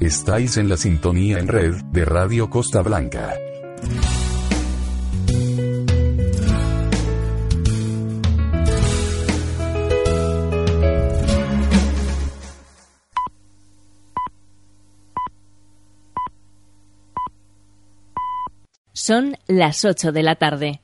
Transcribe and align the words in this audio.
Estáis 0.00 0.56
en 0.56 0.68
la 0.68 0.76
sintonía 0.76 1.38
en 1.38 1.48
red 1.48 1.74
de 1.92 2.04
Radio 2.04 2.48
Costa 2.48 2.82
Blanca. 2.82 3.34
Son 18.92 19.36
las 19.46 19.84
8 19.84 20.12
de 20.12 20.22
la 20.22 20.36
tarde. 20.36 20.80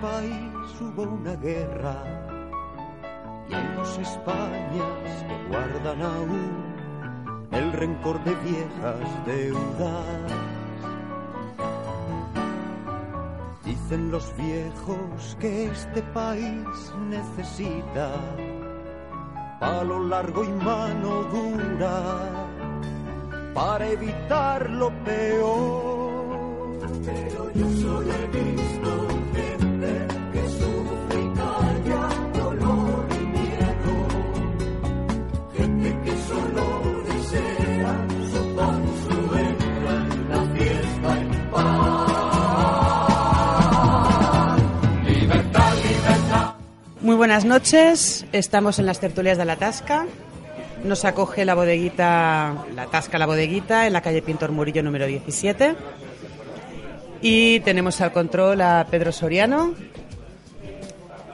País 0.00 0.80
hubo 0.80 1.02
una 1.02 1.36
guerra 1.36 1.96
y 3.48 3.54
hay 3.54 3.74
dos 3.76 3.98
Españas 3.98 5.24
que 5.28 5.48
guardan 5.48 6.02
aún 6.02 6.70
el 7.50 7.72
rencor 7.72 8.22
de 8.24 8.34
viejas 8.36 9.26
deudas. 9.26 10.32
Dicen 13.64 14.10
los 14.10 14.34
viejos 14.36 15.36
que 15.38 15.66
este 15.66 16.02
país 16.14 16.94
necesita 17.08 18.10
palo 19.58 20.04
largo 20.04 20.44
y 20.44 20.48
mano 20.48 21.24
dura 21.24 22.46
para 23.52 23.86
evitar 23.88 24.70
lo 24.70 24.90
peor. 25.04 26.78
Pero 27.04 27.52
yo 27.52 27.68
solo 27.82 28.12
he 28.12 28.26
visto 28.28 29.19
buenas 47.20 47.44
noches, 47.44 48.24
estamos 48.32 48.78
en 48.78 48.86
las 48.86 48.98
tertulias 48.98 49.36
de 49.36 49.44
la 49.44 49.56
Tasca. 49.56 50.06
Nos 50.84 51.04
acoge 51.04 51.44
la 51.44 51.54
bodeguita, 51.54 52.64
la 52.74 52.86
Tasca 52.86 53.18
La 53.18 53.26
Bodeguita, 53.26 53.86
en 53.86 53.92
la 53.92 54.00
calle 54.00 54.22
Pintor 54.22 54.52
Murillo 54.52 54.82
número 54.82 55.04
17. 55.04 55.74
Y 57.20 57.60
tenemos 57.60 58.00
al 58.00 58.12
control 58.12 58.62
a 58.62 58.86
Pedro 58.90 59.12
Soriano, 59.12 59.74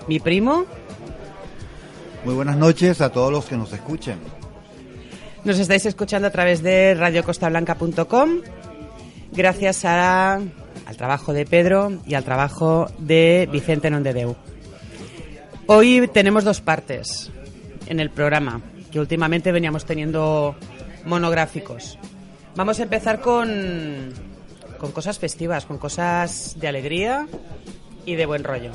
mi 0.09 0.19
primo. 0.19 0.65
Muy 2.25 2.35
buenas 2.35 2.57
noches 2.57 3.01
a 3.01 3.13
todos 3.13 3.31
los 3.31 3.45
que 3.45 3.57
nos 3.57 3.73
escuchen. 3.73 4.19
Nos 5.45 5.61
estáis 5.61 5.87
escuchando 5.87 6.27
a 6.27 6.33
través 6.33 6.65
de 6.65 6.95
radiocostablanca.com. 6.99 8.41
Gracias 9.31 9.85
a- 9.85 10.41
al 10.87 10.97
trabajo 10.97 11.33
de 11.33 11.47
Pedro 11.47 11.93
y 12.05 12.15
al 12.15 12.25
trabajo 12.25 12.91
de 12.99 13.49
Vicente 13.53 13.89
Nondedeu. 13.89 14.35
Hoy 15.69 16.09
tenemos 16.13 16.45
dos 16.45 16.61
partes 16.61 17.33
en 17.87 17.99
el 17.99 18.11
programa, 18.11 18.61
que 18.93 19.01
últimamente 19.01 19.51
veníamos 19.51 19.85
teniendo 19.85 20.55
monográficos. 21.05 21.99
Vamos 22.55 22.79
a 22.79 22.85
empezar 22.85 23.21
con, 23.21 24.13
con 24.79 24.93
cosas 24.93 25.19
festivas, 25.19 25.67
con 25.67 25.79
cosas 25.79 26.55
de 26.61 26.69
alegría 26.69 27.27
y 28.05 28.15
de 28.15 28.27
buen 28.27 28.45
rollo. 28.45 28.71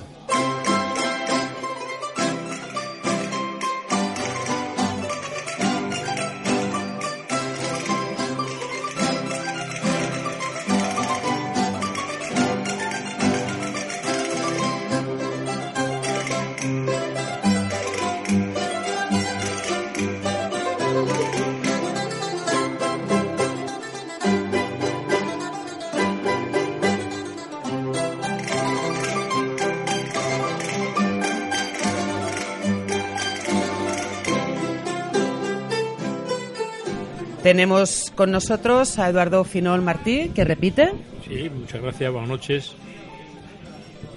Tenemos 37.51 38.13
con 38.16 38.31
nosotros 38.31 38.97
a 38.97 39.09
Eduardo 39.09 39.44
Finol 39.44 39.81
Martí, 39.81 40.29
que 40.34 40.45
repite, 40.45 40.94
Sí, 41.28 41.50
muchas 41.50 41.81
gracias, 41.81 42.09
buenas 42.09 42.29
noches. 42.29 42.72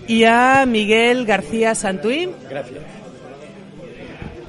y 0.07 0.23
a 0.23 0.65
Miguel 0.69 1.27
García 1.27 1.75
Santuí. 1.75 2.31
Gracias. 2.49 2.79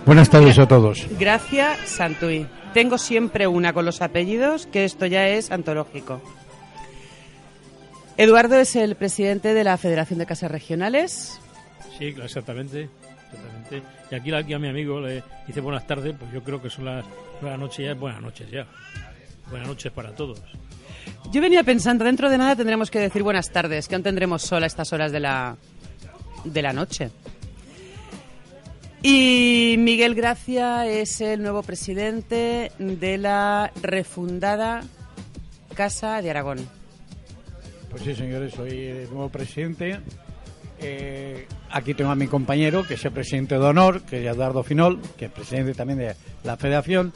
Buenas 0.05 0.29
tardes 0.29 0.59
a 0.59 0.67
todos. 0.67 1.03
Gracia 1.17 1.75
Santuí. 1.87 2.45
Tengo 2.75 2.99
siempre 2.99 3.47
una 3.47 3.73
con 3.73 3.85
los 3.85 4.03
apellidos, 4.03 4.67
que 4.67 4.85
esto 4.85 5.07
ya 5.07 5.29
es 5.29 5.49
antológico. 5.49 6.21
Eduardo 8.17 8.59
es 8.59 8.75
el 8.75 8.93
presidente 8.93 9.55
de 9.55 9.63
la 9.63 9.77
Federación 9.77 10.19
de 10.19 10.27
Casas 10.27 10.51
Regionales. 10.51 11.39
Sí, 11.97 12.13
exactamente. 12.21 12.87
exactamente. 13.33 13.81
Y 14.11 14.15
aquí, 14.15 14.31
aquí 14.31 14.53
a 14.53 14.59
mi 14.59 14.67
amigo 14.67 15.01
le 15.01 15.23
dice 15.47 15.59
buenas 15.59 15.87
tardes, 15.87 16.15
pues 16.19 16.31
yo 16.31 16.43
creo 16.43 16.61
que 16.61 16.69
son 16.69 16.85
las 16.85 17.03
buenas 17.41 17.59
noches 17.59 17.85
ya, 17.85 17.93
buenas 17.93 18.21
noches 18.21 18.49
ya. 18.49 18.67
Buenas 19.49 19.67
noches 19.67 19.91
para 19.91 20.15
todos. 20.15 20.41
Yo 21.31 21.41
venía 21.41 21.63
pensando, 21.63 22.05
dentro 22.05 22.29
de 22.29 22.37
nada 22.37 22.55
tendremos 22.55 22.89
que 22.89 22.99
decir 22.99 23.23
buenas 23.23 23.51
tardes, 23.51 23.87
que 23.87 23.95
aún 23.95 24.03
tendremos 24.03 24.41
sol 24.41 24.63
a 24.63 24.65
estas 24.65 24.91
horas 24.93 25.11
de 25.11 25.19
la, 25.19 25.55
de 26.43 26.61
la 26.61 26.73
noche. 26.73 27.11
Y 29.01 29.75
Miguel 29.77 30.15
Gracia 30.15 30.87
es 30.87 31.21
el 31.21 31.41
nuevo 31.43 31.61
presidente 31.61 32.71
de 32.79 33.17
la 33.17 33.71
refundada 33.81 34.81
Casa 35.75 36.21
de 36.21 36.31
Aragón. 36.31 36.67
Pues 37.91 38.01
sí, 38.01 38.15
señores, 38.15 38.53
soy 38.53 38.71
el 38.71 39.09
nuevo 39.09 39.29
presidente. 39.29 39.99
Eh, 40.79 41.47
aquí 41.71 41.93
tengo 41.93 42.11
a 42.11 42.15
mi 42.15 42.27
compañero, 42.27 42.85
que 42.85 42.95
es 42.95 43.05
el 43.05 43.11
presidente 43.11 43.55
de 43.55 43.65
honor, 43.65 44.01
que 44.03 44.21
es 44.21 44.35
Eduardo 44.35 44.63
Finol, 44.63 44.99
que 45.17 45.25
es 45.25 45.31
presidente 45.31 45.73
también 45.73 45.99
de 45.99 46.15
la 46.43 46.57
federación. 46.57 47.13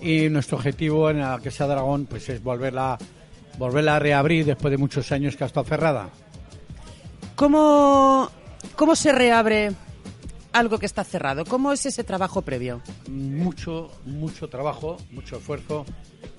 Y 0.00 0.28
nuestro 0.28 0.58
objetivo 0.58 1.10
en 1.10 1.20
la 1.20 1.38
Casa 1.42 1.66
de 1.66 1.72
Aragón 1.72 2.06
pues, 2.06 2.28
es 2.28 2.42
volverla, 2.42 2.98
volverla 3.58 3.96
a 3.96 3.98
reabrir 3.98 4.44
después 4.44 4.70
de 4.70 4.78
muchos 4.78 5.10
años 5.12 5.36
que 5.36 5.44
ha 5.44 5.46
estado 5.46 5.66
cerrada. 5.66 6.10
¿Cómo, 7.34 8.30
¿Cómo 8.76 8.96
se 8.96 9.12
reabre 9.12 9.72
algo 10.52 10.78
que 10.78 10.86
está 10.86 11.04
cerrado? 11.04 11.44
¿Cómo 11.44 11.72
es 11.72 11.86
ese 11.86 12.04
trabajo 12.04 12.42
previo? 12.42 12.80
mucho, 13.08 13.90
mucho 14.04 14.48
trabajo, 14.48 14.96
mucho 15.10 15.36
esfuerzo, 15.36 15.84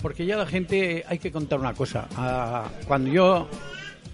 porque 0.01 0.25
ya 0.25 0.37
la 0.37 0.45
gente, 0.45 1.03
hay 1.07 1.19
que 1.19 1.31
contar 1.31 1.59
una 1.59 1.73
cosa. 1.73 2.07
Ah, 2.15 2.65
cuando 2.87 3.09
yo 3.09 3.47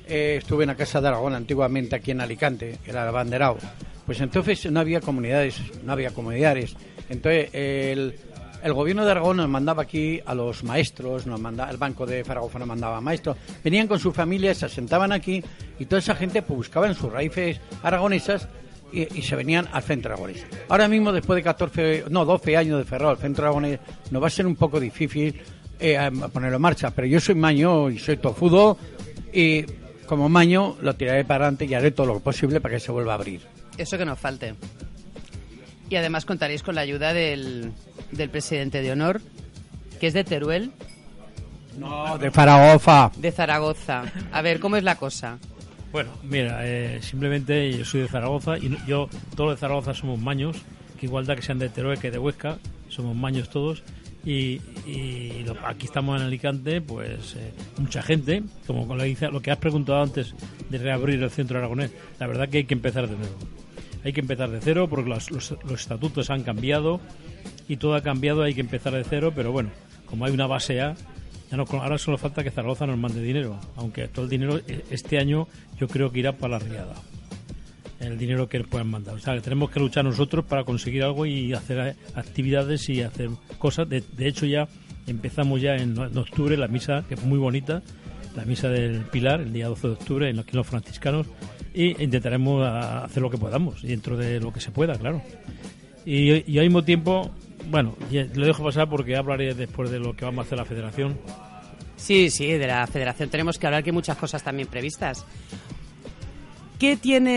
eh, 0.07 0.37
estuve 0.37 0.63
en 0.63 0.69
la 0.69 0.75
Casa 0.75 1.01
de 1.01 1.07
Aragón 1.07 1.33
antiguamente 1.33 1.95
aquí 1.95 2.11
en 2.11 2.21
Alicante, 2.21 2.77
era 2.85 3.03
el 3.03 3.09
abanderado, 3.09 3.57
pues 4.05 4.21
entonces 4.21 4.71
no 4.71 4.79
había 4.79 5.01
comunidades, 5.01 5.59
no 5.83 5.93
había 5.93 6.11
comunidades. 6.11 6.75
Entonces 7.09 7.49
el, 7.53 8.15
el 8.65 8.73
gobierno 8.73 9.05
de 9.05 9.11
Aragón 9.11 9.37
nos 9.37 9.47
mandaba 9.47 9.83
aquí 9.83 10.19
a 10.25 10.33
los 10.33 10.63
maestros, 10.63 11.27
nos 11.27 11.39
mandaba, 11.39 11.69
el 11.69 11.77
Banco 11.77 12.05
de 12.05 12.23
Zaragoza 12.23 12.57
nos 12.57 12.67
mandaba 12.67 12.99
maestros, 12.99 13.37
venían 13.63 13.87
con 13.87 13.99
sus 13.99 14.13
familias, 14.13 14.57
se 14.57 14.65
asentaban 14.65 15.11
aquí 15.11 15.43
y 15.77 15.85
toda 15.85 15.99
esa 15.99 16.15
gente 16.15 16.41
pues, 16.41 16.57
buscaba 16.57 16.87
en 16.87 16.95
sus 16.95 17.11
raíces 17.11 17.59
aragonesas 17.83 18.47
y, 18.91 19.21
se 19.21 19.35
venían 19.35 19.67
al 19.71 19.83
centro 19.83 20.13
aragonés. 20.13 20.45
Ahora 20.69 20.87
mismo, 20.87 21.11
después 21.11 21.35
de 21.35 21.43
14, 21.43 22.05
no, 22.09 22.25
12 22.25 22.57
años 22.57 22.79
de 22.79 22.85
cerrado 22.85 23.11
el 23.11 23.17
centro 23.17 23.45
aragonés, 23.45 23.79
nos 24.09 24.23
va 24.23 24.27
a 24.27 24.31
ser 24.31 24.47
un 24.47 24.55
poco 24.55 24.79
difícil 24.79 25.39
eh, 25.79 26.09
ponerlo 26.31 26.55
en 26.55 26.61
marcha. 26.61 26.91
Pero 26.91 27.07
yo 27.07 27.19
soy 27.19 27.35
maño 27.35 27.89
y 27.89 27.99
soy 27.99 28.17
tofudo 28.17 28.77
y 29.33 29.65
como 30.05 30.29
maño 30.29 30.75
lo 30.81 30.95
tiraré 30.95 31.25
para 31.25 31.45
adelante 31.45 31.65
y 31.65 31.73
haré 31.73 31.91
todo 31.91 32.07
lo 32.07 32.19
posible 32.19 32.61
para 32.61 32.75
que 32.75 32.79
se 32.79 32.91
vuelva 32.91 33.13
a 33.13 33.15
abrir. 33.15 33.41
Eso 33.77 33.97
que 33.97 34.05
nos 34.05 34.19
falte. 34.19 34.55
Y 35.89 35.95
además 35.97 36.25
contaréis 36.25 36.63
con 36.63 36.75
la 36.75 36.81
ayuda 36.81 37.13
del, 37.13 37.71
del 38.11 38.29
presidente 38.29 38.81
de 38.81 38.91
honor, 38.91 39.21
que 39.99 40.07
es 40.07 40.13
de 40.13 40.23
Teruel, 40.23 40.71
No, 41.77 42.17
de 42.17 42.31
Zaragoza. 42.31 43.11
de 43.17 43.31
Zaragoza. 43.31 44.03
A 44.31 44.41
ver, 44.41 44.59
¿cómo 44.59 44.77
es 44.77 44.83
la 44.83 44.95
cosa? 44.95 45.37
Bueno, 45.91 46.09
mira, 46.23 46.59
eh, 46.63 46.99
simplemente 47.01 47.71
yo 47.77 47.85
soy 47.85 48.01
de 48.01 48.07
Zaragoza 48.07 48.57
y 48.57 48.75
yo, 48.87 49.09
todos 49.35 49.51
de 49.51 49.57
Zaragoza 49.59 49.93
somos 49.93 50.19
maños, 50.19 50.57
que 50.99 51.05
igual 51.05 51.25
da 51.25 51.35
que 51.35 51.41
sean 51.41 51.59
de 51.59 51.69
Teruel 51.69 51.99
que 51.99 52.11
de 52.11 52.17
Huesca, 52.17 52.57
somos 52.89 53.15
maños 53.15 53.49
todos. 53.49 53.83
Y, 54.25 54.59
y 54.87 55.43
lo- 55.45 55.55
aquí 55.65 55.85
estamos 55.85 56.19
en 56.19 56.25
Alicante, 56.27 56.81
pues 56.81 57.35
eh, 57.35 57.51
mucha 57.77 58.01
gente, 58.01 58.41
como 58.65 58.87
con 58.87 58.97
la, 58.97 59.05
lo 59.29 59.41
que 59.41 59.51
has 59.51 59.57
preguntado 59.57 60.01
antes 60.01 60.33
de 60.69 60.77
reabrir 60.79 61.21
el 61.21 61.29
centro 61.29 61.59
aragonés, 61.59 61.91
la 62.19 62.25
verdad 62.27 62.49
que 62.49 62.57
hay 62.59 62.63
que 62.65 62.73
empezar 62.73 63.07
de 63.07 63.15
nuevo. 63.15 63.35
Hay 64.03 64.13
que 64.13 64.21
empezar 64.21 64.49
de 64.49 64.59
cero 64.61 64.87
porque 64.89 65.09
los, 65.09 65.29
los- 65.31 65.55
los 65.63 65.79
estatutos 65.81 66.29
han 66.31 66.43
cambiado 66.43 66.99
y 67.67 67.77
todo 67.77 67.93
ha 67.95 68.01
cambiado, 68.01 68.41
hay 68.43 68.53
que 68.55 68.61
empezar 68.61 68.93
de 68.93 69.03
cero, 69.03 69.31
pero 69.35 69.51
bueno, 69.51 69.69
como 70.07 70.25
hay 70.25 70.31
una 70.33 70.47
base 70.47 70.81
A, 70.81 70.95
ya 71.51 71.57
no, 71.57 71.65
ahora 71.69 71.97
solo 71.99 72.17
falta 72.17 72.43
que 72.43 72.49
Zaragoza 72.49 72.87
nos 72.87 72.97
mande 72.97 73.21
dinero, 73.21 73.59
aunque 73.75 74.07
todo 74.07 74.25
el 74.25 74.31
dinero 74.31 74.57
eh, 74.67 74.83
este 74.89 75.19
año 75.19 75.47
yo 75.79 75.87
creo 75.87 76.11
que 76.11 76.19
irá 76.19 76.31
para 76.33 76.57
la 76.57 76.65
riada. 76.65 76.95
El 78.05 78.17
dinero 78.17 78.47
que 78.47 78.63
puedan 78.63 78.89
mandar. 78.89 79.15
O 79.15 79.19
sea, 79.19 79.33
que 79.35 79.41
tenemos 79.41 79.69
que 79.71 79.79
luchar 79.79 80.05
nosotros 80.05 80.45
para 80.45 80.63
conseguir 80.63 81.03
algo 81.03 81.25
y 81.25 81.53
hacer 81.53 81.79
eh, 81.79 81.95
actividades 82.15 82.87
y 82.89 83.01
hacer 83.01 83.29
cosas. 83.57 83.87
De, 83.89 84.03
hecho, 84.19 84.45
ya 84.45 84.67
empezamos 85.07 85.61
ya 85.61 85.75
en, 85.75 85.97
octubre 85.97 86.55
la 86.57 86.67
misa, 86.67 87.03
que 87.07 87.17
fue 87.17 87.27
muy 87.27 87.39
bonita, 87.39 87.81
la 88.35 88.45
misa 88.45 88.69
del 88.69 89.01
Pilar, 89.05 89.41
el 89.41 89.53
día 89.53 89.67
12 89.67 89.87
de 89.87 89.93
octubre, 89.93 90.29
en 90.29 90.37
los, 90.37 90.47
en 90.47 90.55
los 90.55 90.67
franciscanos, 90.67 91.27
y 91.73 92.01
intentaremos 92.03 92.65
hacer 92.67 93.21
lo 93.21 93.29
que 93.29 93.37
podamos, 93.37 93.81
dentro 93.81 94.17
de 94.17 94.39
lo 94.39 94.53
que 94.53 94.61
se 94.61 94.71
pueda, 94.71 94.97
claro. 94.97 95.21
Y, 96.05 96.51
y 96.51 96.59
al 96.59 96.65
mismo 96.65 96.83
tiempo, 96.83 97.31
bueno, 97.69 97.95
ya 98.11 98.25
lo 98.33 98.45
dejo 98.45 98.63
pasar 98.63 98.89
porque 98.89 99.15
hablaré 99.15 99.53
después 99.53 99.89
de 99.89 99.99
lo 99.99 100.15
que 100.15 100.25
vamos 100.25 100.43
a 100.43 100.45
hacer 100.45 100.57
la 100.57 100.65
federación. 100.65 101.17
Sí, 101.97 102.29
sí, 102.29 102.51
de 102.51 102.67
la 102.67 102.85
federación 102.87 103.29
tenemos 103.29 103.57
que 103.57 103.65
hablar 103.65 103.83
que 103.83 103.89
hay 103.89 103.93
muchas 103.93 104.17
cosas 104.17 104.43
también 104.43 104.67
previstas. 104.67 105.25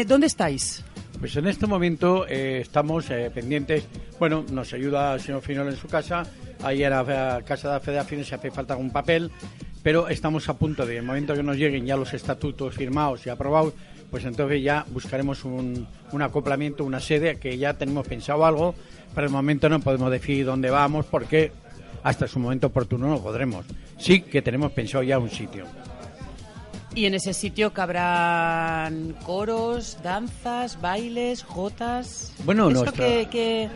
¿Dónde 0.06 0.26
estáis? 0.26 0.84
Pues 1.18 1.34
en 1.36 1.46
este 1.46 1.66
momento 1.66 2.26
eh, 2.28 2.60
estamos 2.60 3.08
eh, 3.10 3.30
pendientes. 3.34 3.84
Bueno, 4.18 4.44
nos 4.52 4.74
ayuda 4.74 5.14
el 5.14 5.20
señor 5.20 5.40
Finol 5.40 5.68
en 5.68 5.76
su 5.76 5.88
casa. 5.88 6.22
Ahí 6.62 6.82
en 6.84 6.90
la 6.90 7.42
casa 7.46 7.68
de 7.68 7.74
la 7.74 7.80
federación 7.80 8.24
si 8.24 8.34
hace 8.34 8.50
falta 8.50 8.74
algún 8.74 8.90
papel. 8.90 9.30
Pero 9.82 10.08
estamos 10.08 10.48
a 10.50 10.58
punto 10.58 10.84
de, 10.84 10.92
en 10.92 10.98
el 10.98 11.06
momento 11.06 11.34
que 11.34 11.42
nos 11.42 11.56
lleguen 11.56 11.86
ya 11.86 11.96
los 11.96 12.12
estatutos 12.12 12.74
firmados 12.74 13.24
y 13.26 13.30
aprobados, 13.30 13.72
pues 14.10 14.24
entonces 14.26 14.62
ya 14.62 14.84
buscaremos 14.90 15.44
un, 15.44 15.86
un 16.12 16.22
acoplamiento, 16.22 16.84
una 16.84 17.00
sede, 17.00 17.36
que 17.36 17.56
ya 17.56 17.72
tenemos 17.72 18.06
pensado 18.06 18.44
algo. 18.44 18.74
Pero 19.14 19.26
el 19.26 19.32
momento 19.32 19.70
no 19.70 19.80
podemos 19.80 20.10
decir 20.10 20.44
dónde 20.44 20.68
vamos 20.68 21.06
porque 21.06 21.52
hasta 22.02 22.28
su 22.28 22.38
momento 22.38 22.66
oportuno 22.66 23.08
no 23.08 23.22
podremos. 23.22 23.64
Sí 23.96 24.20
que 24.20 24.42
tenemos 24.42 24.72
pensado 24.72 25.02
ya 25.02 25.18
un 25.18 25.30
sitio. 25.30 25.64
Y 26.98 27.06
en 27.06 27.14
ese 27.14 27.32
sitio 27.32 27.72
cabrán 27.72 29.14
coros, 29.24 29.98
danzas, 30.02 30.80
bailes, 30.80 31.44
jotas. 31.44 32.32
Bueno, 32.44 32.68
¿Esto 32.70 32.82
nuestra- 32.84 33.06
que, 33.06 33.28
que- 33.30 33.68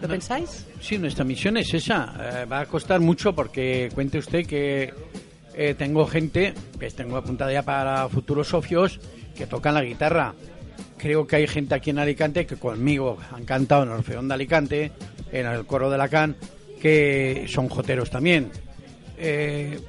¿Lo 0.00 0.06
No. 0.06 0.12
pensáis? 0.12 0.66
Sí, 0.80 0.96
nuestra 0.96 1.24
misión 1.24 1.56
es 1.56 1.74
esa. 1.74 2.14
Eh, 2.20 2.44
va 2.44 2.60
a 2.60 2.66
costar 2.66 3.00
mucho 3.00 3.34
porque 3.34 3.90
cuente 3.92 4.18
usted 4.18 4.46
que 4.46 4.94
eh, 5.54 5.74
tengo 5.76 6.06
gente, 6.06 6.54
que 6.78 6.88
tengo 6.90 7.16
apuntada 7.16 7.52
ya 7.52 7.62
para 7.64 8.08
futuros 8.08 8.46
socios, 8.46 9.00
que 9.34 9.46
tocan 9.48 9.74
la 9.74 9.82
guitarra. 9.82 10.32
Creo 10.96 11.26
que 11.26 11.36
hay 11.36 11.48
gente 11.48 11.74
aquí 11.74 11.90
en 11.90 11.98
Alicante 11.98 12.46
que 12.46 12.54
conmigo 12.56 13.18
han 13.32 13.44
cantado 13.44 13.82
en 13.82 13.88
el 13.90 13.96
Orfeón 13.96 14.28
de 14.28 14.34
Alicante, 14.34 14.92
en 15.32 15.46
el 15.46 15.66
coro 15.66 15.90
de 15.90 15.98
la 15.98 16.08
CAN, 16.08 16.36
que 16.80 17.46
son 17.48 17.68
joteros 17.68 18.10
también. 18.10 18.52
Eh, 19.18 19.80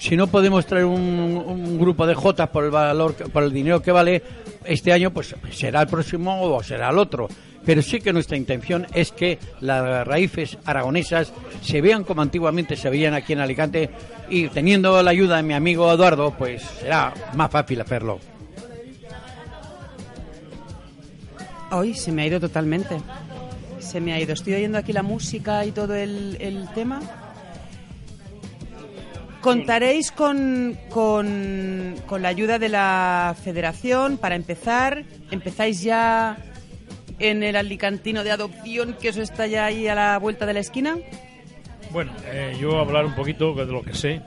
si 0.00 0.16
no 0.16 0.28
podemos 0.28 0.64
traer 0.64 0.86
un, 0.86 1.78
grupo 1.78 2.06
de 2.06 2.14
jotas 2.14 2.48
por 2.48 2.64
el 2.64 2.70
valor, 2.70 3.14
por 3.14 3.42
el 3.42 3.52
dinero 3.52 3.82
que 3.82 3.92
vale 3.92 4.22
este 4.64 4.94
año, 4.94 5.12
pues 5.12 5.36
será 5.52 5.82
el 5.82 5.88
próximo 5.88 6.40
o 6.40 6.62
será 6.62 6.88
el 6.88 6.96
otro. 6.96 7.28
Pero 7.66 7.82
sí 7.82 8.00
que 8.00 8.10
nuestra 8.10 8.38
intención 8.38 8.86
es 8.94 9.12
que 9.12 9.38
las 9.60 10.06
raíces 10.06 10.56
aragonesas 10.64 11.34
se 11.60 11.82
vean 11.82 12.04
como 12.04 12.22
antiguamente 12.22 12.76
se 12.76 12.88
veían 12.88 13.12
aquí 13.12 13.34
en 13.34 13.40
Alicante 13.40 13.90
y 14.30 14.48
teniendo 14.48 15.02
la 15.02 15.10
ayuda 15.10 15.36
de 15.36 15.42
mi 15.42 15.52
amigo 15.52 15.92
Eduardo, 15.92 16.34
pues 16.36 16.62
será 16.62 17.12
más 17.34 17.50
fácil 17.50 17.82
hacerlo. 17.82 18.20
Hoy 21.72 21.92
se 21.92 22.10
me 22.10 22.22
ha 22.22 22.26
ido 22.26 22.40
totalmente. 22.40 22.96
Se 23.78 24.00
me 24.00 24.14
ha 24.14 24.20
ido. 24.20 24.32
Estoy 24.32 24.54
oyendo 24.54 24.78
aquí 24.78 24.94
la 24.94 25.02
música 25.02 25.66
y 25.66 25.72
todo 25.72 25.94
el 25.94 26.68
tema. 26.74 27.02
¿Contaréis 29.40 30.10
con, 30.12 30.76
con, 30.90 31.94
con 32.06 32.22
la 32.22 32.28
ayuda 32.28 32.58
de 32.58 32.68
la 32.68 33.34
federación 33.42 34.18
para 34.18 34.34
empezar? 34.34 35.04
¿Empezáis 35.30 35.82
ya 35.82 36.36
en 37.18 37.42
el 37.42 37.56
alicantino 37.56 38.22
de 38.24 38.30
adopción 38.32 38.94
que 39.00 39.08
eso 39.08 39.22
está 39.22 39.46
ya 39.46 39.64
ahí 39.66 39.86
a 39.88 39.94
la 39.94 40.18
vuelta 40.18 40.44
de 40.46 40.54
la 40.54 40.60
esquina? 40.60 40.96
Bueno, 41.90 42.12
eh, 42.26 42.56
yo 42.60 42.78
hablar 42.78 43.04
un 43.06 43.14
poquito 43.14 43.54
de 43.54 43.66
lo 43.66 43.82
que 43.82 43.94
sé. 43.94 44.20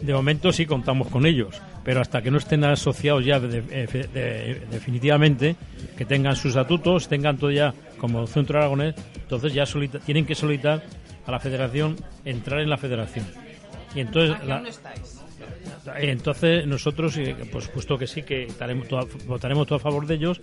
De 0.00 0.12
momento 0.12 0.52
sí 0.52 0.66
contamos 0.66 1.08
con 1.08 1.26
ellos, 1.26 1.60
pero 1.84 2.00
hasta 2.00 2.22
que 2.22 2.30
no 2.30 2.38
estén 2.38 2.64
asociados 2.64 3.24
ya 3.24 3.38
de- 3.40 3.60
de- 3.62 3.86
de- 3.86 4.62
definitivamente, 4.70 5.56
que 5.96 6.04
tengan 6.04 6.34
sus 6.36 6.46
estatutos, 6.50 7.08
tengan 7.08 7.36
todo 7.38 7.50
ya 7.50 7.74
como 7.98 8.26
centro 8.26 8.58
aragonés, 8.58 8.94
entonces 9.16 9.52
ya 9.54 9.64
tienen 10.04 10.26
que 10.26 10.34
solicitar 10.34 10.82
a 11.26 11.30
la 11.30 11.40
federación 11.40 11.96
entrar 12.24 12.60
en 12.60 12.70
la 12.70 12.76
federación. 12.76 13.26
Y 13.96 14.00
entonces 14.00 14.36
la- 14.46 14.62
entonces 15.98 16.66
nosotros, 16.66 17.16
eh, 17.18 17.34
por 17.50 17.62
supuesto 17.62 17.96
que 17.98 18.06
sí, 18.06 18.22
que 18.22 18.44
estaremos 18.44 18.88
todo 18.88 19.00
a- 19.00 19.06
votaremos 19.26 19.66
todo 19.66 19.76
a 19.76 19.80
favor 19.80 20.06
de 20.06 20.14
ellos, 20.14 20.40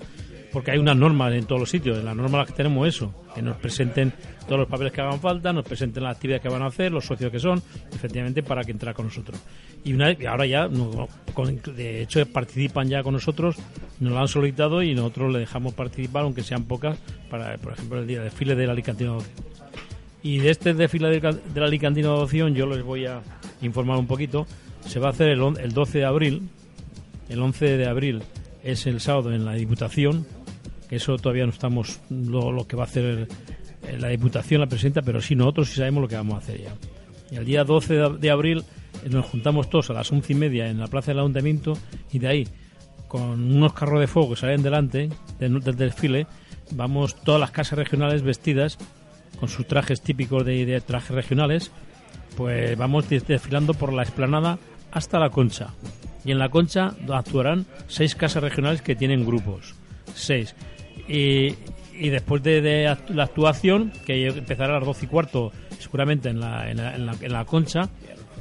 porque 0.51 0.71
hay 0.71 0.77
unas 0.77 0.95
normas 0.95 1.33
en 1.33 1.45
todos 1.45 1.61
los 1.61 1.69
sitios. 1.69 1.97
En 1.99 2.05
las 2.05 2.15
normas 2.15 2.39
las 2.39 2.47
que 2.47 2.53
tenemos 2.53 2.87
eso, 2.87 3.13
que 3.33 3.41
nos 3.41 3.57
presenten 3.57 4.13
todos 4.45 4.59
los 4.59 4.67
papeles 4.69 4.93
que 4.93 5.01
hagan 5.01 5.19
falta, 5.19 5.51
nos 5.51 5.65
presenten 5.65 6.03
las 6.03 6.15
actividades 6.15 6.41
que 6.43 6.49
van 6.49 6.61
a 6.61 6.67
hacer, 6.67 6.91
los 6.91 7.05
socios 7.05 7.31
que 7.31 7.39
son, 7.39 7.61
efectivamente, 7.93 8.43
para 8.43 8.63
que 8.63 8.71
entrar 8.71 8.93
con 8.93 9.05
nosotros. 9.05 9.39
Y 9.83 9.93
una, 9.93 10.11
y 10.13 10.25
ahora 10.25 10.45
ya, 10.45 10.67
de 10.67 12.01
hecho, 12.03 12.25
participan 12.27 12.87
ya 12.87 13.03
con 13.03 13.13
nosotros, 13.13 13.57
nos 13.99 14.13
lo 14.13 14.19
han 14.19 14.27
solicitado 14.27 14.81
y 14.83 14.93
nosotros 14.95 15.33
le 15.33 15.39
dejamos 15.39 15.73
participar, 15.73 16.23
aunque 16.23 16.43
sean 16.43 16.63
pocas, 16.65 16.97
para, 17.29 17.57
por 17.57 17.73
ejemplo, 17.73 17.99
el 17.99 18.07
día 18.07 18.19
de 18.19 18.25
desfile 18.25 18.55
del 18.55 18.69
Alicantino 18.69 19.17
y 20.21 20.37
de 20.37 20.51
este 20.51 20.73
desfile 20.73 21.09
del, 21.09 21.19
Ca- 21.19 21.31
del 21.33 21.63
Alicantino 21.63 22.09
de 22.11 22.15
Adopción 22.15 22.53
yo 22.55 22.65
les 22.67 22.81
voy 22.83 23.05
a 23.07 23.21
informar 23.65 23.97
un 23.97 24.07
poquito. 24.07 24.45
Se 24.85 24.99
va 24.99 25.07
a 25.07 25.11
hacer 25.11 25.29
el, 25.29 25.41
el 25.59 25.71
12 25.71 25.99
de 25.99 26.05
abril. 26.05 26.49
El 27.29 27.41
11 27.41 27.77
de 27.77 27.87
abril 27.87 28.23
es 28.63 28.85
el 28.87 28.99
sábado 28.99 29.33
en 29.33 29.45
la 29.45 29.53
Diputación. 29.53 30.25
Que 30.89 30.97
eso 30.97 31.17
todavía 31.17 31.45
no 31.45 31.51
estamos 31.51 31.99
lo, 32.09 32.65
que 32.67 32.75
va 32.75 32.83
a 32.83 32.87
hacer 32.87 33.27
eh, 33.83 33.97
la 33.97 34.09
Diputación, 34.09 34.61
la 34.61 34.67
presidenta, 34.67 35.01
pero 35.01 35.21
sí 35.21 35.35
nosotros 35.35 35.69
sí 35.69 35.75
sabemos 35.75 36.01
lo 36.01 36.07
que 36.07 36.15
vamos 36.15 36.35
a 36.35 36.37
hacer 36.37 36.61
ya. 36.61 36.73
Y 37.31 37.35
el 37.35 37.45
día 37.45 37.63
12 37.63 37.93
de, 38.19 38.29
abril 38.29 38.63
eh, 39.03 39.09
nos 39.09 39.25
juntamos 39.25 39.69
todos 39.69 39.89
a 39.89 39.93
las 39.93 40.11
once 40.11 40.33
y 40.33 40.35
media 40.35 40.69
en 40.69 40.79
la 40.79 40.87
Plaza 40.87 41.11
del 41.11 41.19
Ayuntamiento 41.19 41.73
y 42.11 42.19
de 42.19 42.27
ahí 42.27 42.47
con 43.07 43.55
unos 43.55 43.73
carros 43.73 43.99
de 43.99 44.07
fuego 44.07 44.31
que 44.31 44.35
salen 44.37 44.63
delante 44.63 45.09
del, 45.39 45.61
desfile, 45.61 46.25
vamos 46.71 47.15
todas 47.23 47.39
las 47.39 47.51
casas 47.51 47.77
regionales 47.77 48.23
vestidas 48.23 48.79
con 49.39 49.49
sus 49.49 49.67
trajes 49.67 50.01
típicos 50.01 50.43
de 50.43 50.81
trajes 50.81 51.11
regionales, 51.11 51.71
pues 52.35 52.77
vamos 52.77 53.09
des- 53.09 53.25
desfilando 53.27 53.73
por 53.73 53.93
la 53.93 54.03
explanada 54.03 54.57
hasta 54.91 55.19
la 55.19 55.29
concha. 55.29 55.69
Y 56.25 56.31
en 56.31 56.39
la 56.39 56.49
concha 56.49 56.93
actuarán 57.11 57.65
seis 57.87 58.15
casas 58.15 58.43
regionales 58.43 58.81
que 58.81 58.95
tienen 58.95 59.25
grupos. 59.25 59.75
Seis. 60.13 60.55
Y, 61.07 61.55
y 61.99 62.09
después 62.09 62.41
de, 62.43 62.95
la 63.09 63.23
actuación, 63.23 63.91
que 64.05 64.27
empezará 64.27 64.75
a 64.75 64.79
las 64.79 64.85
doce 64.87 65.05
y 65.05 65.09
cuarto, 65.09 65.51
seguramente 65.79 66.29
en 66.29 66.39
la, 66.39 66.69
en 66.71 66.77
la, 66.77 66.95
en 66.95 67.05
la- 67.05 67.15
en 67.19 67.31
la 67.33 67.45
concha, 67.45 67.89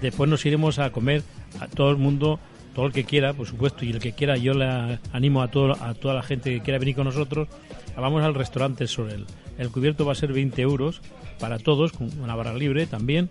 después 0.00 0.28
nos 0.30 0.44
iremos 0.46 0.78
a 0.78 0.90
comer 0.90 1.22
a 1.60 1.66
todo 1.66 1.90
el 1.90 1.96
mundo, 1.96 2.38
todo 2.74 2.86
el 2.86 2.92
que 2.92 3.04
quiera, 3.04 3.32
por 3.34 3.46
supuesto, 3.46 3.84
y 3.84 3.90
el 3.90 3.98
que 3.98 4.12
quiera, 4.12 4.36
yo 4.36 4.54
le 4.54 4.98
animo 5.12 5.42
a, 5.42 5.48
todo, 5.48 5.72
a 5.72 5.94
toda 5.94 6.14
la 6.14 6.22
gente 6.22 6.50
que 6.52 6.60
quiera 6.60 6.78
venir 6.78 6.94
con 6.94 7.04
nosotros, 7.04 7.48
vamos 7.96 8.22
al 8.22 8.34
restaurante 8.34 8.86
Sorel. 8.86 9.26
El 9.58 9.70
cubierto 9.70 10.04
va 10.06 10.12
a 10.12 10.14
ser 10.14 10.32
20 10.32 10.62
euros 10.62 11.00
para 11.38 11.58
todos, 11.58 11.92
con 11.92 12.08
una 12.20 12.34
barra 12.34 12.54
libre 12.54 12.86
también, 12.86 13.28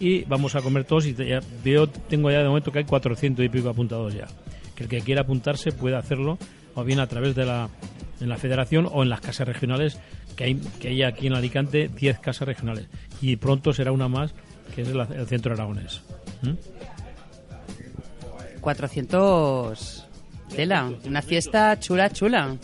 y 0.00 0.24
vamos 0.24 0.54
a 0.54 0.60
comer 0.62 0.84
todos, 0.84 1.06
y 1.06 1.14
te- 1.14 1.26
ya 1.28 1.40
veo, 1.64 1.88
tengo 1.88 2.30
ya 2.30 2.38
de 2.42 2.48
momento 2.48 2.70
que 2.72 2.78
hay 2.80 2.84
400 2.84 3.44
y 3.44 3.48
pico 3.48 3.68
apuntados 3.68 4.14
ya. 4.14 4.26
Que 4.74 4.84
el 4.84 4.88
que 4.90 5.00
quiera 5.00 5.22
apuntarse 5.22 5.72
puede 5.72 5.96
hacerlo, 5.96 6.38
o 6.74 6.84
bien 6.84 7.00
a 7.00 7.06
través 7.06 7.34
de 7.34 7.46
la, 7.46 7.68
en 8.20 8.28
la 8.28 8.36
federación 8.36 8.88
o 8.92 9.02
en 9.02 9.08
las 9.08 9.20
casas 9.20 9.46
regionales, 9.48 9.98
que 10.36 10.44
hay, 10.44 10.54
que 10.56 10.88
hay 10.88 11.02
aquí 11.02 11.26
en 11.28 11.32
Alicante 11.34 11.88
10 11.88 12.18
casas 12.18 12.46
regionales. 12.46 12.86
Y 13.22 13.36
pronto 13.36 13.72
será 13.72 13.92
una 13.92 14.08
más 14.08 14.34
que 14.74 14.82
es 14.82 14.88
el, 14.88 15.00
el 15.00 15.26
centro 15.26 15.54
aragonés. 15.54 16.02
¿Mm? 16.42 16.50
400 18.60 20.06
tela, 20.54 20.90
una 21.04 21.22
fiesta 21.22 21.78
chula, 21.78 22.10
chula. 22.10 22.56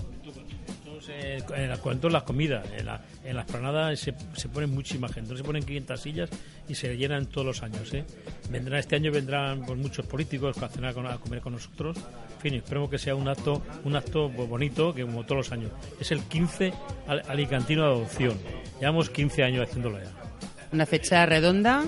Eh, 1.09 1.43
en 1.57 1.69
la- 1.69 1.77
cuanto 1.79 2.09
a 2.09 2.11
las 2.11 2.23
comidas, 2.25 2.65
la, 2.85 3.01
en 3.25 3.37
la 3.37 3.43
esplanada 3.43 3.95
se, 3.97 4.15
se 4.37 4.49
pone 4.49 4.67
muchísima 4.67 5.09
gente, 5.09 5.31
no 5.33 5.37
se 5.37 5.45
ponen 5.45 5.63
500 5.65 6.01
sillas 6.01 6.31
y 6.69 6.75
se 6.75 6.97
llenan 6.97 7.27
todos 7.27 7.47
los 7.47 7.63
años. 7.63 7.93
¿eh? 7.95 8.05
Vendrá, 8.51 8.79
este 8.79 8.97
año 8.97 9.13
vendrán 9.13 9.65
pues, 9.65 9.79
muchos 9.79 10.07
políticos 10.07 10.61
a, 10.63 10.69
cenar 10.69 10.95
con- 10.95 11.07
a 11.07 11.19
comer 11.19 11.41
con 11.41 11.53
nosotros. 11.53 11.97
En 11.97 12.41
fin, 12.41 12.55
esperemos 12.55 12.91
que 12.91 12.99
sea 12.99 13.15
un 13.15 13.29
acto 13.29 13.63
un 13.85 13.95
acto 13.97 14.31
pues, 14.35 14.49
bonito, 14.49 14.93
que 14.95 15.03
como 15.03 15.25
todos 15.25 15.47
los 15.47 15.53
años. 15.53 15.71
Es 16.01 16.11
el 16.13 16.21
15 16.23 16.73
al- 17.07 17.23
alicantino 17.29 17.83
de 17.83 17.89
adopción. 17.89 18.39
Llevamos 18.81 19.11
15 19.11 19.43
años 19.45 19.69
haciéndolo 19.69 19.99
ya. 20.03 20.11
Una 20.73 20.87
fecha 20.87 21.25
redonda 21.27 21.85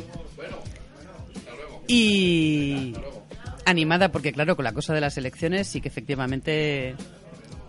y 1.86 2.94
animada, 3.66 4.10
porque 4.10 4.32
claro, 4.32 4.56
con 4.56 4.64
la 4.64 4.72
cosa 4.72 4.94
de 4.94 5.00
las 5.00 5.16
elecciones 5.18 5.66
sí 5.66 5.80
que 5.80 5.88
efectivamente 5.88 6.94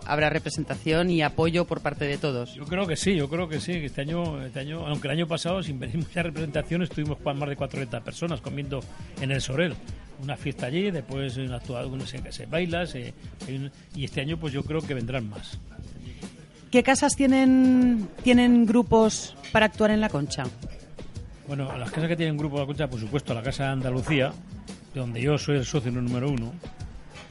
habrá 0.06 0.30
representación 0.30 1.10
y 1.10 1.22
apoyo 1.22 1.64
por 1.66 1.80
parte 1.80 2.04
de 2.06 2.18
todos. 2.18 2.54
Yo 2.54 2.64
creo 2.64 2.86
que 2.86 2.96
sí, 2.96 3.14
yo 3.16 3.28
creo 3.28 3.48
que 3.48 3.60
sí. 3.60 3.72
que 3.72 3.86
Este 3.86 4.00
año, 4.02 4.42
este 4.44 4.60
año 4.60 4.86
aunque 4.86 5.08
el 5.08 5.12
año 5.12 5.26
pasado, 5.26 5.62
sin 5.62 5.78
venir 5.78 5.98
mucha 6.06 6.22
representación, 6.22 6.82
estuvimos 6.82 7.18
con 7.18 7.38
más 7.38 7.48
de 7.48 7.56
400 7.56 8.02
personas 8.02 8.40
comiendo 8.40 8.80
en 9.20 9.30
el 9.30 9.40
Sorel. 9.40 9.74
Una 10.22 10.36
fiesta 10.36 10.66
allí, 10.66 10.90
después 10.90 11.36
una 11.36 11.56
actuación, 11.56 12.06
se, 12.06 12.32
se 12.32 12.46
baila, 12.46 12.86
se- 12.86 13.12
un- 13.48 13.70
y 13.94 14.04
este 14.04 14.20
año 14.22 14.38
pues 14.38 14.52
yo 14.52 14.62
creo 14.62 14.80
que 14.80 14.94
vendrán 14.94 15.28
más. 15.28 15.58
¿Qué 16.70 16.82
casas 16.82 17.14
tienen, 17.16 18.08
tienen 18.22 18.66
grupos 18.66 19.36
para 19.52 19.66
actuar 19.66 19.90
en 19.90 20.00
la 20.00 20.08
concha? 20.08 20.44
Bueno, 21.46 21.70
las 21.78 21.90
casas 21.90 22.08
que 22.08 22.16
tienen 22.16 22.36
grupo 22.36 22.56
de 22.56 22.62
la 22.62 22.66
concha, 22.66 22.88
por 22.88 22.98
supuesto, 22.98 23.32
la 23.32 23.42
Casa 23.42 23.64
de 23.64 23.70
Andalucía, 23.70 24.32
de 24.92 25.00
donde 25.00 25.20
yo 25.22 25.38
soy 25.38 25.58
el 25.58 25.64
socio 25.64 25.92
número 25.92 26.28
uno, 26.28 26.52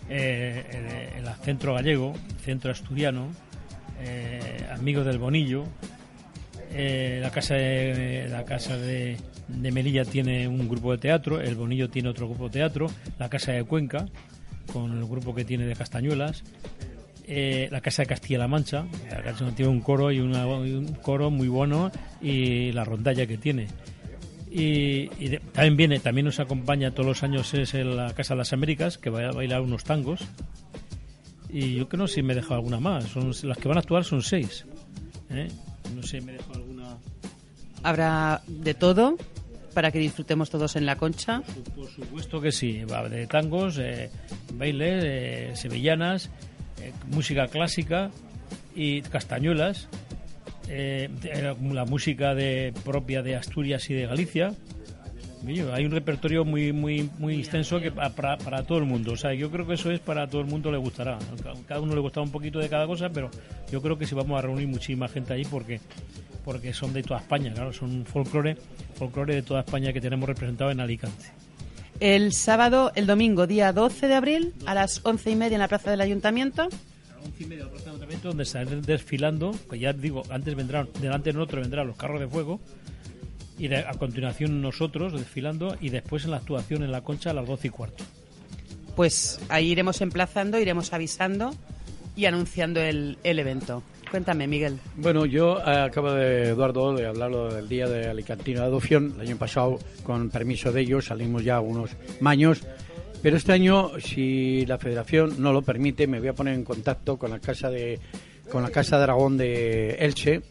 eh, 0.09 1.13
el, 1.17 1.25
el 1.25 1.33
Centro 1.43 1.73
Gallego, 1.73 2.13
Centro 2.43 2.71
Asturiano, 2.71 3.29
eh, 4.01 4.67
Amigos 4.71 5.05
del 5.05 5.17
Bonillo, 5.17 5.63
eh, 6.71 7.19
la 7.21 7.31
Casa 7.31 7.55
de, 7.55 8.27
la 8.29 8.43
casa 8.43 8.77
de, 8.77 9.17
Melilla 9.47 10.03
tiene 10.03 10.47
un 10.47 10.67
grupo 10.67 10.91
de 10.91 10.97
teatro, 10.97 11.39
el 11.39 11.55
Bonillo 11.55 11.89
tiene 11.89 12.09
otro 12.09 12.27
grupo 12.27 12.45
de 12.45 12.51
teatro, 12.51 12.87
la 13.17 13.29
Casa 13.29 13.53
de 13.53 13.63
Cuenca, 13.63 14.05
con 14.73 14.97
el 14.97 15.05
grupo 15.05 15.33
que 15.33 15.45
tiene 15.45 15.65
de 15.65 15.75
Castañuelas, 15.75 16.43
eh, 17.27 17.69
la 17.71 17.81
Casa 17.81 18.01
de 18.01 18.07
Castilla-La 18.07 18.47
Mancha, 18.47 18.85
la 19.09 19.23
casa 19.23 19.49
tiene 19.55 19.71
un 19.71 19.81
coro 19.81 20.11
y 20.11 20.19
un 20.19 20.97
coro 21.01 21.31
muy 21.31 21.47
bueno 21.47 21.91
y 22.21 22.71
la 22.73 22.83
rondalla 22.83 23.25
que 23.25 23.37
tiene. 23.37 23.67
Y, 24.57 25.09
y 25.19 25.27
de- 25.27 25.39
también 25.51 25.75
viene, 25.75 25.99
también 25.99 26.25
nos 26.25 26.39
acompaña 26.39 26.91
todos 26.91 27.05
los 27.07 27.23
años 27.23 27.53
es 27.53 27.73
el- 27.73 27.97
la 27.97 28.13
Casa 28.13 28.35
de 28.35 28.37
las 28.37 28.53
Américas, 28.53 28.97
que 28.97 29.09
va 29.09 29.27
a 29.27 29.31
bailar 29.31 29.59
unos 29.61 29.83
tangos. 29.83 30.21
Y 31.49 31.75
yo 31.75 31.89
que 31.89 31.97
no 31.97 32.07
sé 32.07 32.15
si 32.15 32.23
me 32.23 32.31
he 32.33 32.35
dejado 32.37 32.55
alguna 32.55 32.79
más. 32.79 33.05
Son, 33.05 33.31
las 33.43 33.57
que 33.57 33.67
van 33.67 33.77
a 33.77 33.81
actuar 33.81 34.05
son 34.05 34.21
seis. 34.21 34.65
¿eh? 35.29 35.49
No 35.93 36.03
sé, 36.03 36.21
me 36.21 36.31
he 36.33 36.37
dejado 36.37 36.55
alguna. 36.55 36.97
Habrá 37.83 38.41
de 38.47 38.73
todo 38.73 39.17
para 39.73 39.91
que 39.91 39.99
disfrutemos 39.99 40.49
todos 40.49 40.77
en 40.77 40.85
la 40.85 40.95
concha. 40.95 41.41
Por 41.75 41.89
supuesto 41.89 42.39
que 42.39 42.51
sí. 42.53 42.83
Va 42.85 43.07
de 43.09 43.27
tangos, 43.27 43.77
eh, 43.77 44.09
bailes, 44.53 45.03
eh, 45.05 45.51
sevillanas, 45.55 46.29
eh, 46.81 46.93
música 47.11 47.47
clásica 47.47 48.09
y 48.73 49.01
castañuelas. 49.01 49.89
Eh, 50.69 51.09
la, 51.73 51.85
música 51.85 52.33
de, 52.35 52.73
propia 52.83 53.21
de 53.21 53.35
Asturias 53.35 53.89
y 53.89 53.93
de 53.93 54.05
Galicia. 54.07 54.53
Hay 55.73 55.85
un 55.85 55.91
repertorio 55.91 56.43
muy 56.43 56.73
muy 56.73 57.07
muy 57.19 57.35
extenso 57.39 57.79
que 57.79 57.91
pa- 57.91 58.09
para, 58.09 58.35
para 58.37 58.63
todo 58.63 58.79
el 58.79 58.85
mundo. 58.85 59.11
O 59.13 59.17
sea, 59.17 59.31
yo 59.35 59.51
creo 59.51 59.67
que 59.67 59.75
eso 59.75 59.91
es 59.91 59.99
para 59.99 60.27
todo 60.27 60.41
el 60.41 60.47
mundo 60.47 60.71
le 60.71 60.77
gustará. 60.79 61.19
Cada 61.67 61.81
uno 61.81 61.93
le 61.93 62.01
gustará 62.01 62.23
un 62.23 62.31
poquito 62.31 62.57
de 62.57 62.67
cada 62.67 62.87
cosa, 62.87 63.09
pero 63.09 63.29
yo 63.71 63.79
creo 63.79 63.95
que 63.95 64.07
sí 64.07 64.15
vamos 64.15 64.39
a 64.39 64.41
reunir 64.41 64.67
muchísima 64.67 65.07
gente 65.07 65.33
allí 65.33 65.45
porque 65.45 65.79
porque 66.43 66.73
son 66.73 66.93
de 66.93 67.03
toda 67.03 67.19
España, 67.19 67.51
claro, 67.53 67.73
son 67.73 68.05
folclore, 68.05 68.55
folclore 68.95 69.35
de 69.35 69.41
toda 69.43 69.59
España 69.61 69.91
que 69.93 70.01
tenemos 70.01 70.27
representado 70.27 70.71
en 70.71 70.79
Alicante. 70.79 71.25
El 71.99 72.33
sábado, 72.33 72.91
el 72.95 73.05
domingo, 73.07 73.45
día 73.47 73.71
12 73.71 74.07
de 74.07 74.13
abril, 74.15 74.53
a 74.65 74.73
las 74.73 75.01
once 75.05 75.29
y 75.31 75.35
media 75.35 75.55
en 75.55 75.61
la 75.61 75.67
plaza 75.67 75.89
del 75.91 76.01
Ayuntamiento. 76.01 76.67
Once 77.25 77.43
y 77.43 77.45
media 77.47 77.65
Plaza 77.69 77.85
del 77.85 77.89
Ayuntamiento, 77.91 78.27
donde 78.29 78.43
estarán 78.43 78.81
desfilando, 78.81 79.55
que 79.69 79.79
ya 79.79 79.93
digo, 79.93 80.23
antes 80.29 80.55
vendrán, 80.55 80.87
delante 81.01 81.31
de 81.31 81.33
nosotros 81.37 81.61
vendrán 81.63 81.87
los 81.87 81.97
carros 81.97 82.19
de 82.19 82.27
fuego, 82.27 82.59
y 83.57 83.67
de- 83.67 83.77
a 83.77 83.93
continuación 83.93 84.61
nosotros 84.61 85.13
desfilando, 85.13 85.75
y 85.81 85.89
después 85.89 86.25
en 86.25 86.31
la 86.31 86.37
actuación 86.37 86.83
en 86.83 86.91
la 86.91 87.01
concha 87.01 87.31
a 87.31 87.33
las 87.33 87.47
doce 87.47 87.67
y 87.67 87.71
cuarto. 87.71 88.03
Pues 88.95 89.39
ahí 89.49 89.71
iremos 89.71 89.99
emplazando, 90.01 90.59
iremos 90.59 90.93
avisando 90.93 91.53
y 92.15 92.25
anunciando 92.25 92.79
el, 92.81 93.17
el 93.23 93.39
evento. 93.39 93.83
Cuéntame, 94.09 94.47
Miguel. 94.47 94.77
Bueno, 94.95 95.25
yo 95.25 95.57
eh, 95.59 95.79
acabo 95.79 96.13
de, 96.13 96.49
Eduardo, 96.49 96.93
de 96.93 97.05
hablarlo 97.07 97.53
del 97.53 97.67
Día 97.67 97.87
de 97.87 98.07
Alicantino 98.07 98.61
de 98.61 98.67
Adopción. 98.67 99.13
El 99.15 99.27
año 99.27 99.35
pasado, 99.37 99.79
con 100.03 100.29
permiso 100.29 100.71
de 100.71 100.81
ellos, 100.81 101.05
salimos 101.05 101.43
ya 101.43 101.59
unos 101.59 101.91
maños. 102.21 102.61
Pero 103.25 103.37
este 103.37 103.53
año, 103.53 103.89
si 103.99 104.67
la 104.67 104.77
Federación 104.77 105.41
no 105.41 105.51
lo 105.51 105.63
permite, 105.63 106.05
me 106.05 106.19
voy 106.19 106.27
a 106.27 106.33
poner 106.33 106.53
en 106.53 106.63
contacto 106.63 107.17
con 107.17 107.31
la 107.31 107.39
Casa 107.39 107.71
de, 107.71 107.99
con 108.51 108.61
la 108.61 108.69
casa 108.69 108.97
de 108.97 109.03
Aragón 109.03 109.35
de 109.35 109.95
Elche 109.95 110.43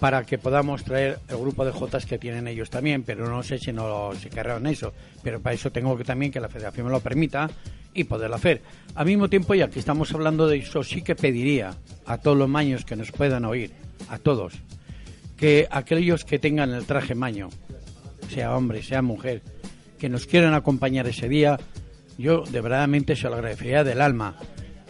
para 0.00 0.22
que 0.24 0.36
podamos 0.36 0.84
traer 0.84 1.18
el 1.30 1.38
grupo 1.38 1.64
de 1.64 1.72
Jotas 1.72 2.04
que 2.04 2.18
tienen 2.18 2.46
ellos 2.46 2.68
también, 2.68 3.04
pero 3.04 3.26
no 3.26 3.42
sé 3.42 3.56
si 3.56 3.72
no 3.72 4.10
se 4.20 4.28
querrán 4.28 4.66
eso. 4.66 4.92
Pero 5.22 5.40
para 5.40 5.54
eso 5.54 5.72
tengo 5.72 5.96
que 5.96 6.04
también 6.04 6.30
que 6.30 6.40
la 6.40 6.50
Federación 6.50 6.88
me 6.88 6.92
lo 6.92 7.00
permita 7.00 7.48
y 7.94 8.04
poderlo 8.04 8.36
hacer. 8.36 8.60
Al 8.96 9.06
mismo 9.06 9.30
tiempo, 9.30 9.54
ya 9.54 9.70
que 9.70 9.78
estamos 9.78 10.12
hablando 10.12 10.46
de 10.46 10.58
eso, 10.58 10.84
sí 10.84 11.00
que 11.00 11.16
pediría 11.16 11.74
a 12.04 12.18
todos 12.18 12.36
los 12.36 12.50
maños 12.50 12.84
que 12.84 12.96
nos 12.96 13.12
puedan 13.12 13.46
oír, 13.46 13.70
a 14.10 14.18
todos, 14.18 14.52
que 15.38 15.66
aquellos 15.70 16.26
que 16.26 16.38
tengan 16.38 16.74
el 16.74 16.84
traje 16.84 17.14
maño, 17.14 17.48
sea 18.28 18.54
hombre, 18.54 18.82
sea 18.82 19.00
mujer, 19.00 19.40
que 19.98 20.10
nos 20.10 20.26
quieran 20.26 20.52
acompañar 20.52 21.06
ese 21.06 21.26
día, 21.26 21.58
yo 22.20 22.44
de 22.44 22.60
verdaderamente 22.60 23.16
se 23.16 23.28
lo 23.28 23.34
agradecería 23.34 23.82
del 23.84 24.00
alma. 24.00 24.36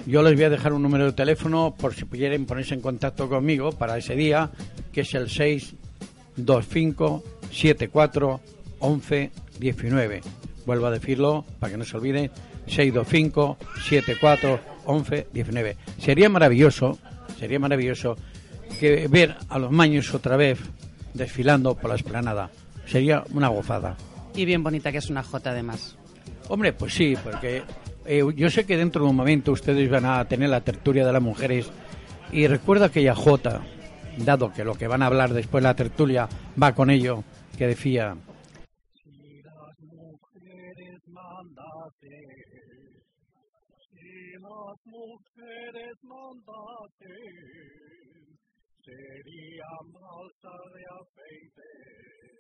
Yo 0.07 0.23
les 0.23 0.35
voy 0.35 0.45
a 0.45 0.51
dejar 0.51 0.73
un 0.73 0.83
número 0.83 1.07
de 1.07 1.13
teléfono 1.13 1.75
por 1.79 1.95
si 1.95 2.05
pudieran 2.05 2.47
ponerse 2.47 2.75
en 2.75 2.81
contacto 2.81 3.29
conmigo 3.29 3.73
para 3.73 3.99
ese 3.99 4.17
día, 4.17 4.51
que 4.93 5.03
es 5.03 5.15
el 5.15 5.29
625 5.29 7.23
74 7.53 8.41
11 8.81 9.31
19. 9.59 10.21
Vuelvo 10.67 10.87
a 10.87 10.91
decirlo 10.91 11.45
para 11.59 11.73
que 11.73 11.77
no 11.77 11.85
se 11.85 11.97
olvide, 11.97 12.31
625 12.67 13.59
74 13.89 14.61
11 14.87 15.27
19. 15.33 15.77
Sería 15.99 16.29
maravilloso, 16.29 16.99
sería 17.39 17.59
maravilloso 17.59 18.17
que 18.79 19.09
ver 19.09 19.37
a 19.49 19.59
los 19.59 19.71
maños 19.71 20.15
otra 20.15 20.37
vez 20.37 20.59
desfilando 21.15 21.75
por 21.75 21.91
la 21.91 21.97
esplanada. 21.97 22.51
Sería 22.87 23.25
una 23.33 23.49
gozada. 23.49 23.97
Y 24.35 24.45
bien 24.45 24.63
bonita 24.63 24.91
que 24.93 24.99
es 24.99 25.11
una 25.11 25.23
J 25.23 25.51
además. 25.51 25.97
Hombre, 26.53 26.73
pues 26.73 26.95
sí, 26.95 27.15
porque 27.23 27.63
eh, 28.05 28.25
yo 28.35 28.51
sé 28.51 28.67
que 28.67 28.77
dentro 28.77 29.05
de 29.05 29.11
un 29.11 29.15
momento 29.15 29.53
ustedes 29.53 29.89
van 29.89 30.05
a 30.05 30.25
tener 30.25 30.51
la 30.51 30.63
tertulia 30.63 31.07
de 31.07 31.13
las 31.13 31.23
mujeres 31.23 31.71
y 32.33 32.49
recuerda 32.49 32.87
aquella 32.87 33.15
J, 33.15 33.63
dado 34.17 34.53
que 34.53 34.65
lo 34.65 34.75
que 34.75 34.89
van 34.89 35.01
a 35.03 35.07
hablar 35.07 35.33
después 35.33 35.63
de 35.63 35.69
la 35.69 35.77
tertulia 35.77 36.29
va 36.61 36.75
con 36.75 36.91
ello, 36.91 37.23
que 37.57 37.69
decía... 37.69 38.17
serían 48.83 49.93
balsas 49.93 50.73
de 50.75 50.85
aceite, 50.99 52.40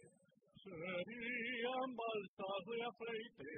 serían 0.62 1.96
balsas 1.96 2.60
de 2.66 2.78
aceite, 2.90 3.52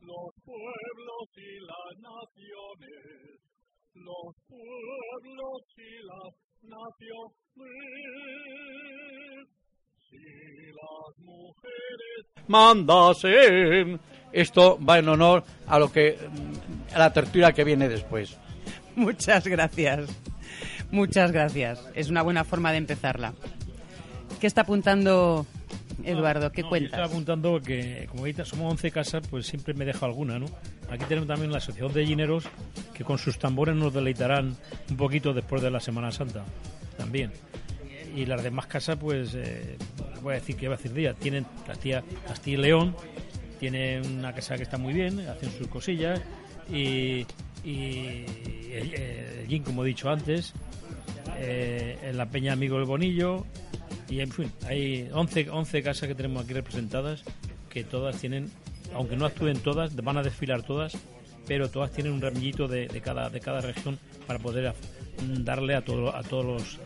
los 0.00 0.30
pueblos 0.44 1.26
y 1.36 1.60
las 1.60 1.92
naciones, 2.00 3.40
los 3.94 4.34
pueblos 4.46 5.60
y 5.76 5.92
las 6.04 6.32
naciones, 6.62 7.36
si 10.10 10.24
las 10.72 11.12
mujeres 11.18 11.86
Mandasen. 12.48 14.00
Esto 14.32 14.78
va 14.84 14.98
en 14.98 15.08
honor 15.08 15.44
a 15.66 15.78
lo 15.78 15.90
que 15.90 16.18
a 16.94 16.98
la 16.98 17.12
tertulia 17.12 17.52
que 17.52 17.64
viene 17.64 17.88
después. 17.88 18.38
Muchas 18.94 19.46
gracias. 19.46 20.10
Muchas 20.90 21.32
gracias. 21.32 21.90
Es 21.94 22.10
una 22.10 22.22
buena 22.22 22.44
forma 22.44 22.70
de 22.70 22.78
empezarla. 22.78 23.34
¿Qué 24.40 24.46
está 24.46 24.62
apuntando 24.62 25.46
Eduardo? 26.04 26.50
¿Qué 26.52 26.62
No, 26.62 26.76
yo 26.76 26.84
estaba 26.84 27.06
apuntando 27.06 27.60
que, 27.60 28.06
como 28.08 28.22
ahorita 28.22 28.44
somos 28.44 28.70
11 28.72 28.90
casas, 28.90 29.26
pues 29.28 29.46
siempre 29.46 29.74
me 29.74 29.84
dejo 29.84 30.04
alguna, 30.04 30.38
¿no? 30.38 30.46
Aquí 30.90 31.04
tenemos 31.08 31.28
también 31.28 31.50
la 31.50 31.58
Asociación 31.58 31.92
de 31.92 32.06
Gineros, 32.06 32.44
que 32.94 33.04
con 33.04 33.18
sus 33.18 33.38
tambores 33.38 33.74
nos 33.74 33.92
deleitarán 33.92 34.56
un 34.90 34.96
poquito 34.96 35.32
después 35.32 35.62
de 35.62 35.70
la 35.70 35.80
Semana 35.80 36.12
Santa, 36.12 36.44
también. 36.96 37.32
Y 38.14 38.24
las 38.26 38.42
demás 38.42 38.66
casas, 38.66 38.96
pues, 38.96 39.34
eh, 39.34 39.76
voy 40.22 40.32
a 40.32 40.34
decir 40.36 40.56
que 40.56 40.68
va 40.68 40.74
a 40.74 40.76
decir 40.76 40.92
día, 40.92 41.14
tienen 41.14 41.46
Castilla, 41.66 42.02
Castilla 42.26 42.58
y 42.58 42.60
León, 42.62 42.96
tienen 43.58 44.18
una 44.18 44.32
casa 44.32 44.56
que 44.56 44.62
está 44.62 44.78
muy 44.78 44.92
bien, 44.94 45.20
hacen 45.28 45.50
sus 45.50 45.66
cosillas 45.68 46.20
y, 46.70 47.26
y 47.64 48.24
el, 48.72 48.94
el 48.94 49.46
gin, 49.48 49.62
como 49.62 49.84
he 49.84 49.88
dicho 49.88 50.10
antes, 50.10 50.52
eh, 51.38 51.98
en 52.02 52.16
la 52.16 52.26
Peña 52.26 52.52
Amigo 52.52 52.76
del 52.76 52.86
Bonillo 52.86 53.44
y 54.08 54.20
en 54.20 54.30
fin, 54.30 54.52
hay 54.66 55.08
11, 55.12 55.50
11 55.50 55.82
casas 55.82 56.08
que 56.08 56.14
tenemos 56.14 56.44
aquí 56.44 56.54
representadas 56.54 57.22
que 57.68 57.84
todas 57.84 58.16
tienen, 58.16 58.50
aunque 58.94 59.16
no 59.16 59.26
actúen 59.26 59.58
todas, 59.58 59.94
van 59.96 60.16
a 60.16 60.22
desfilar 60.22 60.62
todas, 60.62 60.96
pero 61.46 61.70
todas 61.70 61.92
tienen 61.92 62.12
un 62.12 62.20
ramillito 62.20 62.68
de, 62.68 62.88
de 62.88 63.00
cada, 63.00 63.30
de 63.30 63.40
cada 63.40 63.60
región 63.60 63.98
para 64.26 64.38
poder 64.38 64.72
darle 65.38 65.74
a, 65.74 65.84
todo, 65.84 66.14
a 66.14 66.22
todos 66.22 66.44
los 66.44 66.80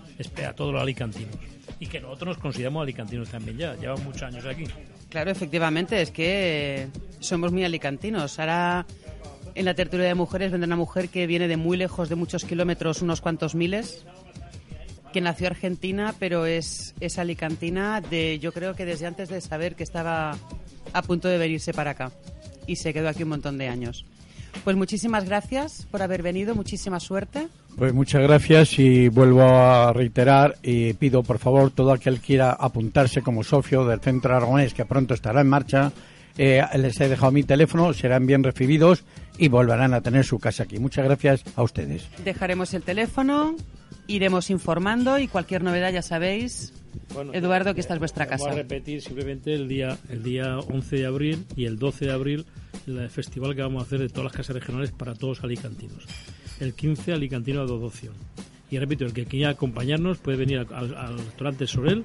a 0.47 0.53
todos 0.53 0.73
los 0.73 0.83
alicantinos 0.83 1.35
y 1.79 1.87
que 1.87 2.00
nosotros 2.00 2.29
nos 2.29 2.39
consideramos 2.39 2.83
alicantinos 2.83 3.31
también 3.31 3.57
ya, 3.57 3.75
llevamos 3.77 4.05
muchos 4.05 4.23
años 4.23 4.45
aquí. 4.45 4.65
Claro, 5.09 5.31
efectivamente, 5.31 6.00
es 6.03 6.11
que 6.11 6.89
somos 7.21 7.53
muy 7.53 7.65
alicantinos. 7.65 8.39
Ahora 8.39 8.87
en 9.55 9.65
la 9.65 9.75
tertulia 9.75 10.07
de 10.07 10.15
mujeres 10.15 10.53
vendrá 10.53 10.67
una 10.67 10.77
mujer 10.77 11.09
que 11.09 11.27
viene 11.27 11.49
de 11.49 11.57
muy 11.57 11.77
lejos, 11.77 12.09
de 12.09 12.15
muchos 12.15 12.45
kilómetros, 12.45 13.03
unos 13.03 13.21
cuantos 13.21 13.55
miles, 13.55 14.05
que 15.12 15.21
nació 15.21 15.49
argentina, 15.49 16.14
pero 16.19 16.47
es, 16.47 16.95
es 17.00 17.19
alicantina 17.19 18.00
de, 18.00 18.38
yo 18.38 18.52
creo 18.52 18.75
que 18.75 18.85
desde 18.85 19.07
antes 19.07 19.29
de 19.29 19.40
saber 19.40 19.75
que 19.75 19.83
estaba 19.83 20.37
a 20.93 21.02
punto 21.02 21.29
de 21.29 21.38
venirse 21.38 21.73
para 21.73 21.93
acá. 21.93 22.12
Y 22.67 22.76
se 22.76 22.93
quedó 22.93 23.09
aquí 23.09 23.23
un 23.23 23.31
montón 23.31 23.59
de 23.59 23.69
años. 23.69 24.05
Pues 24.64 24.76
muchísimas 24.76 25.25
gracias 25.26 25.87
por 25.90 26.02
haber 26.02 26.23
venido, 26.23 26.55
muchísima 26.55 26.99
suerte. 27.00 27.47
Pues 27.76 27.93
muchas 27.95 28.23
gracias 28.23 28.79
y 28.79 29.09
vuelvo 29.09 29.43
a 29.43 29.93
reiterar 29.93 30.57
y 30.62 30.93
pido 30.95 31.23
por 31.23 31.38
favor 31.38 31.71
todo 31.71 31.93
aquel 31.93 32.21
quiera 32.21 32.50
apuntarse 32.52 33.23
como 33.23 33.45
socio 33.45 33.85
del 33.85 34.00
Centro 34.00 34.35
Aragonés 34.35 34.75
que 34.75 34.85
pronto 34.85 35.14
estará 35.14 35.40
en 35.40 35.49
marcha. 35.49 35.93
eh, 36.37 36.62
les 36.76 37.00
he 37.00 37.09
dejado 37.09 37.33
mi 37.33 37.43
teléfono, 37.45 37.93
serán 37.93 38.26
bien 38.26 38.43
recibidos 38.43 39.05
y 39.38 39.49
volverán 39.49 39.95
a 39.95 40.00
tener 40.00 40.25
su 40.25 40.38
casa 40.38 40.64
aquí. 40.64 40.79
Muchas 40.79 41.05
gracias 41.05 41.45
a 41.55 41.62
ustedes. 41.62 42.09
Dejaremos 42.25 42.75
el 42.75 42.83
teléfono, 42.83 43.55
iremos 44.14 44.50
informando 44.50 45.19
y 45.19 45.29
cualquier 45.29 45.62
novedad 45.62 45.93
ya 45.93 46.02
sabéis, 46.02 46.73
Bueno, 47.14 47.33
Eduardo, 47.35 47.75
que 47.75 47.81
esta 47.81 47.95
es 47.95 48.00
vuestra 48.00 48.25
Vamos 48.26 48.40
casa. 48.43 48.52
a 48.52 48.55
repetir 48.57 49.00
simplemente 49.02 49.55
el 49.55 49.69
día, 49.69 49.97
el 50.09 50.23
día 50.23 50.59
11 50.59 50.97
de 50.97 51.07
abril 51.07 51.45
y 51.57 51.64
el 51.67 51.79
12 51.79 52.07
de 52.07 52.12
abril 52.12 52.47
el 52.87 53.09
festival 53.11 53.55
que 53.55 53.62
vamos 53.62 53.83
a 53.83 53.87
hacer 53.87 54.00
de 54.00 54.09
todas 54.09 54.25
las 54.25 54.33
casas 54.33 54.55
regionales 54.57 54.90
para 54.90 55.14
todos 55.14 55.43
alicantinos. 55.45 56.05
El 56.59 56.75
15 56.75 57.12
alicantino 57.12 57.61
a 57.61 57.64
dotación. 57.67 58.14
Y 58.71 58.79
repito, 58.79 59.05
el 59.05 59.12
que 59.12 59.26
quiera 59.26 59.50
acompañarnos 59.50 60.19
puede 60.19 60.37
venir 60.38 60.59
al, 60.59 60.67
al- 60.73 60.95
al 60.97 61.19
restaurante 61.19 61.67
Sorel 61.67 62.05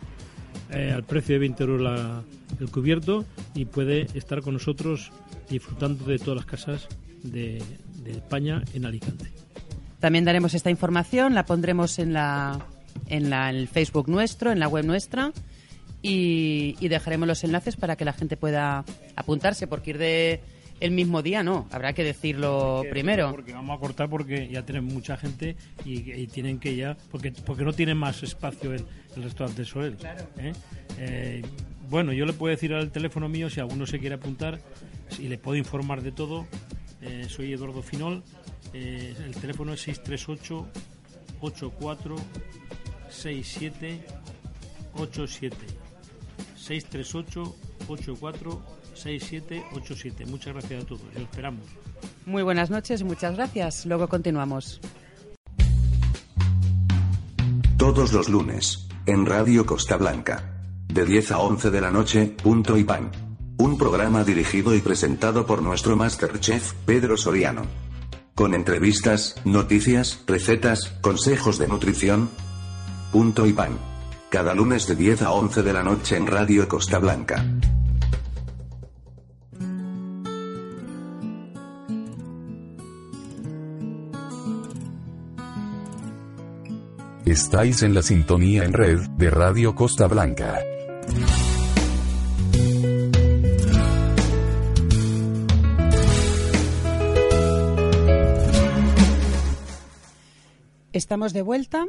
eh, 0.72 0.92
al 0.94 1.04
precio 1.04 1.34
de 1.36 1.40
20 1.40 1.64
euros 1.64 1.82
la- 1.82 2.24
el 2.60 2.70
cubierto 2.70 3.26
y 3.54 3.66
puede 3.66 4.08
estar 4.14 4.42
con 4.42 4.54
nosotros 4.54 5.12
disfrutando 5.50 6.06
de 6.06 6.18
todas 6.20 6.38
las 6.38 6.46
casas 6.46 6.88
de, 7.24 7.62
de 8.04 8.12
España 8.12 8.64
en 8.74 8.86
Alicante. 8.86 9.26
También 10.06 10.24
daremos 10.24 10.54
esta 10.54 10.70
información, 10.70 11.34
la 11.34 11.48
pondremos 11.48 11.98
en 11.98 12.14
la 12.14 12.60
en 13.10 13.32
la 13.32 13.50
en 13.50 13.56
el 13.56 13.68
Facebook 13.68 14.08
nuestro, 14.08 14.52
en 14.52 14.60
la 14.60 14.68
web 14.68 14.86
nuestra 14.86 15.32
y, 16.04 16.76
y 16.80 16.88
dejaremos 16.90 17.28
los 17.28 17.44
enlaces 17.44 17.76
para 17.76 17.96
que 17.96 18.06
la 18.06 18.14
gente 18.14 18.38
pueda 18.38 18.86
apuntarse, 19.16 19.66
porque 19.66 19.90
ir 19.90 19.98
de 19.98 20.42
el 20.80 20.92
mismo 20.92 21.24
día 21.24 21.42
no, 21.42 21.68
habrá 21.72 21.94
que 21.94 22.04
decirlo 22.04 22.82
Que- 22.84 22.90
primero. 22.90 23.32
Porque 23.32 23.54
vamos 23.54 23.76
a 23.76 23.80
cortar 23.80 24.08
porque 24.08 24.48
ya 24.48 24.62
tienen 24.64 24.84
mucha 24.86 25.18
gente 25.18 25.56
y, 25.84 26.12
y 26.12 26.28
tienen 26.28 26.60
que 26.60 26.76
ya. 26.76 26.96
Porque, 27.10 27.32
porque 27.32 27.64
no 27.64 27.74
tienen 27.74 27.98
más 27.98 28.22
espacio 28.22 28.74
el, 28.74 28.86
el 29.16 29.24
restaurante 29.24 29.66
Soel. 29.66 29.98
¿eh? 30.38 30.54
Eh, 31.00 31.42
bueno, 31.90 32.14
yo 32.14 32.28
le 32.28 32.34
puedo 32.34 32.52
decir 32.52 32.74
al 32.76 32.92
teléfono 32.92 33.28
mío 33.28 33.50
si 33.50 33.60
alguno 33.60 33.88
se 33.88 33.98
quiere 33.98 34.14
apuntar 34.16 34.60
y 35.18 35.30
le 35.30 35.40
puedo 35.40 35.58
informar 35.58 36.04
de 36.04 36.12
todo. 36.12 36.46
Eh, 37.02 37.26
soy 37.28 37.54
Eduardo 37.54 37.82
Finol. 37.82 38.22
Eh, 38.77 39.15
el 39.25 39.34
teléfono 39.36 39.72
es 39.72 39.82
638 39.84 40.67
84 41.40 42.16
67 43.09 44.05
87 44.96 45.55
638 46.57 47.55
84 47.88 48.61
67 48.94 49.64
87 49.72 50.25
Muchas 50.25 50.53
gracias 50.53 50.83
a 50.83 50.88
todos. 50.88 51.01
Los 51.14 51.24
esperamos. 51.24 51.64
Muy 52.25 52.44
buenas 52.44 52.70
noches, 52.70 53.03
muchas 53.03 53.38
gracias. 53.38 53.85
Luego 53.85 54.09
continuamos. 54.09 54.81
Todos 57.77 58.11
los 58.11 58.27
lunes, 58.27 58.90
en 59.05 59.25
Radio 59.25 59.66
Costa 59.66 59.96
Blanca. 59.96 60.51
De 60.88 61.05
10 61.05 61.31
a 61.31 61.40
11 61.40 61.72
de 61.72 61.81
la 61.81 61.92
noche, 61.92 62.25
punto 62.44 62.77
y 62.77 62.83
pan. 62.83 63.09
Un 63.57 63.77
programa 63.77 64.25
dirigido 64.25 64.75
y 64.75 64.81
presentado 64.81 65.46
por 65.46 65.61
nuestro 65.61 65.96
Masterchef, 65.96 66.74
Pedro 66.85 67.16
Soriano. 67.16 67.85
Con 68.36 68.54
entrevistas, 68.54 69.38
noticias, 69.46 70.22
recetas, 70.28 70.90
consejos 71.00 71.58
de 71.58 71.70
nutrición. 71.70 72.30
Punto 73.14 73.46
y 73.46 73.54
pan. 73.54 73.78
Cada 74.30 74.54
lunes 74.54 74.88
de 74.88 74.98
10 74.98 75.22
a 75.22 75.32
11 75.32 75.64
de 75.64 75.72
la 75.72 75.84
noche 75.84 76.18
en 76.18 76.28
Radio 76.28 76.68
Costa 76.68 77.00
Blanca. 77.00 77.46
Estáis 87.26 87.84
en 87.84 87.94
la 87.94 88.02
sintonía 88.02 88.66
en 88.66 88.74
red 88.74 89.00
de 89.18 89.30
Radio 89.30 89.76
Costa 89.76 90.08
Blanca. 90.08 90.60
Estamos 101.05 101.33
de 101.33 101.44
vuelta 101.44 101.85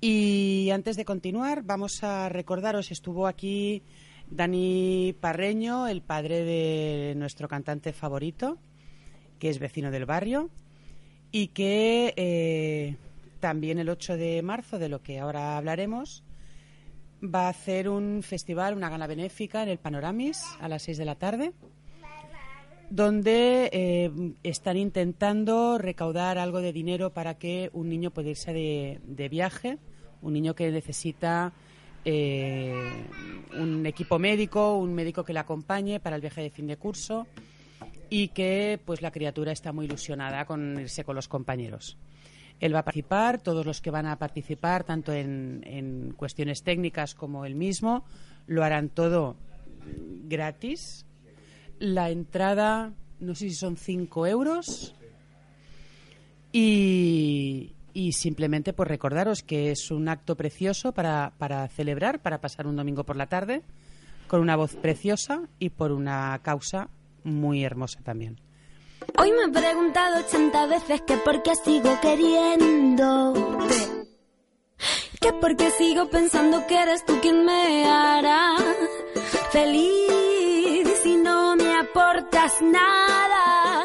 y 0.00 0.70
antes 0.72 0.96
de 0.96 1.04
continuar 1.04 1.64
vamos 1.64 2.02
a 2.02 2.30
recordaros, 2.30 2.90
estuvo 2.90 3.26
aquí 3.26 3.82
Dani 4.30 5.14
Parreño, 5.20 5.86
el 5.86 6.00
padre 6.00 6.42
de 6.42 7.12
nuestro 7.14 7.46
cantante 7.46 7.92
favorito, 7.92 8.56
que 9.38 9.50
es 9.50 9.58
vecino 9.58 9.90
del 9.90 10.06
barrio, 10.06 10.48
y 11.30 11.48
que 11.48 12.14
eh, 12.16 12.96
también 13.38 13.78
el 13.78 13.90
8 13.90 14.16
de 14.16 14.40
marzo, 14.40 14.78
de 14.78 14.88
lo 14.88 15.02
que 15.02 15.20
ahora 15.20 15.58
hablaremos, 15.58 16.24
va 17.22 17.48
a 17.48 17.50
hacer 17.50 17.86
un 17.86 18.22
festival, 18.22 18.74
una 18.74 18.88
gala 18.88 19.06
benéfica 19.06 19.62
en 19.62 19.68
el 19.68 19.78
Panoramis 19.78 20.42
a 20.58 20.68
las 20.68 20.84
6 20.84 20.96
de 20.96 21.04
la 21.04 21.16
tarde 21.16 21.52
donde 22.92 23.70
eh, 23.72 24.10
están 24.42 24.76
intentando 24.76 25.78
recaudar 25.78 26.36
algo 26.36 26.60
de 26.60 26.74
dinero 26.74 27.14
para 27.14 27.38
que 27.38 27.70
un 27.72 27.88
niño 27.88 28.10
pueda 28.10 28.28
irse 28.28 28.52
de, 28.52 29.00
de 29.04 29.30
viaje, 29.30 29.78
un 30.20 30.34
niño 30.34 30.54
que 30.54 30.70
necesita 30.70 31.54
eh, 32.04 33.06
un 33.58 33.86
equipo 33.86 34.18
médico, 34.18 34.76
un 34.76 34.92
médico 34.92 35.24
que 35.24 35.32
le 35.32 35.38
acompañe 35.38 36.00
para 36.00 36.16
el 36.16 36.20
viaje 36.20 36.42
de 36.42 36.50
fin 36.50 36.66
de 36.66 36.76
curso 36.76 37.26
y 38.10 38.28
que 38.28 38.78
pues 38.84 39.00
la 39.00 39.10
criatura 39.10 39.52
está 39.52 39.72
muy 39.72 39.86
ilusionada 39.86 40.44
con 40.44 40.78
irse 40.78 41.02
con 41.02 41.16
los 41.16 41.28
compañeros. 41.28 41.96
Él 42.60 42.74
va 42.74 42.80
a 42.80 42.84
participar, 42.84 43.40
todos 43.40 43.64
los 43.64 43.80
que 43.80 43.90
van 43.90 44.04
a 44.04 44.18
participar, 44.18 44.84
tanto 44.84 45.14
en, 45.14 45.62
en 45.64 46.12
cuestiones 46.12 46.62
técnicas 46.62 47.14
como 47.14 47.46
él 47.46 47.54
mismo, 47.54 48.04
lo 48.46 48.62
harán 48.62 48.90
todo 48.90 49.36
gratis, 50.28 51.06
la 51.82 52.10
entrada, 52.10 52.92
no 53.18 53.34
sé 53.34 53.48
si 53.48 53.56
son 53.56 53.76
5 53.76 54.26
euros. 54.28 54.94
Y, 56.52 57.72
y 57.92 58.12
simplemente 58.12 58.72
pues 58.72 58.88
recordaros 58.88 59.42
que 59.42 59.72
es 59.72 59.90
un 59.90 60.08
acto 60.08 60.36
precioso 60.36 60.92
para, 60.92 61.32
para 61.38 61.66
celebrar, 61.66 62.22
para 62.22 62.40
pasar 62.40 62.68
un 62.68 62.76
domingo 62.76 63.02
por 63.02 63.16
la 63.16 63.26
tarde, 63.26 63.62
con 64.28 64.40
una 64.40 64.54
voz 64.54 64.76
preciosa 64.76 65.48
y 65.58 65.70
por 65.70 65.90
una 65.90 66.38
causa 66.42 66.88
muy 67.24 67.64
hermosa 67.64 68.00
también. 68.04 68.38
Hoy 69.18 69.32
me 69.32 69.46
he 69.46 69.48
preguntado 69.48 70.24
80 70.24 70.66
veces 70.66 71.02
que 71.02 71.16
por 71.16 71.42
qué 71.42 71.56
sigo 71.56 71.98
queriéndote. 72.00 73.40
Que 75.20 75.32
por 75.32 75.56
qué 75.56 75.70
sigo 75.72 76.08
pensando 76.08 76.64
que 76.68 76.80
eres 76.80 77.04
tú 77.04 77.18
quien 77.20 77.44
me 77.44 77.86
hará 77.86 78.54
feliz. 79.50 80.21
Aportas 81.94 82.52
nada, 82.62 83.82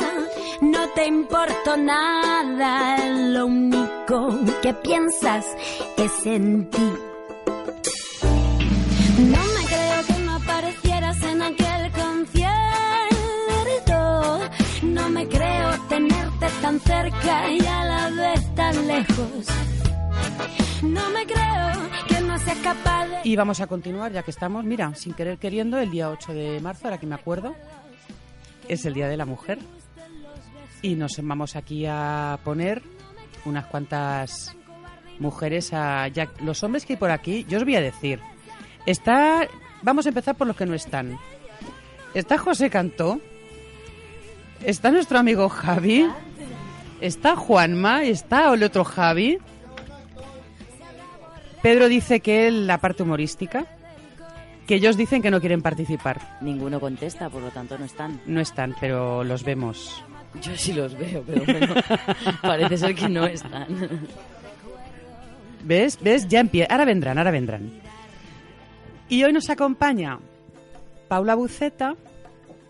no 0.61 0.87
te 0.95 1.07
importo 1.07 1.75
nada. 1.75 3.05
Lo 3.05 3.47
único 3.47 4.33
que 4.61 4.73
piensas 4.75 5.45
es 5.97 6.25
en 6.25 6.69
ti. 6.69 6.89
No 9.19 9.43
me 9.55 9.65
creo 9.65 10.05
que 10.07 10.19
no 10.23 10.35
aparecieras 10.35 11.21
en 11.21 11.41
aquel 11.41 11.91
concierto. 11.91 12.49
No 14.83 15.09
me 15.09 15.27
creo 15.27 15.71
tenerte 15.89 16.47
tan 16.61 16.79
cerca 16.79 17.51
y 17.51 17.59
a 17.59 17.83
la 17.83 18.09
vez 18.09 18.55
tan 18.55 18.87
lejos. 18.87 19.47
No 20.81 21.09
me 21.09 21.25
creo 21.25 21.89
que 22.07 22.21
no 22.21 22.39
sea 22.39 22.55
capaz 22.63 23.07
de... 23.07 23.19
Y 23.25 23.35
vamos 23.35 23.59
a 23.59 23.67
continuar, 23.67 24.13
ya 24.13 24.23
que 24.23 24.31
estamos, 24.31 24.63
mira, 24.63 24.95
sin 24.95 25.13
querer 25.13 25.37
queriendo, 25.39 25.77
el 25.77 25.91
día 25.91 26.09
8 26.09 26.33
de 26.33 26.61
marzo, 26.61 26.85
ahora 26.87 26.99
que 26.99 27.05
me 27.05 27.15
acuerdo, 27.15 27.53
es 28.67 28.85
el 28.85 28.93
Día 28.93 29.07
de 29.07 29.17
la 29.17 29.25
Mujer. 29.25 29.59
Y 30.81 30.95
nos 30.95 31.19
vamos 31.21 31.55
aquí 31.55 31.85
a 31.87 32.39
poner 32.43 32.83
unas 33.45 33.65
cuantas 33.65 34.55
mujeres 35.19 35.73
a... 35.73 36.07
Los 36.41 36.63
hombres 36.63 36.85
que 36.85 36.93
hay 36.93 36.97
por 36.97 37.11
aquí, 37.11 37.45
yo 37.49 37.57
os 37.57 37.63
voy 37.63 37.75
a 37.75 37.81
decir, 37.81 38.19
está... 38.85 39.47
Vamos 39.81 40.05
a 40.05 40.09
empezar 40.09 40.35
por 40.35 40.47
los 40.47 40.55
que 40.55 40.65
no 40.65 40.73
están. 40.73 41.17
Está 42.13 42.37
José 42.37 42.69
Cantó, 42.69 43.19
está 44.63 44.91
nuestro 44.91 45.19
amigo 45.19 45.49
Javi, 45.49 46.09
está 46.99 47.35
Juanma, 47.35 48.03
está 48.03 48.51
el 48.53 48.63
otro 48.63 48.83
Javi. 48.83 49.37
Pedro 51.61 51.87
dice 51.89 52.21
que 52.21 52.47
él, 52.47 52.65
la 52.65 52.79
parte 52.79 53.03
humorística, 53.03 53.67
que 54.67 54.75
ellos 54.75 54.97
dicen 54.97 55.21
que 55.21 55.31
no 55.31 55.39
quieren 55.39 55.61
participar. 55.61 56.37
Ninguno 56.41 56.79
contesta, 56.79 57.29
por 57.29 57.41
lo 57.41 57.49
tanto 57.49 57.77
no 57.77 57.85
están. 57.85 58.19
No 58.25 58.41
están, 58.41 58.75
pero 58.79 59.23
los 59.23 59.43
vemos. 59.43 60.03
Yo 60.41 60.55
sí 60.55 60.73
los 60.73 60.95
veo, 60.97 61.23
pero 61.25 61.43
bueno, 61.45 61.73
parece 62.41 62.77
ser 62.77 62.93
que 62.93 63.09
no 63.09 63.25
están. 63.25 63.65
¿Ves? 65.63 65.97
¿Ves? 66.01 66.27
Ya 66.27 66.41
empieza. 66.41 66.71
Ahora 66.71 66.85
vendrán, 66.85 67.17
ahora 67.17 67.31
vendrán. 67.31 67.71
Y 69.09 69.23
hoy 69.23 69.31
nos 69.33 69.49
acompaña 69.49 70.19
Paula 71.07 71.35
Buceta, 71.35 71.95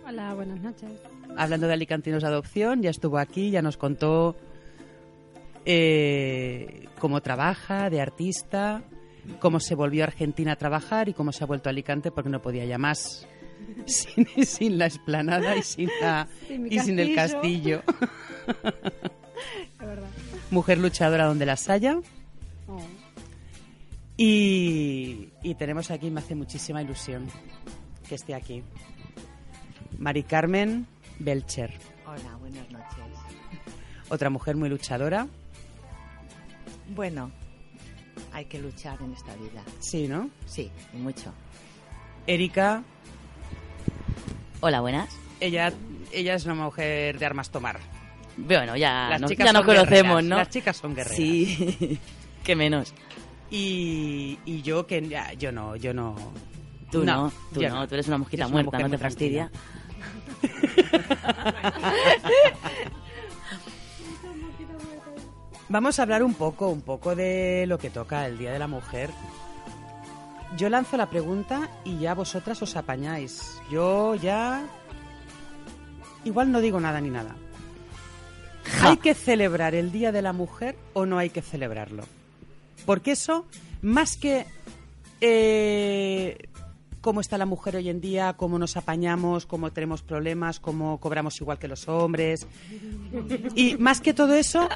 Hola, 0.08 0.34
buenas 0.36 0.62
noches. 0.62 0.90
hablando 1.36 1.68
de 1.68 1.74
Alicantinos 1.74 2.22
de 2.22 2.30
Adopción. 2.30 2.82
Ya 2.84 2.92
estuvo 2.92 3.18
aquí, 3.18 3.50
ya 3.50 3.62
nos 3.62 3.76
contó 3.76 4.36
eh, 5.66 6.88
cómo 7.00 7.22
trabaja 7.22 7.90
de 7.90 8.00
artista, 8.02 8.84
cómo 9.40 9.60
se 9.60 9.76
volvió 9.76 10.04
a 10.04 10.08
Argentina 10.08 10.54
a 10.54 10.56
trabajar 10.56 11.10
y 11.10 11.14
cómo 11.14 11.32
se 11.32 11.44
ha 11.44 11.48
vuelto 11.48 11.70
a 11.70 11.72
Alicante 11.72 12.12
porque 12.12 12.30
no 12.30 12.42
podía 12.42 12.66
ya 12.66 12.78
más 12.78 13.28
sin, 13.86 14.26
sin 14.46 14.78
la 14.78 14.86
esplanada 14.88 15.56
y 15.56 15.64
sin, 15.64 15.90
la, 16.02 16.28
Sin 16.48 16.72
y 16.72 16.80
sin 16.80 17.00
el 17.00 17.16
castillo. 17.16 17.84
Mujer 20.52 20.78
luchadora 20.78 21.26
donde 21.26 21.46
las 21.46 21.70
haya. 21.70 22.00
Oh. 22.68 22.82
Y, 24.16 25.30
y 25.44 25.56
tenemos 25.56 25.92
aquí, 25.92 26.10
me 26.10 26.22
hace 26.22 26.36
muchísima 26.36 26.82
ilusión 26.82 27.28
que 28.08 28.16
esté 28.16 28.34
aquí. 28.34 28.64
Mari 30.00 30.24
Carmen 30.24 30.88
Belcher, 31.20 31.72
Hola, 32.06 32.36
buenas 32.40 32.70
noches. 32.72 32.98
otra 34.10 34.30
mujer 34.30 34.56
muy 34.56 34.70
luchadora. 34.70 35.28
Bueno, 36.96 37.32
hay 38.34 38.46
que 38.46 38.60
luchar 38.60 39.00
en 39.02 39.14
esta 39.14 39.34
vida. 39.36 39.64
Sí, 39.80 40.08
¿no? 40.08 40.30
Sí, 40.46 40.70
y 40.94 40.98
mucho. 40.98 41.34
Erika, 42.28 42.84
Hola, 44.60 44.82
buenas. 44.82 45.10
ella, 45.40 45.72
ella 46.12 46.36
es 46.36 46.46
una 46.46 46.56
mujer 46.56 47.20
de 47.20 47.26
armas 47.26 47.50
tomar. 47.52 47.80
Bueno, 48.38 48.76
ya, 48.76 49.08
Las 49.10 49.22
no- 49.22 49.28
chicas 49.28 49.46
ya 49.46 49.54
nos 49.54 49.66
conocemos, 49.66 50.24
¿no? 50.24 50.38
Las 50.38 50.50
chicas 50.50 50.78
son 50.78 50.96
guerreras. 50.96 51.18
Sí, 51.18 52.00
que 52.44 52.56
menos. 52.56 52.94
Y, 53.50 54.40
y 54.46 54.62
yo 54.62 54.86
que 54.88 55.08
ya, 55.08 55.34
yo 55.34 55.52
no, 55.52 55.76
yo 55.76 55.94
no. 55.94 56.16
Tú 56.92 57.04
no, 57.04 57.32
tú 57.54 57.62
yo 57.62 57.70
no, 57.70 57.88
tú 57.88 57.96
eres 57.96 58.08
una 58.08 58.18
mosquita 58.18 58.46
una 58.46 58.54
muerta, 58.54 58.72
mujer 58.78 58.90
no 58.90 58.98
te 58.98 59.04
muy 59.04 59.10
Vamos 65.70 66.00
a 66.00 66.04
hablar 66.04 66.24
un 66.24 66.34
poco, 66.34 66.70
un 66.70 66.82
poco 66.82 67.16
de 67.16 67.66
lo 67.68 67.78
que 67.78 67.90
toca 67.90 68.26
el 68.26 68.38
Día 68.38 68.54
de 68.54 68.60
la 68.60 68.68
Mujer. 68.68 69.10
Yo 70.56 70.70
lanzo 70.70 70.96
la 70.96 71.10
pregunta 71.10 71.70
y 71.84 72.00
ya 72.00 72.14
vosotras 72.14 72.62
os 72.62 72.76
apañáis. 72.78 73.60
Yo 73.70 74.16
ya... 74.16 74.66
Igual 76.24 76.52
no 76.52 76.62
digo 76.62 76.80
nada 76.80 77.02
ni 77.02 77.10
nada. 77.10 77.36
¿Hay 78.82 78.98
que 78.98 79.14
celebrar 79.14 79.76
el 79.76 79.92
Día 79.92 80.14
de 80.14 80.22
la 80.22 80.32
Mujer 80.32 80.78
o 80.94 81.06
no 81.06 81.18
hay 81.18 81.30
que 81.30 81.42
celebrarlo? 81.42 82.04
Porque 82.86 83.12
eso, 83.12 83.46
más 83.82 84.16
que 84.16 84.46
eh, 85.20 86.48
cómo 87.02 87.22
está 87.22 87.38
la 87.38 87.46
mujer 87.46 87.76
hoy 87.76 87.90
en 87.90 88.02
día, 88.02 88.34
cómo 88.34 88.60
nos 88.60 88.78
apañamos, 88.78 89.46
cómo 89.46 89.72
tenemos 89.72 90.02
problemas, 90.02 90.60
cómo 90.60 91.00
cobramos 91.00 91.40
igual 91.42 91.60
que 91.60 91.68
los 91.68 91.88
hombres. 91.88 92.48
Y 93.56 93.78
más 93.78 94.02
que 94.02 94.14
todo 94.14 94.34
eso, 94.34 94.68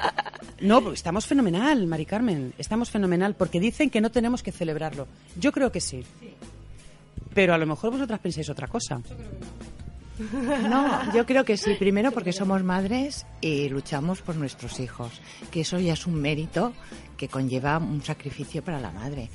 no, 0.60 0.82
pues 0.82 0.94
estamos 0.94 1.26
fenomenal, 1.26 1.86
Mari 1.86 2.06
Carmen, 2.06 2.54
estamos 2.58 2.90
fenomenal, 2.90 3.34
porque 3.34 3.60
dicen 3.60 3.90
que 3.90 4.00
no 4.00 4.10
tenemos 4.10 4.42
que 4.42 4.52
celebrarlo. 4.52 5.06
Yo 5.38 5.52
creo 5.52 5.72
que 5.72 5.80
sí. 5.80 6.04
Pero 7.34 7.54
a 7.54 7.58
lo 7.58 7.66
mejor 7.66 7.92
vosotras 7.92 8.20
pensáis 8.20 8.48
otra 8.50 8.66
cosa. 8.66 9.00
No, 10.68 11.14
yo 11.14 11.24
creo 11.26 11.44
que 11.44 11.56
sí. 11.56 11.74
Primero 11.74 12.12
porque 12.12 12.32
somos 12.32 12.62
madres 12.62 13.26
y 13.40 13.68
luchamos 13.68 14.20
por 14.20 14.36
nuestros 14.36 14.78
hijos, 14.80 15.20
que 15.50 15.62
eso 15.62 15.78
ya 15.78 15.94
es 15.94 16.06
un 16.06 16.14
mérito 16.14 16.72
que 17.16 17.28
conlleva 17.28 17.78
un 17.78 18.02
sacrificio 18.02 18.62
para 18.62 18.80
la 18.80 18.90
madre. 18.90 19.30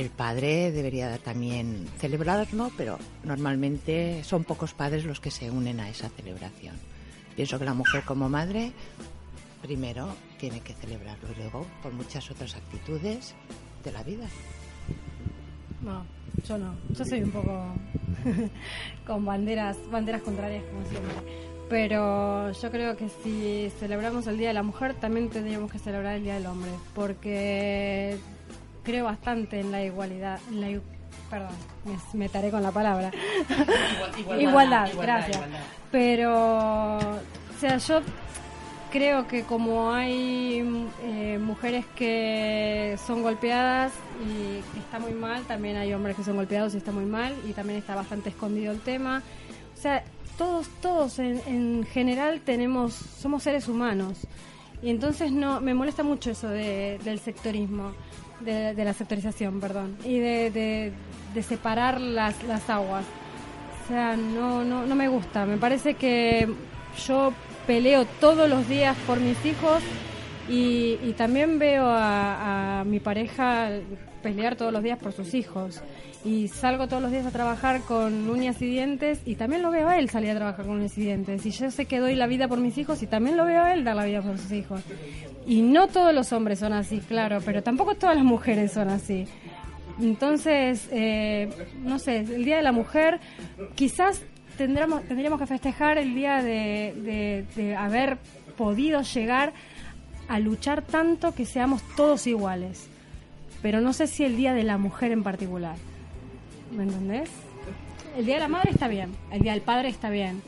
El 0.00 0.08
padre 0.08 0.72
debería 0.72 1.18
también 1.18 1.86
celebrarlo, 1.98 2.70
pero 2.74 2.98
normalmente 3.22 4.24
son 4.24 4.44
pocos 4.44 4.72
padres 4.72 5.04
los 5.04 5.20
que 5.20 5.30
se 5.30 5.50
unen 5.50 5.78
a 5.78 5.90
esa 5.90 6.08
celebración. 6.08 6.74
Pienso 7.36 7.58
que 7.58 7.66
la 7.66 7.74
mujer 7.74 8.02
como 8.06 8.26
madre 8.26 8.72
primero 9.60 10.08
tiene 10.38 10.60
que 10.60 10.72
celebrarlo 10.72 11.28
luego 11.36 11.66
por 11.82 11.92
muchas 11.92 12.30
otras 12.30 12.56
actitudes 12.56 13.34
de 13.84 13.92
la 13.92 14.02
vida. 14.02 14.24
No, 15.82 16.06
yo 16.48 16.56
no. 16.56 16.74
Yo 16.96 17.04
soy 17.04 17.22
un 17.22 17.32
poco 17.32 17.66
con 19.06 19.26
banderas, 19.26 19.76
banderas 19.90 20.22
contrarias 20.22 20.64
como 20.64 20.82
siempre. 20.88 21.12
Pero 21.68 22.52
yo 22.52 22.70
creo 22.70 22.96
que 22.96 23.10
si 23.22 23.70
celebramos 23.78 24.26
el 24.28 24.38
Día 24.38 24.48
de 24.48 24.54
la 24.54 24.62
Mujer, 24.62 24.94
también 24.94 25.28
tendríamos 25.28 25.70
que 25.70 25.78
celebrar 25.78 26.16
el 26.16 26.22
Día 26.22 26.36
del 26.36 26.46
Hombre, 26.46 26.70
porque 26.94 28.18
creo 28.82 29.04
bastante 29.06 29.60
en 29.60 29.70
la 29.72 29.82
igualdad, 29.84 30.38
en 30.50 30.60
la 30.60 30.80
perdón, 31.28 31.50
me, 31.84 32.18
me 32.18 32.28
taré 32.28 32.50
con 32.50 32.62
la 32.62 32.72
palabra. 32.72 33.10
igualdad, 34.18 34.18
igualdad, 34.40 34.40
igualdad, 34.40 34.92
gracias. 35.02 35.36
igualdad. 35.36 35.60
Pero, 35.92 36.96
o 36.96 37.60
sea, 37.60 37.76
yo 37.78 38.00
creo 38.90 39.26
que 39.28 39.44
como 39.44 39.92
hay 39.92 40.88
eh, 41.04 41.38
mujeres 41.40 41.84
que 41.94 42.96
son 43.06 43.22
golpeadas 43.22 43.92
y 44.24 44.78
está 44.78 44.98
muy 44.98 45.12
mal, 45.12 45.42
también 45.44 45.76
hay 45.76 45.92
hombres 45.94 46.16
que 46.16 46.24
son 46.24 46.36
golpeados 46.36 46.74
y 46.74 46.78
está 46.78 46.90
muy 46.92 47.04
mal 47.04 47.34
y 47.48 47.52
también 47.52 47.78
está 47.78 47.94
bastante 47.94 48.30
escondido 48.30 48.72
el 48.72 48.80
tema. 48.80 49.22
O 49.76 49.80
sea, 49.80 50.02
todos, 50.36 50.68
todos 50.80 51.18
en, 51.20 51.40
en 51.46 51.84
general 51.86 52.40
tenemos, 52.40 52.94
somos 52.94 53.42
seres 53.44 53.68
humanos 53.68 54.18
y 54.82 54.90
entonces 54.90 55.30
no, 55.30 55.60
me 55.60 55.74
molesta 55.74 56.02
mucho 56.02 56.30
eso 56.30 56.48
de- 56.48 56.98
del 57.04 57.20
sectorismo, 57.20 57.92
de, 58.40 58.84
la 58.84 58.92
sectorización, 58.92 59.60
perdón, 59.60 59.96
y 60.04 60.18
de, 60.18 60.50
de- 60.50 60.92
de 61.34 61.42
separar 61.44 62.00
las, 62.00 62.42
las 62.44 62.68
aguas. 62.68 63.04
O 63.84 63.88
sea, 63.88 64.16
no, 64.16 64.64
no, 64.64 64.84
no 64.84 64.94
me 64.96 65.06
gusta. 65.08 65.46
Me 65.46 65.56
parece 65.58 65.94
que 65.94 66.48
yo 67.06 67.32
peleo 67.66 68.04
todos 68.20 68.48
los 68.48 68.68
días 68.68 68.96
por 69.06 69.20
mis 69.20 69.36
hijos 69.44 69.80
y, 70.50 70.98
y 71.02 71.14
también 71.16 71.58
veo 71.58 71.86
a, 71.88 72.82
mi 72.86 73.00
pareja 73.00 73.70
pelear 74.22 74.56
todos 74.56 74.72
los 74.72 74.82
días 74.82 74.98
por 74.98 75.12
sus 75.12 75.32
hijos. 75.34 75.82
Y 76.22 76.48
salgo 76.48 76.86
todos 76.86 77.00
los 77.02 77.10
días 77.10 77.24
a 77.24 77.30
trabajar 77.30 77.80
con 77.80 78.28
uñas 78.28 78.60
y 78.60 78.66
dientes 78.66 79.20
y 79.24 79.36
también 79.36 79.62
lo 79.62 79.70
veo 79.70 79.88
a 79.88 79.98
él 79.98 80.10
salir 80.10 80.30
a 80.32 80.34
trabajar 80.34 80.66
con 80.66 80.76
uñas 80.76 80.98
y 80.98 81.02
dientes. 81.02 81.46
Y 81.46 81.50
yo 81.50 81.70
sé 81.70 81.86
que 81.86 81.98
doy 81.98 82.14
la 82.14 82.26
vida 82.26 82.46
por 82.46 82.58
mis 82.58 82.76
hijos 82.76 83.02
y 83.02 83.06
también 83.06 83.38
lo 83.38 83.46
veo 83.46 83.62
a 83.62 83.72
él 83.72 83.84
dar 83.84 83.96
la 83.96 84.04
vida 84.04 84.20
por 84.20 84.36
sus 84.36 84.52
hijos. 84.52 84.82
Y 85.46 85.62
no 85.62 85.86
todos 85.88 86.12
los 86.14 86.30
hombres 86.34 86.58
son 86.58 86.74
así, 86.74 86.98
claro, 87.00 87.38
pero 87.42 87.62
tampoco 87.62 87.94
todas 87.94 88.16
las 88.16 88.24
mujeres 88.24 88.72
son 88.72 88.90
así. 88.90 89.24
Entonces, 90.00 90.88
eh, 90.92 91.48
no 91.82 91.98
sé, 91.98 92.18
el 92.18 92.44
Día 92.44 92.56
de 92.56 92.62
la 92.62 92.72
Mujer, 92.72 93.20
quizás 93.74 94.22
tendríamos, 94.58 95.02
tendríamos 95.04 95.38
que 95.40 95.46
festejar 95.46 95.98
el 95.98 96.14
día 96.14 96.42
de, 96.42 96.94
de- 97.02 97.44
de 97.56 97.76
haber 97.76 98.18
podido 98.56 99.00
llegar 99.02 99.52
a 100.30 100.38
luchar 100.38 100.82
tanto 100.82 101.34
que 101.34 101.44
seamos 101.44 101.82
todos 101.96 102.26
iguales. 102.26 102.86
Pero 103.62 103.80
no 103.82 103.92
sé 103.92 104.06
si 104.06 104.24
el 104.24 104.36
Día 104.36 104.54
de 104.54 104.64
la 104.64 104.78
Mujer 104.78 105.12
en 105.12 105.22
particular. 105.22 105.76
¿Me 106.74 106.84
entendés? 106.84 107.28
El 108.16 108.24
Día 108.26 108.36
de 108.36 108.40
la 108.40 108.48
Madre 108.48 108.70
está 108.70 108.88
bien, 108.88 109.12
el 109.30 109.40
Día 109.42 109.52
del 109.52 109.60
Padre 109.62 109.88
está 109.88 110.08
bien. 110.08 110.40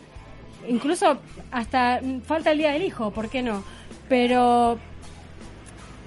Incluso 0.68 1.18
hasta 1.51 2.01
falta 2.25 2.53
el 2.53 2.59
Día 2.59 2.71
del 2.73 2.83
Hijo, 2.83 3.11
¿por 3.11 3.29
qué 3.29 3.42
no? 3.42 3.62
Pero 4.09 4.79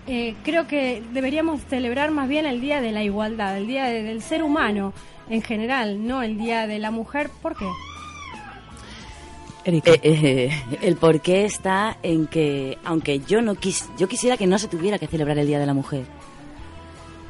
eh, 0.07 0.35
creo 0.43 0.67
que 0.67 1.01
deberíamos 1.13 1.61
celebrar 1.65 2.11
más 2.11 2.27
bien 2.29 2.45
el 2.45 2.61
Día 2.61 2.81
de 2.81 2.91
la 2.91 3.03
Igualdad, 3.03 3.57
el 3.57 3.67
Día 3.67 3.85
de- 3.85 4.03
del 4.03 4.21
ser 4.21 4.43
humano 4.43 4.93
en 5.29 5.41
general, 5.41 6.05
no 6.07 6.21
el 6.23 6.37
Día 6.37 6.67
de 6.67 6.79
la 6.79 6.91
Mujer. 6.91 7.29
¿Por 7.41 7.55
qué? 7.57 7.67
Eh, 9.65 9.81
eh, 10.03 10.51
el 10.83 10.95
porqué 10.95 11.45
está 11.45 11.97
en 12.03 12.27
que, 12.27 12.77
aunque 12.83 13.19
yo 13.21 13.41
no 13.41 13.55
quis, 13.55 13.89
yo 13.97 14.07
quisiera 14.07 14.37
que 14.37 14.45
no 14.45 14.59
se 14.59 14.67
tuviera 14.67 14.99
que 14.99 15.07
celebrar 15.07 15.39
el 15.39 15.47
Día 15.47 15.59
de 15.59 15.65
la 15.65 15.73
Mujer, 15.73 16.03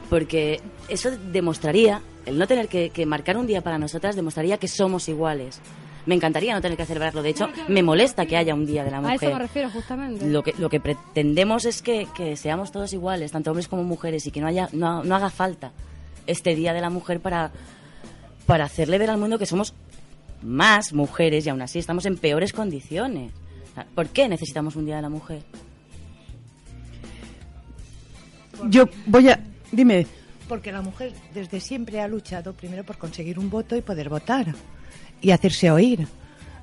Porque 0.10 0.60
eso 0.90 1.12
demostraría, 1.32 2.02
el 2.26 2.38
no 2.38 2.46
tener 2.46 2.68
que, 2.68 2.90
que 2.90 3.06
marcar 3.06 3.38
un 3.38 3.48
día 3.48 3.62
para 3.62 3.78
nosotras, 3.78 4.16
demostraría 4.16 4.58
que 4.58 4.68
somos 4.68 5.08
iguales. 5.08 5.62
Me 6.06 6.14
encantaría 6.14 6.54
no 6.54 6.62
tener 6.62 6.78
que 6.78 6.86
celebrarlo. 6.86 7.24
De 7.24 7.30
hecho, 7.30 7.50
me 7.68 7.82
molesta 7.82 8.26
que 8.28 8.38
haya 8.38 8.54
un 8.54 8.66
día 8.68 8.84
de 8.84 8.92
la 8.92 8.98
A 8.98 9.02
mujer. 9.02 9.18
eso 9.24 9.34
me 9.34 9.40
refiero 9.40 9.70
justamente. 9.72 10.28
Lo 10.28 10.44
que, 10.44 10.54
lo 10.60 10.70
que 10.70 10.80
pretendemos 10.80 11.66
es 11.66 11.82
que, 11.82 12.08
que 12.16 12.36
seamos 12.36 12.72
todos 12.72 12.94
iguales, 12.94 13.32
tanto 13.32 13.50
hombres 13.50 13.68
como 13.68 13.84
mujeres, 13.84 14.28
y 14.28 14.32
que 14.32 14.42
no, 14.42 14.48
haya, 14.48 14.70
no, 14.74 15.04
no 15.04 15.16
haga 15.16 15.30
falta 15.32 15.72
este 16.28 16.54
Día 16.54 16.74
de 16.74 16.82
la 16.82 16.90
Mujer 16.92 17.22
para, 17.22 17.52
para 18.46 18.66
hacerle 18.66 18.98
ver 19.00 19.10
al 19.10 19.18
mundo 19.18 19.40
que 19.40 19.46
somos 19.48 19.74
más 20.46 20.94
mujeres 20.94 21.46
y 21.46 21.50
aún 21.50 21.62
así 21.62 21.80
estamos 21.80 22.06
en 22.06 22.18
peores 22.18 22.54
condiciones. 22.54 23.32
¿Por 23.94 24.08
qué 24.08 24.30
necesitamos 24.30 24.76
un 24.76 24.86
Día 24.86 24.98
de 24.98 25.02
la 25.02 25.10
Mujer? 25.10 25.42
Yo 28.70 28.88
voy 29.06 29.30
a... 29.30 29.40
Dime. 29.72 30.08
Porque 30.48 30.72
la 30.72 30.82
mujer 30.82 31.12
desde 31.34 31.60
siempre 31.60 32.00
ha 32.00 32.08
luchado 32.08 32.54
primero 32.54 32.84
por 32.84 32.98
conseguir 32.98 33.40
un 33.40 33.50
voto 33.50 33.76
y 33.76 33.82
poder 33.82 34.10
votar 34.10 34.54
y 35.22 35.32
hacerse 35.32 35.72
oír. 35.72 36.08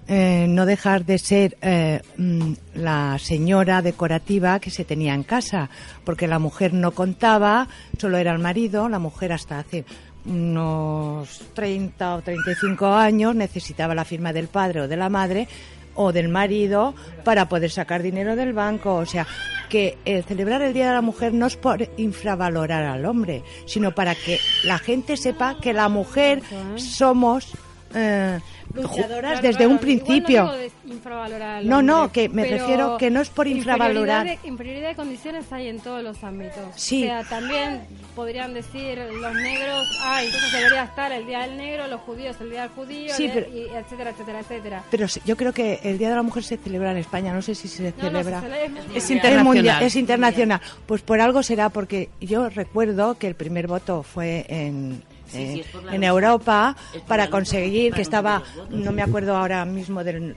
Eh, 0.08 0.46
no 0.48 0.66
dejar 0.66 1.04
de 1.04 1.16
ser 1.16 1.56
eh, 1.62 2.02
mm, 2.16 2.52
la 2.74 3.18
señora 3.20 3.82
decorativa 3.82 4.58
que 4.58 4.70
se 4.70 4.84
tenía 4.84 5.14
en 5.14 5.22
casa, 5.22 5.70
porque 6.04 6.26
la 6.26 6.40
mujer 6.40 6.74
no 6.74 6.90
contaba, 6.90 7.68
solo 7.98 8.16
era 8.18 8.32
el 8.32 8.40
marido, 8.40 8.88
la 8.88 8.98
mujer 8.98 9.32
hasta 9.32 9.60
hace 9.60 9.84
unos 10.24 11.40
30 11.54 12.16
o 12.16 12.22
35 12.22 12.86
años 12.86 13.34
necesitaba 13.34 13.94
la 13.94 14.04
firma 14.04 14.32
del 14.32 14.48
padre 14.48 14.82
o 14.82 14.88
de 14.88 14.96
la 14.96 15.08
madre 15.08 15.48
o 15.94 16.12
del 16.12 16.28
marido 16.28 16.94
para 17.24 17.48
poder 17.48 17.70
sacar 17.70 18.02
dinero 18.02 18.36
del 18.36 18.52
banco. 18.52 18.94
O 18.94 19.06
sea, 19.06 19.26
que 19.68 19.98
el 20.04 20.24
celebrar 20.24 20.62
el 20.62 20.74
Día 20.74 20.88
de 20.88 20.94
la 20.94 21.02
Mujer 21.02 21.34
no 21.34 21.46
es 21.46 21.56
por 21.56 21.88
infravalorar 21.96 22.84
al 22.84 23.04
hombre, 23.04 23.42
sino 23.66 23.94
para 23.94 24.14
que 24.14 24.38
la 24.64 24.78
gente 24.78 25.16
sepa 25.16 25.56
que 25.60 25.72
la 25.72 25.88
mujer 25.88 26.42
somos 26.76 27.52
eh, 27.94 28.38
luchadoras 28.74 29.32
Claro, 29.32 29.42
desde 29.42 29.56
claro, 29.58 29.70
un 29.70 29.78
principio. 29.78 30.50
No, 31.64 31.82
No, 31.82 32.12
que 32.12 32.28
me 32.28 32.44
refiero 32.44 32.96
que 32.98 33.10
no 33.10 33.20
es 33.20 33.28
por 33.28 33.46
infravalorar. 33.46 34.26
Inferioridad 34.26 34.42
de, 34.42 34.48
inferioridad 34.48 34.88
de 34.88 34.94
condiciones 34.96 35.52
hay 35.52 35.68
en 35.68 35.80
todos 35.80 36.02
los 36.02 36.22
ámbitos. 36.24 36.56
Sí. 36.76 37.04
O 37.04 37.06
sea, 37.06 37.24
también 37.24 37.82
podrían 38.14 38.54
decir 38.54 38.98
los 38.98 39.34
negros, 39.34 39.86
ah, 40.02 40.22
entonces 40.22 40.52
debería 40.52 40.84
estar 40.84 41.12
el 41.12 41.26
Día 41.26 41.40
del 41.46 41.56
Negro, 41.56 41.86
los 41.88 42.00
judíos 42.02 42.36
el 42.40 42.50
Día 42.50 42.62
del 42.62 42.70
Judío, 42.70 43.14
Sí, 43.14 43.30
pero- 43.32 43.46
y 43.54 43.62
etcétera, 43.74 44.10
etcétera, 44.10 44.40
etcétera. 44.40 44.84
Pero 44.90 45.06
yo 45.24 45.36
creo 45.36 45.52
que 45.52 45.80
el 45.82 45.98
Día 45.98 46.10
de 46.10 46.16
la 46.16 46.22
Mujer 46.22 46.42
se 46.44 46.56
celebra 46.56 46.90
en 46.92 46.98
España, 46.98 47.32
no 47.32 47.42
sé 47.42 47.54
si 47.54 47.68
se 47.68 47.82
No, 47.82 47.90
no, 47.96 48.02
celebra. 48.20 48.40
se 48.40 48.46
celebra- 48.46 48.64
es 48.64 48.70
mundial. 48.72 48.96
Es 48.96 49.04
Es 49.04 49.10
internacional. 49.10 49.44
mundial, 49.44 49.82
es 49.82 49.96
internacional. 49.96 50.60
Pues 50.86 51.02
por 51.02 51.20
algo 51.20 51.42
será, 51.42 51.68
porque 51.70 52.08
yo 52.20 52.48
recuerdo 52.48 53.16
que 53.18 53.26
el 53.28 53.34
primer 53.34 53.66
voto 53.66 54.02
fue 54.02 54.44
en, 54.48 55.02
Sí, 55.32 55.60
eh, 55.60 55.64
en. 55.92 56.04
Europa 56.04 56.76
para 57.06 57.28
conseguir 57.28 57.92
que 57.92 58.02
estaba, 58.02 58.42
no 58.70 58.92
me 58.92 59.02
acuerdo 59.02 59.36
ahora 59.36 59.64
mismo 59.64 60.04
de, 60.04 60.34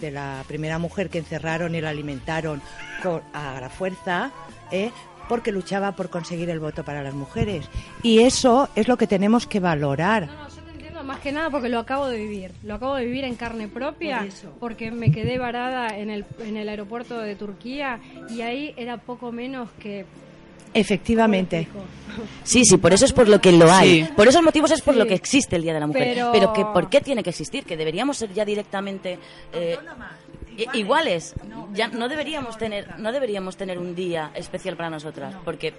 de 0.00 0.10
la 0.10 0.42
primera 0.48 0.78
mujer 0.78 1.08
que 1.10 1.18
encerraron 1.18 1.74
y 1.74 1.80
la 1.80 1.90
alimentaron 1.90 2.60
con- 3.02 3.22
a 3.32 3.60
la 3.60 3.68
fuerza, 3.68 4.30
¿eh? 4.70 4.90
porque 5.28 5.52
luchaba 5.52 5.92
por 5.92 6.10
conseguir 6.10 6.50
el 6.50 6.58
voto 6.58 6.84
para 6.84 7.02
las 7.02 7.14
mujeres. 7.14 7.68
Y 8.02 8.20
eso 8.20 8.68
es 8.74 8.88
lo 8.88 8.96
que 8.96 9.06
tenemos 9.06 9.46
que 9.46 9.60
valorar. 9.60 10.26
No, 10.26 10.32
no, 10.34 10.48
yo 10.48 10.62
te 10.62 10.70
entiendo 10.72 11.04
más 11.04 11.20
que 11.20 11.30
nada 11.30 11.50
porque 11.50 11.68
lo 11.68 11.78
acabo 11.78 12.08
de 12.08 12.16
vivir. 12.18 12.50
Lo 12.64 12.74
acabo 12.74 12.96
de 12.96 13.04
vivir 13.04 13.22
en 13.24 13.36
carne 13.36 13.68
propia 13.68 14.18
Por 14.18 14.26
eso. 14.26 14.52
porque 14.58 14.90
me 14.90 15.12
quedé 15.12 15.38
varada 15.38 15.96
en 15.96 16.10
el, 16.10 16.24
en 16.40 16.56
el 16.56 16.68
aeropuerto 16.68 17.18
de 17.20 17.36
Turquía 17.36 18.00
y 18.28 18.40
ahí 18.40 18.74
era 18.76 18.96
poco 18.96 19.30
menos 19.30 19.68
que... 19.78 20.04
Efectivamente. 20.74 21.68
Sí, 22.44 22.64
sí, 22.64 22.76
por 22.76 22.92
eso 22.92 23.04
es 23.04 23.12
por 23.12 23.28
lo 23.28 23.40
que 23.40 23.52
lo 23.52 23.70
hay. 23.72 24.04
Sí. 24.04 24.12
Por 24.16 24.28
esos 24.28 24.42
motivos 24.42 24.70
es 24.72 24.82
por 24.82 24.94
Sí. 24.94 25.00
lo 25.00 25.06
que 25.06 25.14
existe 25.14 25.56
el 25.56 25.62
Día 25.62 25.72
de 25.74 25.80
la 25.80 25.86
Mujer. 25.86 26.12
Pero- 26.14 26.32
Pero, 26.32 26.52
que, 26.52 26.64
¿por 26.64 26.88
qué 26.90 27.00
tiene 27.00 27.22
que 27.22 27.30
existir? 27.30 27.64
Que 27.64 27.76
deberíamos 27.76 28.16
ser 28.18 28.32
ya 28.32 28.44
directamente 28.44 29.18
eh, 29.52 29.78
iguales. 30.74 31.34
Ya 31.72 31.88
no 31.88 32.08
deberíamos 32.08 32.58
tener, 32.58 32.98
no 32.98 33.12
deberíamos 33.12 33.56
tener 33.56 33.78
un 33.78 33.94
día 33.94 34.30
especial 34.34 34.76
para 34.76 34.90
nosotras, 34.90 35.34
porque 35.44 35.72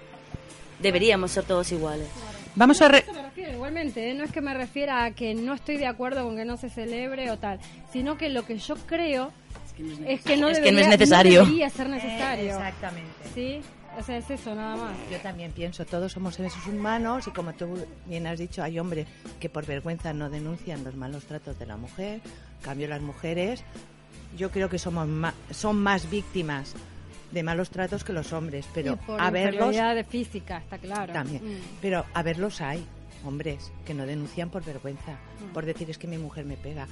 deberíamos 0.80 1.30
ser 1.30 1.44
todos 1.44 1.70
iguales. 1.70 2.08
Vamos 2.54 2.80
a... 2.82 2.88
re- 2.88 2.98
Eso 2.98 3.12
me 3.12 3.22
refiero 3.22 3.52
igualmente, 3.52 4.10
¿eh? 4.10 4.14
no 4.14 4.24
es 4.24 4.32
que 4.32 4.40
me 4.40 4.52
refiera 4.54 5.04
a 5.04 5.10
que 5.12 5.34
no 5.34 5.54
estoy 5.54 5.76
de 5.76 5.86
acuerdo 5.86 6.24
con 6.24 6.36
que 6.36 6.44
no 6.44 6.56
se 6.56 6.68
celebre 6.70 7.30
o 7.30 7.38
tal, 7.38 7.60
sino 7.92 8.18
que 8.18 8.28
lo 8.28 8.44
que 8.44 8.58
yo 8.58 8.74
creo 8.86 9.30
es 10.06 10.22
que 10.22 10.36
no, 10.36 10.48
Es 10.48 10.58
que 10.58 10.64
debería, 10.64 10.72
no 10.72 10.78
es 10.80 10.88
necesario. 10.88 11.40
debería 11.44 11.70
ser 11.70 11.88
necesario. 11.88 12.44
Exactamente. 12.56 13.10
¿Sí? 13.34 13.60
O 13.98 14.02
sea, 14.02 14.16
es 14.16 14.30
eso, 14.30 14.54
nada 14.54 14.74
más. 14.76 14.96
Yo 15.10 15.18
también 15.18 15.52
pienso, 15.52 15.84
todos 15.84 16.12
somos 16.12 16.34
seres 16.34 16.54
humanos 16.66 17.26
y 17.26 17.30
como 17.30 17.52
tú 17.52 17.76
bien 18.06 18.26
has 18.26 18.38
dicho, 18.38 18.62
hay 18.62 18.78
hombres 18.78 19.06
que 19.38 19.48
por 19.50 19.66
vergüenza 19.66 20.12
no 20.14 20.30
denuncian 20.30 20.82
los 20.82 20.94
malos 20.96 21.24
tratos 21.24 21.58
de 21.58 21.66
la 21.66 21.76
mujer. 21.76 22.20
En 22.58 22.62
cambio, 22.64 22.88
las 22.88 23.02
mujeres, 23.02 23.62
yo 24.36 24.50
creo 24.50 24.68
que 24.70 24.78
somos 24.78 25.06
ma- 25.06 25.34
son 25.50 25.76
más 25.82 26.08
víctimas 26.08 26.74
de 27.32 27.42
malos 27.42 27.70
tratos 27.70 28.02
que 28.04 28.12
los 28.12 28.32
hombres, 28.32 28.66
pero 28.74 28.96
por 28.96 29.20
a 29.20 29.30
verlos 29.30 29.74
de 29.76 30.04
física, 30.04 30.58
está 30.58 30.78
claro. 30.78 31.12
también. 31.12 31.42
Mm. 31.44 31.58
Pero 31.80 32.04
a 32.14 32.22
verlos 32.22 32.60
hay 32.60 32.84
hombres 33.24 33.72
que 33.84 33.94
no 33.94 34.04
denuncian 34.06 34.48
por 34.50 34.64
vergüenza, 34.64 35.12
Mm. 35.40 35.52
por 35.52 35.64
decir 35.66 35.90
es 35.90 35.98
que 35.98 36.06
mi 36.06 36.18
mujer 36.18 36.44
me 36.46 36.56
pega. 36.56 36.86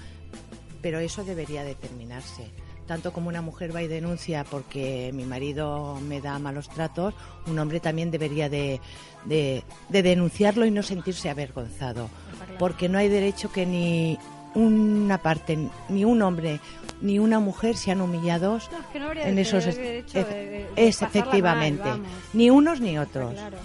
Pero 0.82 0.98
eso 0.98 1.24
debería 1.24 1.62
determinarse. 1.64 2.50
Tanto 2.90 3.12
como 3.12 3.28
una 3.28 3.40
mujer 3.40 3.72
va 3.72 3.84
y 3.84 3.86
denuncia 3.86 4.42
porque 4.42 5.12
mi 5.14 5.22
marido 5.24 6.00
me 6.08 6.20
da 6.20 6.40
malos 6.40 6.68
tratos, 6.68 7.14
un 7.46 7.56
hombre 7.60 7.78
también 7.78 8.10
debería 8.10 8.48
de, 8.48 8.80
de- 9.26 9.62
de 9.90 10.02
denunciarlo 10.02 10.66
y 10.66 10.72
no 10.72 10.82
sentirse 10.82 11.30
avergonzado. 11.30 12.10
Porque 12.58 12.88
no 12.88 12.98
hay 12.98 13.08
derecho 13.08 13.52
que 13.52 13.64
ni 13.64 14.18
una 14.56 15.18
parte, 15.18 15.56
ni 15.88 16.04
un 16.04 16.20
hombre, 16.20 16.58
ni 17.00 17.20
una 17.20 17.38
mujer 17.38 17.76
sean 17.76 18.00
humillados 18.00 18.68
No, 18.72 18.78
es 18.80 18.86
que 18.86 18.98
no 18.98 19.06
habría 19.06 19.28
en 19.28 19.36
de 19.36 19.42
esos 19.42 19.64
derecho 19.66 20.18
de- 20.18 20.24
de- 20.24 20.66
es 20.74 21.00
efectivamente 21.00 21.84
mal, 21.88 22.02
ni 22.32 22.50
unos 22.50 22.80
ni 22.80 22.98
otros 22.98 23.34
claro. 23.34 23.56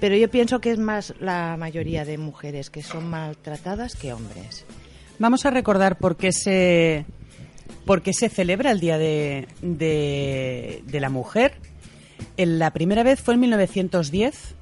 pero 0.00 0.16
yo 0.16 0.30
pienso 0.30 0.60
que 0.60 0.72
es 0.72 0.78
más 0.78 1.14
la 1.18 1.56
mayoría 1.58 2.04
de 2.04 2.18
mujeres 2.18 2.68
que 2.68 2.82
son 2.82 3.08
maltratadas 3.08 3.96
que 3.96 4.12
hombres 4.12 4.66
Vamos 5.18 5.46
a 5.46 5.50
recordar 5.50 5.96
por 5.96 6.16
qué 6.18 6.30
se, 6.30 7.06
por 7.86 8.02
qué 8.02 8.12
se 8.12 8.28
celebra 8.28 8.72
el 8.72 8.80
Día 8.80 8.98
de, 8.98 9.48
de, 9.62 10.82
de 10.86 11.00
la 11.00 11.08
Mujer. 11.08 11.54
En 12.36 12.58
la 12.58 12.72
primera 12.72 13.02
vez 13.02 13.20
fue 13.20 13.34
en 13.34 13.40
1910, 13.40 14.54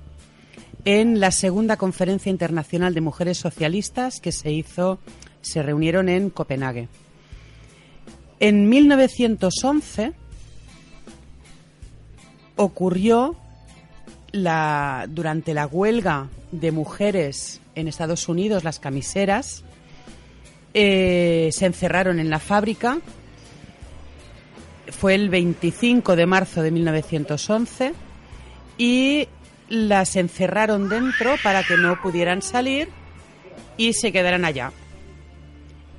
en 0.84 1.18
la 1.18 1.30
segunda 1.30 1.76
Conferencia 1.76 2.30
Internacional 2.30 2.94
de 2.94 3.00
Mujeres 3.00 3.38
Socialistas 3.38 4.20
que 4.20 4.30
se 4.30 4.52
hizo, 4.52 5.00
se 5.40 5.62
reunieron 5.62 6.08
en 6.08 6.28
Copenhague. 6.30 6.88
En 8.40 8.68
1911 8.68 10.12
ocurrió 12.56 13.36
la, 14.32 15.06
durante 15.08 15.54
la 15.54 15.66
huelga 15.66 16.28
de 16.52 16.72
mujeres 16.72 17.62
en 17.74 17.88
Estados 17.88 18.28
Unidos, 18.28 18.64
las 18.64 18.80
camiseras, 18.80 19.64
eh, 20.74 21.50
se 21.52 21.66
encerraron 21.66 22.18
en 22.18 22.30
la 22.30 22.40
fábrica. 22.40 22.98
Fue 24.90 25.14
el 25.14 25.30
25 25.30 26.16
de 26.16 26.26
marzo 26.26 26.62
de 26.62 26.70
1911 26.70 27.94
y 28.76 29.28
las 29.68 30.16
encerraron 30.16 30.88
dentro 30.88 31.36
para 31.42 31.62
que 31.62 31.76
no 31.76 32.00
pudieran 32.02 32.42
salir 32.42 32.88
y 33.76 33.92
se 33.94 34.12
quedaran 34.12 34.44
allá. 34.44 34.72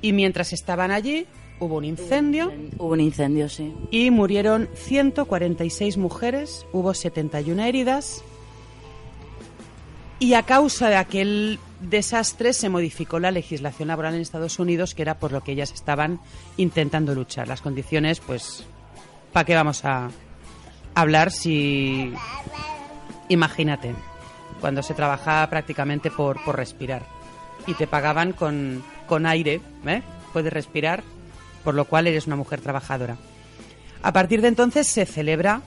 Y 0.02 0.12
mientras 0.12 0.52
estaban 0.52 0.90
allí 0.90 1.26
hubo 1.58 1.76
un 1.76 1.86
incendio 1.86 2.52
Hubo 2.76 2.92
un 2.92 3.00
incendio, 3.00 3.48
sí. 3.48 3.72
y 3.90 4.10
murieron 4.10 4.68
146 4.74 5.96
mujeres, 5.96 6.66
hubo 6.72 6.92
71 6.92 7.62
heridas 7.64 8.22
y 10.18 10.34
a 10.34 10.42
causa 10.42 10.88
de 10.90 10.96
aquel 10.96 11.58
desastre 11.88 12.52
se 12.52 12.68
modificó 12.68 13.18
la 13.18 13.30
legislación 13.30 13.88
laboral 13.88 14.14
en 14.14 14.20
Estados 14.20 14.58
Unidos, 14.58 14.94
que 14.94 15.02
era 15.02 15.18
por 15.18 15.32
lo 15.32 15.42
que 15.42 15.52
ellas 15.52 15.72
estaban 15.72 16.20
intentando 16.56 17.14
luchar. 17.14 17.48
Las 17.48 17.62
condiciones, 17.62 18.20
pues, 18.20 18.64
¿para 19.32 19.44
qué 19.44 19.54
vamos 19.54 19.84
a 19.84 20.10
hablar 20.94 21.30
si... 21.30 22.12
Imagínate, 23.28 23.94
cuando 24.60 24.82
se 24.82 24.94
trabajaba 24.94 25.48
prácticamente 25.50 26.10
por, 26.10 26.42
por 26.44 26.56
respirar 26.56 27.04
y 27.66 27.74
te 27.74 27.86
pagaban 27.86 28.32
con, 28.32 28.84
con 29.06 29.26
aire, 29.26 29.60
¿eh? 29.86 30.02
Puedes 30.32 30.52
respirar, 30.52 31.02
por 31.64 31.74
lo 31.74 31.86
cual 31.86 32.06
eres 32.06 32.26
una 32.26 32.36
mujer 32.36 32.60
trabajadora. 32.60 33.16
A 34.02 34.12
partir 34.12 34.40
de 34.42 34.48
entonces 34.48 34.86
se 34.86 35.06
celebra 35.06 35.62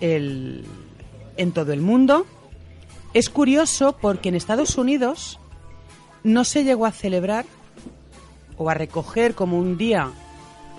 el, 0.00 0.64
en 1.36 1.52
todo 1.52 1.72
el 1.72 1.80
mundo. 1.80 2.26
Es 3.14 3.30
curioso 3.30 3.96
porque 4.00 4.28
en 4.28 4.34
Estados 4.34 4.76
Unidos 4.76 5.40
no 6.24 6.44
se 6.44 6.64
llegó 6.64 6.86
a 6.86 6.92
celebrar 6.92 7.44
o 8.56 8.70
a 8.70 8.74
recoger 8.74 9.34
como 9.34 9.58
un 9.58 9.76
día 9.78 10.10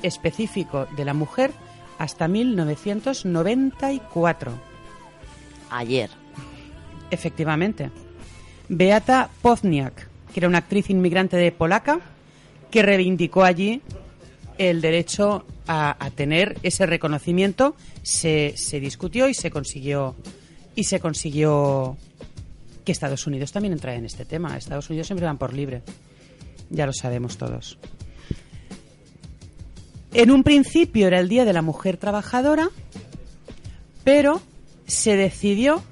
específico 0.01 0.87
de 0.97 1.05
la 1.05 1.13
mujer 1.13 1.51
hasta 1.97 2.27
1994. 2.27 4.51
Ayer. 5.69 6.09
Efectivamente. 7.11 7.91
Beata 8.67 9.29
Pozniak, 9.41 10.09
que 10.33 10.39
era 10.39 10.49
una 10.49 10.57
actriz 10.57 10.89
inmigrante 10.89 11.37
de 11.37 11.51
polaca, 11.51 11.99
que 12.71 12.81
reivindicó 12.81 13.43
allí 13.43 13.83
el 14.57 14.81
derecho 14.81 15.45
a, 15.67 15.95
a 16.03 16.09
tener 16.09 16.57
ese 16.63 16.87
reconocimiento. 16.87 17.75
Se, 18.01 18.53
se 18.57 18.79
discutió 18.79 19.29
y 19.29 19.33
se 19.33 19.51
consiguió 19.51 20.15
y 20.75 20.83
se 20.83 20.99
consiguió 20.99 21.97
que 22.85 22.91
Estados 22.91 23.27
Unidos 23.27 23.51
también 23.51 23.73
entrara 23.73 23.97
en 23.97 24.05
este 24.05 24.23
tema. 24.23 24.55
Estados 24.55 24.89
Unidos 24.89 25.07
siempre 25.07 25.25
van 25.25 25.37
por 25.37 25.53
libre. 25.53 25.81
Ya 26.69 26.85
lo 26.85 26.93
sabemos 26.93 27.37
todos. 27.37 27.77
En 30.13 30.31
un 30.31 30.43
principio 30.43 31.07
era 31.07 31.19
el 31.19 31.27
Día 31.27 31.43
de 31.43 31.51
la 31.51 31.61
Mujer 31.61 31.97
Trabajadora, 31.97 32.69
pero 34.05 34.41
se 34.87 35.17
decidió 35.17 35.83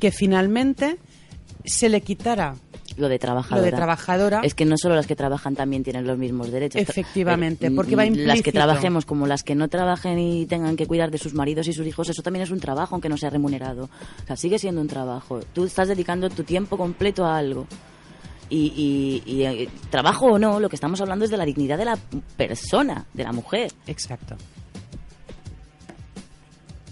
que 0.00 0.10
finalmente 0.10 0.98
se 1.64 1.88
le 1.88 2.00
quitara 2.00 2.56
Lo 2.98 3.08
de 3.08 3.18
trabajadora. 3.18 3.60
Lo 3.60 3.64
de 3.64 3.72
trabajadora. 3.76 4.40
Es 4.42 4.54
que 4.54 4.64
no 4.64 4.76
solo 4.76 4.94
las 4.96 5.06
que 5.06 5.16
trabajan 5.16 5.54
también 5.54 5.82
tienen 5.84 6.06
los 6.06 6.18
mismos 6.18 6.50
derechos. 6.50 6.82
Efectivamente, 6.82 7.68
Eh, 7.68 7.70
porque 7.70 7.96
va 7.96 8.04
Las 8.04 8.12
que 8.12 8.18
implícito. 8.20 8.50
trabajemos 8.52 9.06
como 9.06 9.26
las 9.26 9.42
que 9.42 9.54
no 9.54 9.68
trabajen 9.68 10.18
y 10.18 10.46
tengan 10.46 10.76
que 10.76 10.86
cuidar 10.86 11.10
de 11.10 11.18
sus 11.18 11.32
maridos 11.32 11.68
y 11.68 11.72
sus 11.72 11.86
hijos, 11.86 12.08
eso 12.10 12.22
también 12.22 12.42
es 12.42 12.50
un 12.50 12.60
trabajo, 12.60 12.94
aunque 12.94 13.08
no 13.08 13.16
sea 13.16 13.30
remunerado. 13.30 13.84
O 13.84 14.26
sea, 14.26 14.36
sigue 14.36 14.58
siendo 14.58 14.80
un 14.80 14.88
trabajo. 14.88 15.40
Tú 15.52 15.64
estás 15.64 15.88
dedicando 15.88 16.28
tu 16.28 16.42
tiempo 16.42 16.76
completo 16.76 17.24
a 17.24 17.38
algo. 17.38 17.66
Y, 18.50 19.22
y- 19.26 19.30
y, 19.30 19.42
eh, 19.44 19.68
trabajo 19.90 20.26
o 20.26 20.38
no, 20.38 20.58
lo 20.58 20.68
que 20.70 20.76
estamos 20.76 21.00
hablando 21.00 21.24
es 21.24 21.30
de 21.30 21.36
la 21.36 21.44
dignidad 21.44 21.76
de 21.78 21.84
la 21.84 21.98
persona, 22.36 23.04
de 23.12 23.22
la 23.24 23.32
mujer. 23.32 23.70
Exacto. 23.86 24.36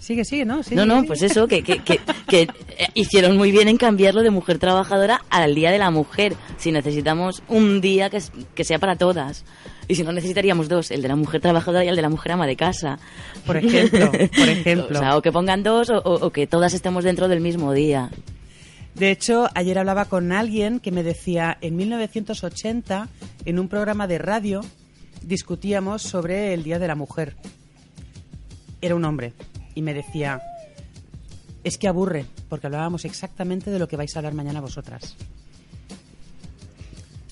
Sigue, 0.07 0.23
sigue, 0.23 0.45
¿no? 0.45 0.63
Sigue, 0.63 0.77
no, 0.77 0.85
no, 0.85 0.95
sigue. 1.01 1.07
pues 1.07 1.21
eso, 1.21 1.47
que, 1.49 1.63
que, 1.63 1.79
que, 1.79 1.99
que, 2.29 2.47
hicieron 2.93 3.35
muy 3.35 3.51
bien 3.51 3.67
en 3.67 3.75
cambiarlo 3.75 4.23
de 4.23 4.29
mujer 4.29 4.57
trabajadora 4.57 5.21
al 5.29 5.53
Día 5.53 5.69
de 5.69 5.79
la 5.79 5.91
Mujer. 5.91 6.33
Si 6.57 6.71
necesitamos 6.71 7.43
un 7.49 7.81
día 7.81 8.09
que, 8.09 8.63
sea 8.63 8.79
para 8.79 8.95
todas. 8.95 9.43
Y 9.89 9.95
si 9.95 10.03
no, 10.03 10.13
necesitaríamos 10.13 10.69
dos, 10.69 10.91
el 10.91 11.01
de 11.01 11.09
la 11.09 11.17
mujer 11.17 11.41
trabajadora 11.41 11.83
y 11.83 11.89
el 11.89 11.97
de 11.97 12.01
la 12.03 12.07
mujer 12.09 12.31
ama 12.31 12.47
de 12.47 12.55
casa. 12.55 12.99
Por 13.45 13.57
ejemplo, 13.57 14.09
por 14.11 14.47
ejemplo. 14.47 14.97
O 14.97 15.01
sea, 15.01 15.17
o 15.17 15.21
que 15.21 15.33
pongan 15.33 15.61
dos 15.61 15.89
o, 15.89 15.97
o- 15.97 16.25
o 16.27 16.29
que 16.31 16.47
todas 16.47 16.73
estemos 16.73 17.03
dentro 17.03 17.27
del 17.27 17.41
mismo 17.41 17.73
día. 17.73 18.09
De 18.95 19.11
hecho, 19.11 19.49
ayer 19.55 19.77
hablaba 19.77 20.05
con 20.05 20.31
alguien 20.31 20.79
que 20.79 20.91
me 20.93 21.03
decía, 21.03 21.57
en 21.59 21.75
1980, 21.75 23.09
en 23.43 23.59
un 23.59 23.67
programa 23.67 24.07
de 24.07 24.19
radio, 24.19 24.61
discutíamos 25.21 26.01
sobre 26.01 26.53
el 26.53 26.63
Día 26.63 26.79
de 26.79 26.87
la 26.87 26.95
Mujer. 26.95 27.35
Era 28.81 28.95
un 28.95 29.03
hombre. 29.03 29.33
Y 29.77 29.83
me 29.83 29.93
decía, 29.93 30.41
es 31.63 31.77
que 31.77 31.87
aburre, 31.87 32.25
porque 32.49 32.65
hablábamos 32.65 33.05
exactamente 33.05 33.69
de 33.69 33.77
lo 33.77 33.87
que 33.87 33.95
vais 33.95 34.15
a 34.15 34.17
hablar 34.17 34.33
mañana 34.33 34.59
vosotras. 34.59 35.15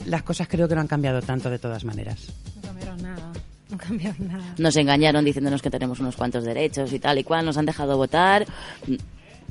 Las 0.06 0.22
cosas 0.22 0.48
creo 0.48 0.68
que 0.68 0.76
no 0.76 0.82
han 0.82 0.88
cambiado 0.88 1.24
tanto 1.24 1.50
de 1.50 1.58
todas 1.58 1.84
maneras. 1.86 2.32
No 2.56 2.62
cambiaron 2.62 3.02
nada. 3.02 3.34
No 3.72 3.78
cambiaron 3.80 4.28
nada. 4.28 4.54
Nos 4.60 4.76
engañaron 4.76 5.26
diciéndonos 5.26 5.64
que 5.64 5.72
tenemos 5.72 6.00
unos 6.00 6.16
cuantos 6.16 6.44
derechos 6.44 6.94
y 6.94 7.00
tal 7.00 7.18
y 7.18 7.24
cual, 7.24 7.48
nos 7.48 7.58
han 7.58 7.66
dejado 7.66 7.98
votar, 7.98 8.46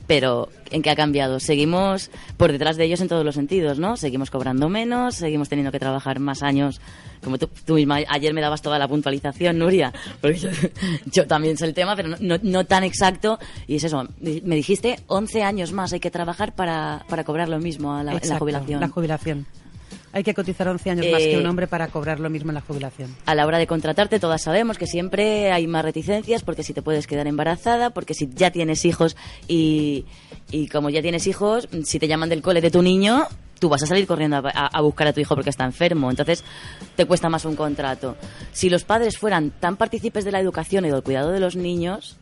pero 0.07 0.49
¿en 0.71 0.83
qué 0.83 0.91
ha 0.91 0.97
cambiado? 0.97 1.41
Seguimos 1.41 2.11
por 2.37 2.53
detrás 2.53 2.77
de 2.77 2.85
ellos 2.85 3.01
en 3.01 3.09
todos 3.09 3.25
los 3.25 3.35
sentidos, 3.35 3.79
¿no? 3.79 3.97
Seguimos 3.97 4.31
cobrando 4.31 4.69
menos, 4.69 5.17
seguimos 5.17 5.49
teniendo 5.49 5.73
que 5.73 5.79
trabajar 5.79 6.21
más 6.21 6.43
años, 6.43 6.81
como 7.23 7.39
tú, 7.39 7.49
tú 7.65 7.75
misma 7.75 8.01
ayer 8.09 8.35
me 8.35 8.41
dabas 8.41 8.63
toda 8.63 8.79
la 8.79 8.89
puntualización, 8.89 9.59
Nuria, 9.59 9.93
porque 10.21 10.39
yo, 10.39 10.51
yo 11.07 11.27
también 11.27 11.57
sé 11.57 11.67
el 11.67 11.75
tema, 11.75 11.97
pero 11.97 12.09
no, 12.09 12.17
no, 12.21 12.37
no 12.43 12.65
tan 12.65 12.85
exacto, 12.85 13.39
y 13.67 13.77
es 13.77 13.85
eso, 13.85 14.07
me 14.21 14.57
dijiste 14.57 15.01
11 15.07 15.43
años 15.43 15.73
más 15.73 15.93
hay 15.93 16.01
que 16.01 16.11
trabajar 16.11 16.55
para, 16.55 17.05
para 17.09 17.25
cobrar 17.25 17.49
lo 17.49 17.59
mismo 17.59 17.95
a 17.95 18.03
la, 18.03 18.13
en 18.13 18.17
la 18.17 18.19
Exacto, 18.19 18.41
jubilación. 18.41 18.81
La 18.81 18.89
jubilación. 18.89 19.47
Hay 20.17 20.23
que 20.23 20.33
cotizar 20.33 20.69
11 20.69 20.91
años 20.91 21.07
más 21.11 21.21
que 21.23 21.35
Eh, 21.35 21.39
un 21.39 21.47
hombre 21.47 21.67
para 21.67 21.89
cobrar 21.89 22.21
lo 22.21 22.31
mismo 22.31 22.51
en 22.51 22.55
la 22.55 22.61
jubilación. 22.61 23.15
a 23.27 23.35
la 23.35 23.45
hora 23.47 23.59
de 23.59 23.67
contratarte 23.67 24.21
todas 24.21 24.41
sabemos 24.43 24.79
que 24.79 24.87
siempre 24.87 25.51
hay 25.53 25.67
más 25.67 25.85
reticencias 25.85 26.43
porque 26.43 26.63
si 26.63 26.73
te 26.73 26.83
puedes 26.83 27.07
quedar 27.09 27.27
embarazada, 27.27 27.91
porque 27.91 28.15
si 28.15 28.31
ya 28.33 28.51
tienes 28.53 28.85
hijos 28.85 29.17
y, 29.49 30.05
y 30.53 30.69
como 30.69 30.89
ya 30.89 31.03
tienes 31.03 31.27
hijos, 31.27 31.69
si 31.85 31.99
te 31.99 32.07
llaman 32.09 32.29
del 32.29 32.43
cole 32.43 32.61
de 32.61 32.71
tu 32.71 32.81
niño, 32.81 33.27
tú 33.59 33.69
vas 33.69 33.83
a 33.83 33.87
salir 33.87 34.07
corriendo 34.07 34.37
a, 34.37 34.41
a- 34.55 34.67
a 34.69 34.81
buscar 34.83 35.09
a 35.09 35.13
tu 35.13 35.21
hijo 35.21 35.35
porque 35.35 35.51
está 35.51 35.65
enfermo, 35.65 36.09
entonces 36.11 36.45
te 36.97 37.07
cuesta 37.07 37.29
más 37.29 37.45
un 37.45 37.57
contrato. 37.57 38.17
Si 38.53 38.71
los 38.71 38.85
padres 38.85 39.19
fueran 39.19 39.51
tan 39.51 39.77
partícipes 39.77 40.25
de 40.25 40.31
la 40.33 40.39
educación 40.41 40.85
y 40.85 40.91
del 40.91 41.03
cuidado 41.03 41.33
de 41.33 41.41
los 41.41 41.57
niños, 41.57 42.17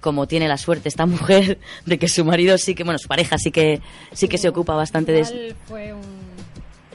como 0.00 0.26
tiene 0.26 0.48
la 0.48 0.56
suerte 0.58 0.88
esta 0.88 1.06
mujer 1.14 1.58
de 1.86 1.98
que 1.98 2.08
su 2.08 2.24
marido 2.24 2.58
sí 2.58 2.74
que, 2.74 2.84
bueno, 2.84 2.98
su 2.98 3.08
pareja 3.08 3.38
sí 3.38 3.50
que 3.50 3.80
sí 4.12 4.28
que 4.28 4.38
se 4.38 4.48
ocupa 4.48 4.74
bastante 4.74 5.10
de 5.12 5.20
eso. 5.20 5.34
Fue 5.66 5.92
un, 5.92 6.00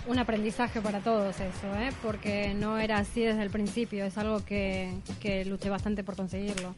un 0.08 0.20
aprendizaje 0.20 0.82
para 0.82 1.00
todos 1.00 1.36
eso, 1.36 1.76
¿eh? 1.76 1.92
porque 2.02 2.54
no 2.54 2.80
era 2.80 2.98
así 2.98 3.22
desde 3.22 3.44
el 3.44 3.50
principio, 3.50 4.06
es 4.06 4.18
algo 4.18 4.44
que, 4.46 4.94
que 5.20 5.46
luché 5.46 5.70
bastante 5.70 6.04
por 6.04 6.16
conseguirlo. 6.16 6.74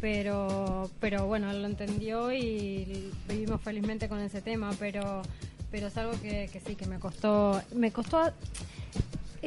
Pero, 0.00 0.90
pero 1.00 1.26
bueno, 1.26 1.50
él 1.50 1.62
lo 1.62 1.68
entendió 1.68 2.30
y 2.30 3.10
vivimos 3.28 3.62
felizmente 3.62 4.08
con 4.08 4.20
ese 4.20 4.42
tema, 4.42 4.70
pero, 4.78 5.22
pero 5.70 5.86
es 5.86 5.96
algo 5.96 6.20
que, 6.20 6.50
que 6.52 6.60
sí, 6.60 6.74
que 6.74 6.86
me 6.86 6.98
costó, 6.98 7.62
me 7.74 7.92
costó 7.92 8.30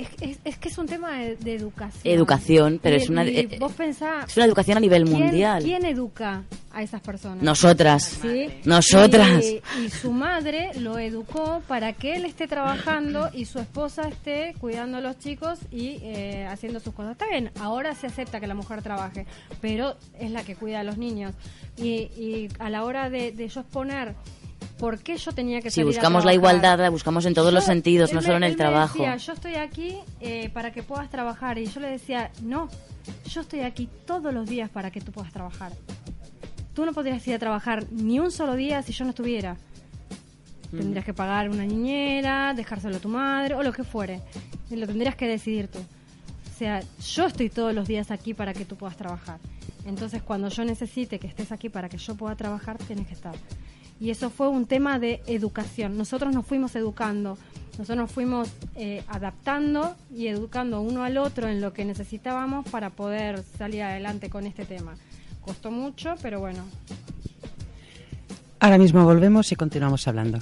es, 0.02 0.10
es- 0.22 0.40
es 0.44 0.58
que 0.58 0.70
es 0.70 0.78
un 0.78 0.88
tema 0.88 1.18
de, 1.18 1.36
de 1.36 1.56
educación. 1.56 2.14
Educación, 2.14 2.80
pero 2.82 2.96
Y- 2.98 3.00
es 3.00 3.10
una- 3.10 3.26
y 3.26 3.58
vos 3.60 3.72
pensá, 3.74 4.26
es 4.28 4.36
una 4.38 4.46
educación 4.46 4.78
a 4.78 4.82
nivel 4.82 5.04
¿quién- 5.06 5.20
mundial. 5.20 5.64
¿Quién 5.64 5.86
educa 5.86 6.44
a 6.72 6.84
esas 6.84 7.02
personas? 7.02 7.44
Nosotras. 7.44 8.20
¿Sí? 8.22 8.48
Nosotras. 8.66 9.44
Y, 9.44 9.62
y 9.86 9.90
su 9.90 10.12
madre 10.12 10.72
lo 10.80 10.98
educó 11.00 11.62
para 11.68 11.94
que 11.94 12.16
él 12.16 12.26
esté 12.26 12.48
trabajando 12.48 13.30
y 13.34 13.46
su 13.46 13.60
esposa 13.60 14.08
esté 14.08 14.54
cuidando 14.60 14.98
a 14.98 15.02
los 15.02 15.18
chicos 15.20 15.60
y 15.72 16.00
eh, 16.02 16.46
haciendo 16.50 16.80
sus 16.80 16.94
cosas. 16.94 17.14
Está 17.14 17.28
bien, 17.28 17.52
ahora 17.60 17.96
se 17.96 18.08
acepta 18.08 18.40
que 18.40 18.48
la 18.48 18.56
mujer 18.56 18.82
trabaje, 18.82 19.26
pero 19.62 19.96
es 20.20 20.32
la 20.32 20.44
que 20.44 20.56
cuida 20.56 20.80
a 20.82 20.84
los 20.84 20.98
niños. 20.98 21.34
Y, 21.78 21.86
y 22.18 22.50
a 22.60 22.70
la 22.70 22.84
hora 22.84 23.10
de, 23.10 23.32
de 23.32 23.48
yo 23.48 23.62
exponer 23.62 24.16
por 24.78 25.00
qué 25.00 25.18
yo 25.18 25.32
tenía 25.32 25.62
que 25.62 25.70
Si 25.70 25.76
salir 25.82 25.88
a 25.88 25.98
buscamos 25.98 26.26
la 26.26 26.34
igualdad, 26.34 26.80
la 26.80 26.90
buscamos 26.90 27.26
en 27.26 27.34
todos 27.34 27.50
yo- 27.50 27.56
los 27.56 27.64
sentidos, 27.66 28.12
no 28.14 28.20
me- 28.22 28.26
solo 28.26 28.38
en 28.38 28.44
el 28.44 28.56
trabajo. 28.56 28.98
decía, 29.00 29.16
yo 29.18 29.34
estoy 29.34 29.56
aquí 29.56 29.98
eh, 30.22 30.50
para 30.54 30.72
que 30.72 30.84
puedas 30.84 31.10
trabajar. 31.10 31.58
Y 31.58 31.66
yo 31.66 31.80
le 31.82 31.90
decía, 31.90 32.32
no, 32.44 32.70
yo 33.30 33.42
estoy 33.42 33.62
aquí 33.62 33.90
todos 34.06 34.34
los 34.34 34.48
días 34.48 34.70
para 34.70 34.92
que 34.92 35.02
tú 35.02 35.12
puedas 35.12 35.32
trabajar. 35.34 35.72
Tú 36.74 36.86
no 36.86 36.94
podrías 36.94 37.28
ir 37.28 37.34
a 37.36 37.40
trabajar 37.40 37.86
ni 37.92 38.20
un 38.20 38.32
solo 38.32 38.56
día 38.56 38.82
si 38.84 38.94
yo 38.94 39.04
no 39.04 39.10
estuviera. 39.10 39.58
Tendrías 40.72 41.04
que 41.04 41.14
pagar 41.16 41.50
una 41.50 41.66
niñera, 41.66 42.54
dejárselo 42.54 42.98
a 42.98 43.00
tu 43.00 43.10
madre 43.10 43.56
o 43.56 43.64
lo 43.64 43.72
que 43.74 43.84
fuere. 43.84 44.22
Lo 44.70 44.86
tendrías 44.86 45.16
que 45.16 45.28
decidir 45.28 45.68
tú. 45.68 45.80
O 45.80 46.58
sea, 46.60 46.82
yo 47.04 47.26
estoy 47.26 47.50
todos 47.50 47.74
los 47.74 47.88
días 47.88 48.12
aquí 48.12 48.34
para 48.36 48.54
que 48.54 48.66
tú 48.66 48.76
puedas 48.76 48.96
trabajar. 48.96 49.40
Entonces, 49.86 50.22
cuando 50.22 50.48
yo 50.50 50.64
necesite 50.66 51.18
que 51.18 51.26
estés 51.26 51.52
aquí 51.52 51.70
para 51.70 51.90
que 51.90 51.98
yo 51.98 52.16
pueda 52.16 52.36
trabajar, 52.36 52.78
tienes 52.78 53.08
que 53.08 53.14
estar. 53.14 53.34
Y 54.00 54.12
eso 54.12 54.30
fue 54.30 54.48
un 54.48 54.66
tema 54.66 55.00
de 55.00 55.22
educación. 55.28 55.98
Nosotros 55.98 56.34
nos 56.34 56.46
fuimos 56.46 56.76
educando, 56.76 57.38
nosotros 57.78 57.98
nos 57.98 58.12
fuimos 58.12 58.50
eh, 58.76 59.04
adaptando 59.08 59.96
y 60.14 60.28
educando 60.28 60.82
uno 60.82 61.04
al 61.04 61.18
otro 61.18 61.48
en 61.48 61.62
lo 61.62 61.74
que 61.74 61.86
necesitábamos 61.86 62.68
para 62.70 62.92
poder 62.92 63.44
salir 63.58 63.84
adelante 63.84 64.30
con 64.30 64.46
este 64.46 64.66
tema. 64.66 64.96
Costó 65.42 65.72
mucho, 65.72 66.16
pero 66.22 66.40
bueno, 66.40 66.64
Ahora 68.60 68.78
mismo 68.78 69.04
volvemos 69.06 69.52
y 69.52 69.56
continuamos 69.56 70.08
hablando. 70.08 70.38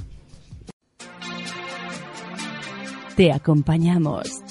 Te 3.16 3.32
acompañamos 3.32 4.42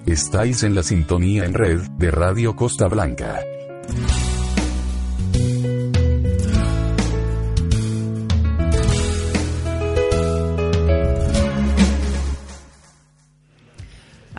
Estáis 0.07 0.62
en 0.64 0.74
la 0.74 0.82
sintonía 0.82 1.45
en 1.45 1.55
red 1.55 1.80
de 1.99 2.11
Radio 2.11 2.57
Costa 2.57 2.88
Blanca. 2.88 3.41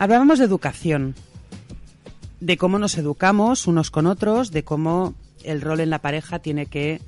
Hablábamos 0.02 0.40
de 0.40 0.46
educación, 0.46 1.14
de 2.40 2.56
cómo 2.56 2.80
nos 2.80 2.98
educamos 2.98 3.68
unos 3.68 3.92
con 3.92 4.06
otros, 4.06 4.50
de 4.50 4.64
cómo 4.64 5.14
el 5.44 5.60
rol 5.60 5.78
en 5.78 5.90
la 5.90 6.00
pareja 6.00 6.40
tiene 6.40 6.66
que 6.66 7.00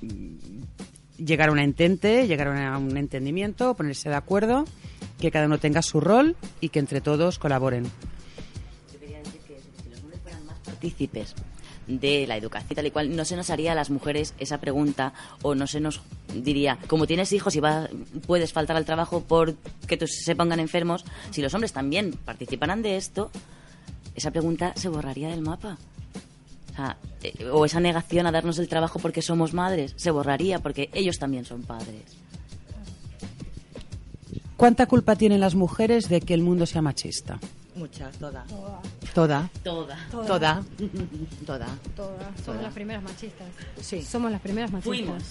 mm, 0.00 1.22
llegar 1.22 1.50
a 1.50 1.52
un 1.52 1.58
entente, 1.58 2.26
llegar 2.26 2.48
a 2.48 2.78
un 2.78 2.96
entendimiento, 2.96 3.74
ponerse 3.74 4.08
de 4.08 4.14
acuerdo, 4.14 4.64
que 5.20 5.30
cada 5.30 5.44
uno 5.44 5.58
tenga 5.58 5.82
su 5.82 6.00
rol 6.00 6.34
y 6.62 6.70
que 6.70 6.78
entre 6.78 7.02
todos 7.02 7.38
colaboren. 7.38 7.84
partícipes 10.64 11.34
de 11.86 12.26
la 12.26 12.36
educación 12.36 12.72
y 12.72 12.74
tal 12.74 12.86
y 12.86 12.90
cual, 12.90 13.14
no 13.14 13.24
se 13.24 13.36
nos 13.36 13.50
haría 13.50 13.72
a 13.72 13.74
las 13.74 13.90
mujeres 13.90 14.34
esa 14.38 14.58
pregunta 14.58 15.12
o 15.42 15.54
no 15.54 15.66
se 15.66 15.80
nos 15.80 16.00
diría, 16.34 16.78
como 16.86 17.06
tienes 17.06 17.32
hijos 17.32 17.56
y 17.56 17.60
va, 17.60 17.88
puedes 18.26 18.52
faltar 18.52 18.76
al 18.76 18.84
trabajo 18.84 19.24
porque 19.26 20.06
se 20.06 20.36
pongan 20.36 20.60
enfermos, 20.60 21.04
si 21.30 21.42
los 21.42 21.52
hombres 21.54 21.72
también 21.72 22.12
participaran 22.24 22.82
de 22.82 22.96
esto, 22.96 23.30
esa 24.14 24.30
pregunta 24.30 24.72
se 24.76 24.88
borraría 24.88 25.28
del 25.28 25.40
mapa. 25.40 25.76
Eh, 27.22 27.46
o 27.52 27.64
esa 27.64 27.78
negación 27.78 28.26
a 28.26 28.32
darnos 28.32 28.58
el 28.58 28.68
trabajo 28.68 28.98
porque 28.98 29.22
somos 29.22 29.54
madres 29.54 29.94
se 29.96 30.10
borraría 30.10 30.58
porque 30.58 30.90
ellos 30.92 31.18
también 31.18 31.44
son 31.44 31.62
padres. 31.62 32.18
¿Cuánta 34.56 34.86
culpa 34.86 35.16
tienen 35.16 35.40
las 35.40 35.54
mujeres 35.54 36.08
de 36.08 36.20
que 36.20 36.34
el 36.34 36.42
mundo 36.42 36.66
sea 36.66 36.82
machista? 36.82 37.38
Mucha, 37.76 38.10
toda. 38.12 38.44
Toda. 38.46 38.80
Toda. 39.14 39.50
Toda. 39.62 40.28
Toda. 40.28 40.62
Todas. 41.44 41.68
Somos 41.96 42.44
Toda. 42.44 42.62
las 42.62 42.72
primeras 42.72 43.02
machistas. 43.02 43.46
Sí. 43.80 44.02
Somos 44.02 44.30
las 44.30 44.40
primeras 44.40 44.70
machistas. 44.70 44.96
Fuimos. 44.96 45.22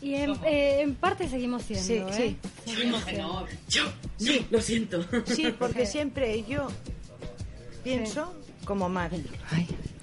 Y 0.00 0.14
en, 0.14 0.30
eh, 0.44 0.80
en 0.82 0.94
parte 0.94 1.28
seguimos 1.28 1.62
siendo, 1.62 2.12
Sí, 2.12 2.22
¿eh? 2.22 2.36
sí. 2.64 2.72
Seguimos 2.72 3.02
siendo. 3.04 3.46
Sí, 4.18 4.46
lo 4.50 4.60
siento. 4.60 5.04
Sí, 5.26 5.54
porque 5.58 5.86
siempre 5.86 6.44
yo 6.44 6.68
pienso 7.82 8.32
como 8.64 8.88
madre. 8.88 9.24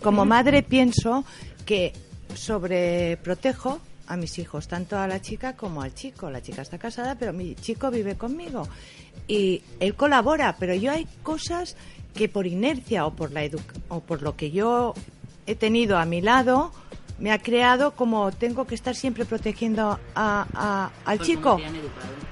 Como 0.01 0.25
madre 0.25 0.63
pienso 0.63 1.23
que 1.65 1.93
sobreprotejo 2.33 3.79
a 4.07 4.17
mis 4.17 4.37
hijos, 4.39 4.67
tanto 4.67 4.97
a 4.97 5.07
la 5.07 5.21
chica 5.21 5.55
como 5.55 5.81
al 5.81 5.93
chico. 5.93 6.29
La 6.29 6.41
chica 6.41 6.61
está 6.61 6.77
casada, 6.77 7.15
pero 7.15 7.33
mi 7.33 7.55
chico 7.55 7.89
vive 7.91 8.15
conmigo. 8.15 8.67
Y 9.27 9.61
él 9.79 9.95
colabora, 9.95 10.55
pero 10.59 10.73
yo 10.75 10.91
hay 10.91 11.07
cosas 11.23 11.75
que 12.13 12.29
por 12.29 12.47
inercia 12.47 13.05
o 13.05 13.13
por, 13.15 13.31
la 13.31 13.43
edu- 13.45 13.61
o 13.89 13.99
por 14.01 14.21
lo 14.21 14.35
que 14.35 14.51
yo 14.51 14.93
he 15.47 15.55
tenido 15.55 15.97
a 15.97 16.05
mi 16.05 16.21
lado, 16.21 16.71
me 17.19 17.31
ha 17.31 17.39
creado 17.39 17.91
como 17.95 18.31
tengo 18.31 18.65
que 18.67 18.75
estar 18.75 18.93
siempre 18.95 19.25
protegiendo 19.25 19.99
a- 20.15 20.47
a- 20.53 20.91
al 21.05 21.19
chico. 21.19 21.57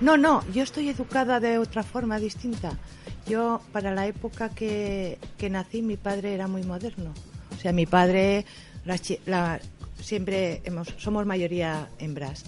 No, 0.02 0.18
no, 0.18 0.44
yo 0.52 0.64
estoy 0.64 0.90
educada 0.90 1.40
de 1.40 1.58
otra 1.58 1.84
forma 1.84 2.20
distinta. 2.20 2.78
Yo, 3.26 3.62
para 3.72 3.94
la 3.96 4.06
época 4.08 4.50
que, 4.50 5.18
que 5.38 5.50
nací, 5.50 5.82
mi 5.82 5.96
padre 5.96 6.34
era 6.34 6.48
muy 6.48 6.64
moderno. 6.64 7.14
O 7.58 7.60
sea, 7.62 7.72
mi 7.72 7.86
padre, 7.86 8.46
las 8.84 9.02
chi- 9.02 9.20
la- 9.26 9.60
siempre 10.04 10.62
hemos, 10.66 10.94
somos 10.98 11.26
mayoría 11.26 11.90
hembras 12.00 12.44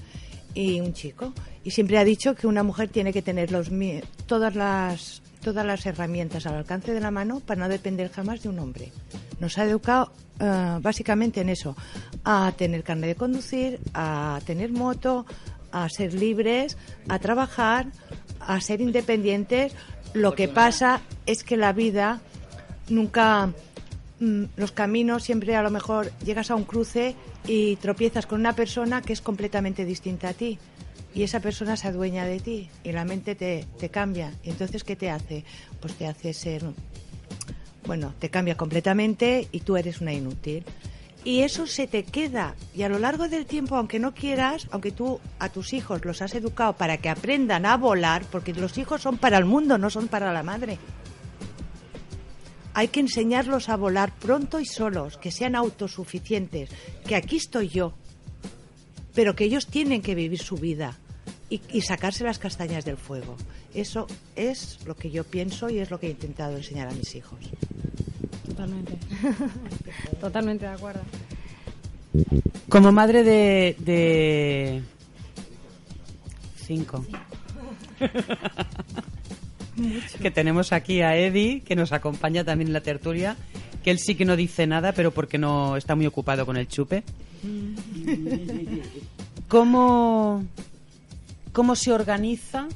y 0.53 0.79
un 0.79 0.93
chico. 0.93 1.33
Y 1.63 1.71
siempre 1.71 1.97
ha 1.97 2.03
dicho 2.03 2.35
que 2.35 2.47
una 2.47 2.63
mujer 2.63 2.89
tiene 2.89 3.11
que 3.11 3.21
tener 3.21 3.51
los, 3.51 3.69
todas, 4.25 4.55
las, 4.55 5.21
todas 5.43 5.65
las 5.65 5.85
herramientas 5.85 6.45
al 6.45 6.55
alcance 6.55 6.93
de 6.93 6.99
la 6.99 7.11
mano 7.11 7.39
para 7.39 7.61
no 7.61 7.69
depender 7.69 8.11
jamás 8.11 8.43
de 8.43 8.49
un 8.49 8.59
hombre. 8.59 8.91
Nos 9.39 9.57
ha 9.57 9.65
educado 9.65 10.11
eh, 10.39 10.77
básicamente 10.81 11.41
en 11.41 11.49
eso, 11.49 11.75
a 12.23 12.51
tener 12.57 12.83
carne 12.83 13.07
de 13.07 13.15
conducir, 13.15 13.79
a 13.93 14.39
tener 14.45 14.71
moto, 14.71 15.25
a 15.71 15.87
ser 15.89 16.13
libres, 16.13 16.77
a 17.07 17.19
trabajar, 17.19 17.87
a 18.39 18.59
ser 18.59 18.81
independientes. 18.81 19.73
Lo 20.13 20.33
que 20.35 20.47
pasa 20.47 21.01
es 21.25 21.43
que 21.43 21.57
la 21.57 21.73
vida 21.73 22.21
nunca, 22.89 23.53
los 24.19 24.71
caminos 24.71 25.23
siempre 25.23 25.55
a 25.55 25.63
lo 25.63 25.71
mejor 25.71 26.11
llegas 26.23 26.51
a 26.51 26.55
un 26.55 26.63
cruce 26.63 27.15
y 27.47 27.75
tropiezas 27.77 28.25
con 28.25 28.39
una 28.39 28.53
persona 28.53 29.01
que 29.01 29.13
es 29.13 29.21
completamente 29.21 29.85
distinta 29.85 30.29
a 30.29 30.33
ti. 30.33 30.57
Y 31.13 31.23
esa 31.23 31.39
persona 31.39 31.77
se 31.77 31.87
adueña 31.87 32.25
de 32.25 32.39
ti 32.39 32.69
y 32.83 32.91
la 32.91 33.05
mente 33.05 33.35
te, 33.35 33.65
te 33.79 33.89
cambia. 33.89 34.33
Y 34.43 34.49
entonces, 34.49 34.83
¿qué 34.83 34.95
te 34.95 35.09
hace? 35.09 35.45
Pues 35.79 35.93
te 35.95 36.07
hace 36.07 36.33
ser, 36.33 36.63
bueno, 37.85 38.13
te 38.19 38.29
cambia 38.29 38.57
completamente 38.57 39.47
y 39.51 39.61
tú 39.61 39.77
eres 39.77 40.01
una 40.01 40.13
inútil. 40.13 40.65
Y 41.25 41.41
eso 41.41 41.65
se 41.65 41.87
te 41.87 42.03
queda. 42.03 42.53
Y 42.75 42.83
a 42.83 42.89
lo 42.89 42.99
largo 42.99 43.27
del 43.27 43.47
tiempo, 43.47 43.75
aunque 43.75 43.97
no 43.97 44.13
quieras, 44.13 44.67
aunque 44.69 44.91
tú 44.91 45.19
a 45.39 45.49
tus 45.49 45.73
hijos 45.73 46.05
los 46.05 46.21
has 46.21 46.35
educado 46.35 46.73
para 46.73 46.97
que 46.97 47.09
aprendan 47.09 47.65
a 47.65 47.77
volar, 47.77 48.23
porque 48.31 48.53
los 48.53 48.77
hijos 48.77 49.01
son 49.01 49.17
para 49.17 49.39
el 49.39 49.45
mundo, 49.45 49.79
no 49.79 49.89
son 49.89 50.07
para 50.07 50.31
la 50.31 50.43
madre. 50.43 50.77
Hay 52.77 52.89
que 52.89 52.99
enseñarlos 52.99 53.69
a 53.69 53.77
volar 53.77 54.13
pronto 54.13 54.59
y 54.59 54.65
solos, 54.65 55.17
que 55.17 55.31
sean 55.31 55.55
autosuficientes, 55.55 56.69
que 57.07 57.15
aquí 57.15 57.37
estoy 57.37 57.69
yo, 57.69 57.93
pero 59.13 59.33
que 59.33 59.45
ellos 59.45 59.67
tienen 59.67 60.01
que 60.01 60.13
vivir 60.13 60.39
su 60.39 60.57
vida 60.57 60.97
y, 61.49 61.61
y 61.71 61.81
sacarse 61.81 62.25
las 62.25 62.37
castañas 62.37 62.83
del 62.83 62.97
fuego. 62.97 63.37
Eso 63.73 64.07
es 64.35 64.85
lo 64.85 64.97
que 64.97 65.09
yo 65.09 65.23
pienso 65.23 65.69
y 65.69 65.79
es 65.79 65.89
lo 65.89 66.01
que 66.01 66.07
he 66.07 66.11
intentado 66.11 66.57
enseñar 66.57 66.89
a 66.89 66.91
mis 66.91 67.15
hijos. 67.15 67.39
Totalmente. 68.45 68.97
Totalmente 70.19 70.65
de 70.65 70.71
acuerdo. 70.71 71.01
Como 72.67 72.91
madre 72.91 73.23
de, 73.23 73.77
de 73.79 74.81
cinco. 76.57 77.05
que 80.21 80.31
tenemos 80.31 80.73
aquí 80.73 81.01
a 81.01 81.15
Eddie, 81.15 81.61
que 81.61 81.75
nos 81.75 81.91
acompaña 81.91 82.43
también 82.43 82.67
en 82.67 82.73
la 82.73 82.81
tertulia, 82.81 83.35
que 83.83 83.91
él 83.91 83.99
sí 83.99 84.15
que 84.15 84.25
no 84.25 84.35
dice 84.35 84.67
nada, 84.67 84.93
pero 84.93 85.11
porque 85.11 85.37
no 85.37 85.77
está 85.77 85.95
muy 85.95 86.05
ocupado 86.05 86.45
con 86.45 86.57
el 86.57 86.67
chupe. 86.67 87.03
¿Cómo, 89.47 90.43
cómo 91.51 91.75
se 91.75 91.91
organiza 91.91 92.67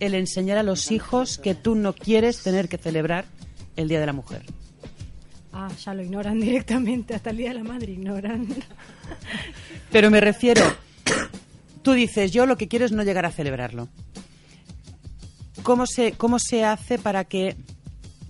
el 0.00 0.14
enseñar 0.14 0.58
a 0.58 0.62
los 0.62 0.90
hijos 0.90 1.38
que 1.38 1.54
tú 1.54 1.74
no 1.74 1.92
quieres 1.92 2.42
tener 2.42 2.68
que 2.68 2.78
celebrar 2.78 3.26
el 3.76 3.88
Día 3.88 4.00
de 4.00 4.06
la 4.06 4.12
Mujer? 4.12 4.42
Ah, 5.52 5.68
ya 5.84 5.94
lo 5.94 6.02
ignoran 6.02 6.40
directamente. 6.40 7.14
Hasta 7.14 7.30
el 7.30 7.36
Día 7.36 7.48
de 7.50 7.54
la 7.56 7.64
Madre 7.64 7.92
ignoran. 7.92 8.48
Pero 9.92 10.10
me 10.10 10.20
refiero, 10.20 10.62
tú 11.82 11.92
dices, 11.92 12.32
yo 12.32 12.46
lo 12.46 12.56
que 12.56 12.68
quiero 12.68 12.84
es 12.84 12.92
no 12.92 13.02
llegar 13.02 13.26
a 13.26 13.30
celebrarlo. 13.30 13.88
¿Cómo 15.62 15.86
se, 15.86 16.12
cómo 16.12 16.38
se 16.38 16.64
hace 16.64 16.98
para 16.98 17.24
que 17.24 17.56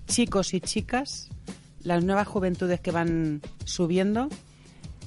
chicos 0.07 0.53
y 0.53 0.61
chicas, 0.61 1.28
las 1.83 2.05
nuevas 2.05 2.26
juventudes 2.26 2.81
que 2.81 2.91
van 2.91 3.41
subiendo, 3.64 4.28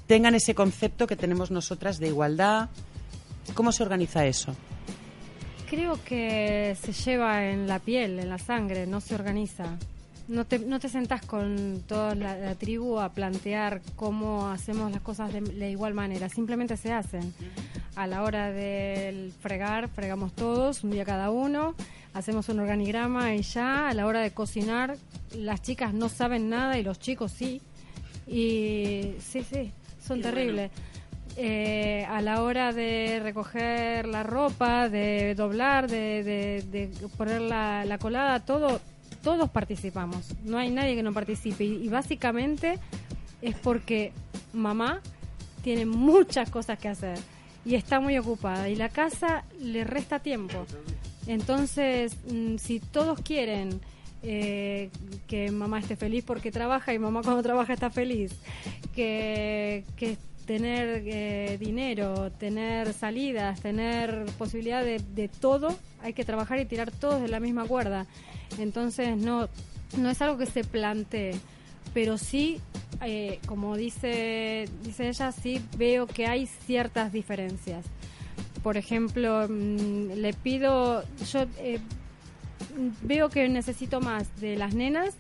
tengan 0.08 0.34
ese 0.34 0.56
concepto 0.56 1.06
que 1.06 1.16
tenemos 1.16 1.52
nosotras 1.52 2.00
de 2.00 2.08
igualdad? 2.08 2.70
¿Cómo 3.54 3.72
se 3.72 3.84
organiza 3.84 4.26
eso? 4.26 4.56
Creo 5.70 6.02
que 6.04 6.78
se 6.82 6.94
lleva 6.94 7.46
en 7.50 7.68
la 7.68 7.80
piel, 7.80 8.20
en 8.20 8.30
la 8.30 8.38
sangre, 8.38 8.88
no 8.88 9.02
se 9.02 9.16
organiza. 9.16 9.78
No 10.30 10.46
te, 10.46 10.60
no 10.60 10.80
te 10.80 10.88
sentás 10.88 11.26
con 11.26 11.84
toda 11.86 12.16
la, 12.16 12.38
la 12.38 12.56
tribu 12.56 13.00
a 13.00 13.10
plantear 13.10 13.82
cómo 13.98 14.48
hacemos 14.48 14.90
las 14.92 15.02
cosas 15.02 15.34
de, 15.34 15.42
de 15.42 15.72
igual 15.72 15.94
manera, 15.94 16.30
simplemente 16.30 16.78
se 16.78 16.94
hacen. 16.94 17.34
A 17.96 18.08
la 18.08 18.24
hora 18.24 18.50
del 18.50 19.34
fregar, 19.34 19.90
fregamos 19.90 20.34
todos, 20.34 20.84
un 20.86 20.92
día 20.92 21.04
cada 21.04 21.30
uno, 21.30 21.76
hacemos 22.14 22.50
un 22.50 22.60
organigrama 22.60 23.34
y 23.36 23.42
ya, 23.42 23.90
a 23.90 23.94
la 23.94 24.06
hora 24.06 24.22
de 24.22 24.32
cocinar, 24.32 24.98
las 25.36 25.62
chicas 25.62 25.94
no 25.94 26.10
saben 26.10 26.50
nada 26.50 26.78
y 26.78 26.84
los 26.84 27.00
chicos 27.00 27.32
sí. 27.32 27.62
Y 28.28 29.16
sí, 29.20 29.44
sí, 29.44 29.72
son 30.06 30.18
Qué 30.18 30.24
terribles. 30.24 30.72
Eh, 31.36 32.06
a 32.10 32.22
la 32.22 32.44
hora 32.44 32.72
de 32.74 33.20
recoger 33.22 34.08
la 34.08 34.22
ropa, 34.24 34.88
de 34.88 35.34
doblar, 35.36 35.90
de, 35.90 36.24
de- 36.24 36.88
de 36.88 37.08
poner 37.18 37.42
la, 37.42 37.84
la 37.86 37.98
colada, 37.98 38.40
todo, 38.46 38.80
todos 39.24 39.50
participamos. 39.50 40.28
No 40.44 40.58
hay 40.60 40.70
nadie 40.70 40.96
que 40.96 41.04
no 41.04 41.12
participe. 41.12 41.64
Y, 41.64 41.84
y 41.86 41.88
básicamente 41.90 42.78
es 43.42 43.56
porque 43.56 44.14
mamá 44.54 45.02
tiene 45.64 45.86
muchas 45.88 46.50
cosas 46.52 46.78
que 46.78 46.90
hacer 46.90 47.18
y 47.66 47.76
está 47.76 48.00
muy 48.00 48.18
ocupada 48.18 48.70
y 48.70 48.76
la 48.76 48.90
casa 48.90 49.44
le 49.60 49.84
resta 49.84 50.20
tiempo. 50.20 50.66
Entonces, 51.28 52.16
mm, 52.32 52.58
si 52.58 52.80
todos 52.80 53.20
quieren 53.22 53.82
eh, 54.24 54.90
que 55.28 55.52
mamá 55.52 55.80
esté 55.80 55.96
feliz 55.96 56.24
porque 56.24 56.52
trabaja 56.52 56.94
y 56.94 57.00
mamá 57.00 57.22
cuando 57.24 57.44
trabaja 57.44 57.74
está 57.74 57.90
feliz, 57.90 58.34
que, 58.96 59.84
que 59.96 60.18
tener 60.46 61.04
eh, 61.06 61.58
dinero, 61.60 62.32
tener 62.32 62.94
salidas, 62.94 63.62
tener 63.62 64.26
posibilidad 64.38 64.84
de, 64.84 65.00
de 65.00 65.28
todo, 65.28 65.76
hay 66.02 66.14
que 66.14 66.26
trabajar 66.26 66.60
y 66.60 66.66
tirar 66.66 66.92
todos 66.92 67.22
de 67.22 67.28
la 67.28 67.40
misma 67.40 67.66
cuerda. 67.66 68.06
Entonces, 68.60 69.18
no 69.18 69.50
no 69.98 70.10
es 70.10 70.22
algo 70.22 70.38
que 70.38 70.46
se 70.46 70.64
plantee, 70.64 71.36
pero 71.94 72.18
sí, 72.18 72.60
eh, 73.02 73.40
como 73.46 73.76
dice, 73.76 74.68
dice 74.84 75.10
ella, 75.10 75.32
sí 75.32 75.62
veo 75.78 76.08
que 76.08 76.26
hay 76.28 76.48
ciertas 76.48 77.12
diferencias. 77.12 77.86
Por 78.64 78.78
ejemplo, 78.78 79.46
mm, 79.50 80.14
le 80.16 80.34
pido, 80.34 81.04
yo 81.32 81.46
eh, 81.60 81.80
veo 83.02 83.30
que 83.30 83.48
necesito 83.50 84.00
más 84.02 84.24
de 84.40 84.56
las 84.56 84.74
nenas 84.74 85.14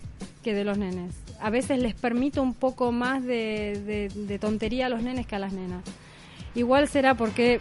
que 0.43 0.53
de 0.53 0.63
los 0.63 0.77
nenes. 0.77 1.13
A 1.41 1.49
veces 1.49 1.79
les 1.79 1.93
permito 1.93 2.41
un 2.41 2.53
poco 2.53 2.91
más 2.91 3.23
de, 3.23 3.81
de- 3.85 4.09
de 4.27 4.39
tontería 4.39 4.85
a 4.85 4.89
los 4.89 5.01
nenes 5.03 5.27
que 5.27 5.35
a 5.35 5.39
las 5.39 5.53
nenas. 5.53 5.83
Igual 6.55 6.87
será 6.87 7.15
porque 7.15 7.59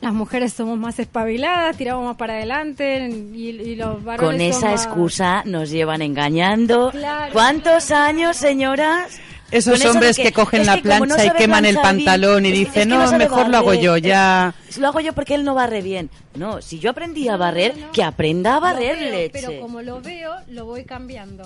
las 0.00 0.12
mujeres 0.12 0.52
somos 0.52 0.78
más 0.78 0.98
espabiladas, 0.98 1.76
tiramos 1.76 2.04
más 2.04 2.16
para 2.16 2.34
adelante 2.34 3.08
y, 3.32 3.48
y 3.50 3.76
los 3.76 4.02
varones 4.04 4.30
Con 4.32 4.40
esa 4.40 4.70
más- 4.72 4.84
excusa 4.86 5.42
nos 5.46 5.70
llevan 5.70 6.02
engañando. 6.02 6.90
Claro. 6.90 7.32
¿Cuántos 7.32 7.90
años, 7.90 8.36
señoras? 8.36 9.18
Esos 9.50 9.84
hombres 9.84 10.16
que, 10.16 10.32
cogen 10.32 10.62
es 10.62 10.66
la 10.66 10.76
que 10.76 10.82
plancha 10.82 11.16
no 11.16 11.24
y 11.24 11.30
queman 11.36 11.64
el 11.64 11.76
bien, 11.76 11.82
pantalón 11.82 12.46
y 12.46 12.48
es 12.50 12.54
dicen, 12.58 12.72
que 12.72 12.86
no, 12.86 13.06
sabe 13.06 13.18
mejor 13.18 13.48
lo 13.48 13.56
hago 13.58 13.74
yo, 13.74 13.96
es- 13.96 14.02
ya. 14.02 14.54
Lo 14.78 14.88
hago 14.88 15.00
yo 15.00 15.12
porque 15.12 15.34
él 15.34 15.44
no 15.44 15.54
barre 15.54 15.82
bien. 15.82 16.10
No, 16.34 16.60
si 16.60 16.78
yo 16.80 16.90
aprendí 16.90 17.28
a 17.28 17.36
barrer, 17.36 17.74
que 17.92 18.02
aprenda 18.02 18.56
a 18.56 18.60
barrer 18.60 18.96
Lo 18.96 19.02
veo, 19.04 19.12
leche. 19.12 19.30
Pero 19.32 19.60
como 19.60 19.82
lo 19.82 20.00
veo, 20.02 20.32
lo 20.48 20.64
voy 20.64 20.84
cambiando. 20.84 21.44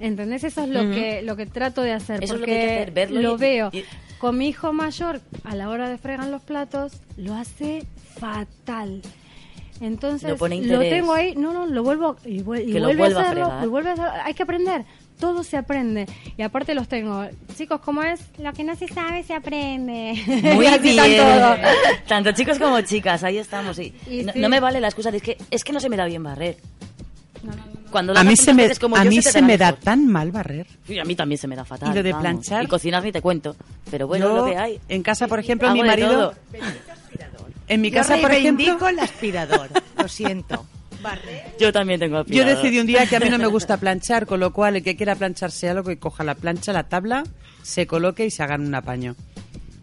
¿Entendés? 0.00 0.44
Eso 0.44 0.62
es 0.62 0.68
lo 0.68 0.80
que 0.90 1.22
lo 1.22 1.34
que 1.34 1.46
trato 1.46 1.82
de 1.82 1.92
hacer. 1.92 2.22
Eso 2.22 2.34
es 2.34 2.40
lo 2.40 2.46
que 2.46 2.52
hay 2.52 2.66
que 2.68 2.74
hacer, 2.74 2.90
verlo 2.92 3.20
lo 3.20 3.34
y- 3.34 3.38
veo. 3.38 3.70
y- 3.72 3.84
Con 4.18 4.36
mi 4.38 4.48
hijo 4.48 4.72
mayor, 4.72 5.20
a 5.44 5.54
la 5.56 5.68
hora 5.68 5.88
de 5.88 5.98
fregar 5.98 6.26
los 6.28 6.42
platos, 6.42 6.92
lo 7.16 7.34
hace 7.34 7.84
fatal. 8.18 9.02
Entonces, 9.80 10.30
No 10.30 10.36
pone 10.36 10.60
lo 10.62 10.80
tengo 10.80 11.12
ahí, 11.14 11.34
no, 11.36 11.52
no, 11.52 11.64
lo 11.66 11.84
vuelvo 11.84 12.16
y, 12.24 12.40
vuel- 12.42 12.68
y 12.68 12.72
Que 12.72 12.80
lo 12.80 12.86
vuelve 12.88 13.02
vuelva 13.04 13.20
a 13.20 13.22
a 13.22 13.26
hacerlo, 13.26 13.44
fregar. 13.46 13.64
y 13.64 13.68
vuelve 13.68 13.90
a 13.90 13.92
hacerlo. 13.92 14.10
Hay 14.24 14.34
que 14.34 14.42
aprender. 14.42 14.84
Todo 15.18 15.42
se 15.42 15.56
aprende. 15.56 16.06
Y 16.36 16.42
aparte 16.42 16.74
los 16.74 16.86
tengo. 16.88 17.26
Chicos, 17.56 17.80
¿cómo 17.84 18.02
es? 18.02 18.20
Lo 18.38 18.52
que 18.52 18.62
no 18.64 18.76
se 18.76 18.86
sabe 18.88 19.22
se 19.24 19.34
aprende. 19.34 20.14
Muy 20.54 20.78
bien. 20.78 21.20
Tanto 22.06 22.32
chicos 22.32 22.58
como 22.58 22.80
chicas, 22.82 23.24
ahí 23.24 23.38
estamos. 23.38 23.76
sí. 23.76 23.92
Y 24.08 24.22
no, 24.22 24.32
sí. 24.32 24.38
no 24.38 24.48
me 24.48 24.60
vale 24.60 24.80
la 24.80 24.88
excusa 24.88 25.10
de 25.10 25.20
que 25.20 25.36
es 25.50 25.64
que 25.64 25.72
no 25.72 25.80
se 25.80 25.88
me 25.88 25.96
da 25.96 26.06
bien 26.06 26.22
barrer. 26.22 26.56
Cuando 27.90 28.12
lo 28.12 28.20
A 28.20 28.24
mí 28.24 28.36
se 28.36 28.52
me, 28.52 28.68
como 28.76 28.96
a 28.96 29.04
yo, 29.04 29.10
mí 29.10 29.22
se 29.22 29.40
me 29.40 29.56
da 29.56 29.66
mejor. 29.70 29.84
tan 29.84 30.06
mal 30.06 30.30
barrer. 30.30 30.66
Y 30.88 30.98
a 30.98 31.04
mí 31.04 31.16
también 31.16 31.38
se 31.38 31.48
me 31.48 31.56
da 31.56 31.64
fatal. 31.64 31.90
¿Y 31.90 31.94
lo 31.94 32.02
de 32.02 32.12
vamos. 32.12 32.22
planchar? 32.22 32.64
Y 32.64 32.66
cocinar 32.66 33.02
ni 33.02 33.12
te 33.12 33.22
cuento. 33.22 33.56
Pero 33.90 34.06
bueno, 34.06 34.28
Yo, 34.28 34.36
lo 34.36 34.44
que 34.46 34.56
hay. 34.56 34.80
En 34.88 35.02
casa, 35.02 35.26
por 35.26 35.38
ejemplo, 35.40 35.70
mi 35.72 35.82
marido. 35.82 36.34
En 37.66 37.80
mi 37.80 37.90
Yo 37.90 37.96
casa, 37.98 38.16
por 38.18 38.32
ejemplo. 38.32 38.88
el 38.88 38.98
aspirador, 38.98 39.68
lo 39.96 40.08
siento. 40.08 40.66
Yo 41.58 41.72
también 41.72 42.00
tengo 42.00 42.24
Yo 42.26 42.44
decidí 42.44 42.78
un 42.78 42.86
día 42.86 43.06
que 43.06 43.16
a 43.16 43.20
mí 43.20 43.28
no 43.30 43.38
me 43.38 43.46
gusta 43.46 43.76
planchar, 43.80 44.26
con 44.26 44.40
lo 44.40 44.52
cual 44.52 44.76
el 44.76 44.82
que 44.82 44.96
quiera 44.96 45.14
plancharse 45.14 45.68
algo, 45.68 45.84
que 45.84 45.98
coja 45.98 46.24
la 46.24 46.34
plancha, 46.34 46.72
la 46.72 46.88
tabla, 46.88 47.24
se 47.62 47.86
coloque 47.86 48.26
y 48.26 48.30
se 48.30 48.42
hagan 48.42 48.66
un 48.66 48.74
apaño. 48.74 49.14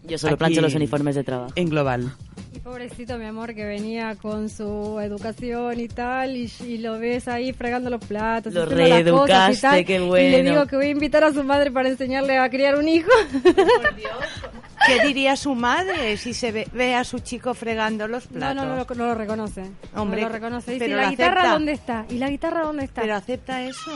Yo 0.04 0.18
solo 0.18 0.34
Aquí, 0.34 0.38
plancho 0.38 0.60
los 0.60 0.74
uniformes 0.74 1.14
de 1.16 1.24
trabajo. 1.24 1.52
En 1.56 1.68
global. 1.68 2.12
Y 2.54 2.60
pobrecito 2.60 3.18
mi 3.18 3.24
amor 3.26 3.54
que 3.54 3.64
venía 3.66 4.14
con 4.14 4.48
su 4.48 4.98
educación 5.00 5.78
y 5.80 5.88
tal 5.88 6.36
y, 6.36 6.50
y 6.64 6.78
lo 6.78 6.98
ves 6.98 7.28
ahí 7.28 7.52
fregando 7.52 7.90
los 7.90 8.02
platos, 8.04 8.54
Lo 8.54 8.62
haciendo 8.62 8.82
las 8.82 8.88
cosas 8.88 8.98
y 8.98 9.02
reeducaste, 9.02 9.60
tal, 9.60 9.84
qué 9.84 9.94
Y 9.96 9.98
le 9.98 10.06
bueno. 10.06 10.50
digo 10.50 10.66
que 10.66 10.76
voy 10.76 10.86
a 10.86 10.90
invitar 10.90 11.24
a 11.24 11.32
su 11.32 11.42
madre 11.44 11.70
para 11.70 11.88
enseñarle 11.88 12.38
a 12.38 12.48
criar 12.48 12.76
un 12.78 12.88
hijo. 12.88 13.10
¿Qué 14.86 15.00
diría 15.06 15.36
su 15.36 15.54
madre 15.54 16.16
si 16.16 16.32
se 16.34 16.52
ve, 16.52 16.68
ve 16.72 16.94
a 16.94 17.04
su 17.04 17.18
chico 17.20 17.54
fregando 17.54 18.06
los 18.08 18.30
No, 18.30 18.38
platos? 18.38 18.56
no, 18.56 18.66
no, 18.66 18.76
lo- 18.76 18.94
no 18.94 19.06
lo 19.06 19.14
reconoce. 19.14 19.70
Hombre, 19.94 20.22
no 20.22 20.28
lo 20.28 20.32
reconoce. 20.34 20.72
Dice, 20.72 20.84
pero 20.86 20.98
¿y 20.98 21.02
la 21.02 21.10
guitarra 21.10 21.40
acepta. 21.40 21.52
dónde 21.52 21.72
está? 21.72 22.06
¿Y 22.10 22.18
la 22.18 22.30
guitarra 22.30 22.62
dónde 22.62 22.84
está? 22.84 23.00
¿Pero 23.02 23.14
acepta 23.16 23.62
eso? 23.62 23.90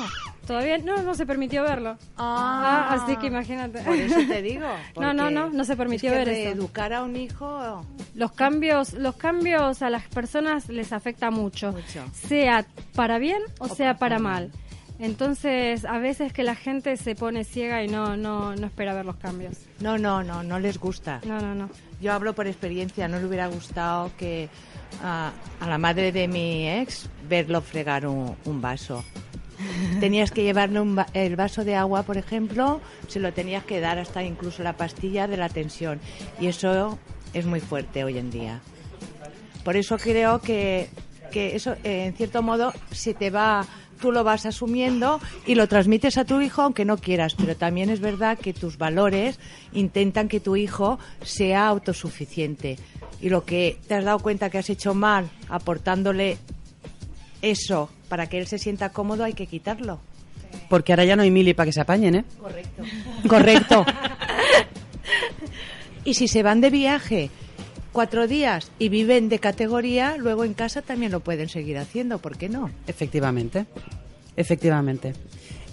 Todavía 0.47 0.79
no, 0.79 1.03
no 1.03 1.15
se 1.15 1.27
permitió 1.27 1.63
verlo. 1.63 1.97
Ah, 2.17 2.89
así 2.91 3.17
que 3.19 3.29
imagínate. 3.29 3.81
Por 3.83 3.95
eso 3.95 4.17
te 4.27 4.43
digo. 4.43 4.67
No, 5.01 5.15
no, 5.15 5.31
no, 5.31 5.49
no 5.51 5.65
se 5.65 5.77
permitió 5.77 6.11
es 6.13 6.19
que 6.19 6.25
ver 6.25 6.29
eso. 6.29 6.51
Educar 6.53 6.93
a 6.93 7.03
un 7.03 7.15
hijo. 7.17 7.87
Los 8.15 8.33
cambios, 8.33 8.93
los 8.95 9.15
cambios 9.17 9.83
a 9.83 9.91
las 9.91 10.07
personas 10.09 10.69
les 10.69 10.93
afecta 10.93 11.31
mucho, 11.31 11.73
Mucho. 11.73 12.05
sea 12.13 12.67
para 12.95 13.19
bien 13.19 13.41
o, 13.59 13.69
sea 13.69 13.97
para 13.99 14.19
mal. 14.19 14.51
Entonces, 15.01 15.85
a 15.87 15.99
veces 15.99 16.33
que 16.33 16.43
la 16.45 16.55
gente 16.55 16.97
se 16.99 17.15
pone 17.15 17.45
ciega 17.45 17.83
y 17.83 17.89
no, 17.89 18.17
no, 18.17 18.55
no 18.55 18.67
espera 18.67 18.93
ver 18.95 19.07
los 19.07 19.17
cambios. 19.17 19.55
No, 19.81 19.97
no, 19.97 20.23
no, 20.23 20.43
no 20.43 20.59
les 20.59 20.79
gusta. 20.79 21.21
No, 21.27 21.41
no, 21.41 21.55
no. 21.55 21.71
Yo 22.03 22.13
hablo 22.13 22.35
por 22.35 22.47
experiencia, 22.47 23.09
no 23.09 23.19
le 23.19 23.27
hubiera 23.27 23.47
gustado 23.47 24.11
que 24.19 24.49
a, 25.03 25.33
a 25.61 25.67
la 25.69 25.79
madre 25.79 26.13
de 26.13 26.29
mi 26.29 26.69
ex 26.69 27.09
verlo 27.29 27.63
fregar 27.63 28.07
un, 28.07 28.37
un 28.45 28.61
vaso. 28.61 29.03
Tenías 30.01 30.31
que 30.31 30.43
llevarle 30.43 30.81
un 30.81 30.97
va- 30.99 31.07
el 31.15 31.35
vaso 31.37 31.65
de 31.65 31.77
agua, 31.77 32.03
por 32.03 32.19
ejemplo, 32.19 32.81
se 33.09 33.21
lo 33.21 33.33
tenías 33.33 33.65
que 33.65 33.81
dar 33.81 33.99
hasta 33.99 34.23
incluso 34.23 34.63
la 34.63 34.75
pastilla 34.77 35.27
de 35.27 35.37
la 35.39 35.49
tensión. 35.49 35.99
Y 36.41 36.47
eso 36.49 36.99
es 37.33 37.47
muy 37.47 37.61
fuerte 37.61 38.05
hoy 38.05 38.19
en 38.19 38.31
día. 38.31 38.61
Por 39.65 39.77
eso 39.77 39.97
creo 39.99 40.41
que, 40.41 40.89
que 41.31 41.57
eso, 41.57 41.73
eh, 41.85 42.05
en 42.07 42.15
cierto 42.15 42.43
modo, 42.43 42.73
se 42.91 43.13
te 43.13 43.29
va, 43.31 43.67
tú 44.01 44.13
lo 44.13 44.25
vas 44.25 44.47
asumiendo 44.47 45.21
y 45.47 45.55
lo 45.55 45.69
transmites 45.69 46.19
a 46.19 46.25
tu 46.25 46.41
hijo 46.41 46.63
aunque 46.63 46.85
no 46.85 46.97
quieras. 46.97 47.35
Pero 47.35 47.57
también 47.57 47.91
es 47.91 48.01
verdad 48.01 48.39
que 48.39 48.53
tus 48.53 48.79
valores 48.79 49.39
intentan 49.73 50.29
que 50.29 50.41
tu 50.41 50.57
hijo 50.57 50.99
sea 51.23 51.67
autosuficiente. 51.69 52.79
Y 53.21 53.29
lo 53.29 53.45
que 53.45 53.79
te 53.87 53.95
has 53.95 54.05
dado 54.05 54.19
cuenta 54.19 54.51
que 54.51 54.59
has 54.59 54.71
hecho 54.71 54.95
mal 54.95 55.31
aportándole 55.49 56.39
eso 57.43 57.91
para 58.09 58.27
que 58.27 58.39
él 58.39 58.47
se 58.47 58.59
sienta 58.59 58.91
cómodo, 58.91 59.25
hay 59.25 59.35
que 59.35 59.47
quitarlo. 59.47 60.01
Porque 60.69 60.93
ahora 60.93 61.05
ya 61.05 61.17
no 61.17 61.23
hay 61.23 61.31
mili 61.31 61.55
para 61.55 61.67
que 61.67 61.73
se 61.73 61.81
apañen, 61.81 62.15
¿eh? 62.17 62.25
Correcto. 62.41 62.83
Correcto. 63.29 63.87
y 66.05 66.15
si 66.15 66.29
se 66.29 66.43
van 66.43 66.61
de 66.61 66.71
viaje 66.71 67.31
cuatro 67.93 68.27
días 68.27 68.71
y 68.79 68.89
viven 68.89 69.29
de 69.29 69.39
categoría, 69.39 70.17
luego 70.17 70.45
en 70.45 70.55
casa 70.55 70.83
también 70.83 71.13
lo 71.13 71.21
pueden 71.21 71.49
seguir 71.49 71.79
haciendo, 71.79 72.19
¿por 72.19 72.37
qué 72.37 72.49
no? 72.49 72.71
Efectivamente. 72.87 73.67
Efectivamente. 74.37 75.15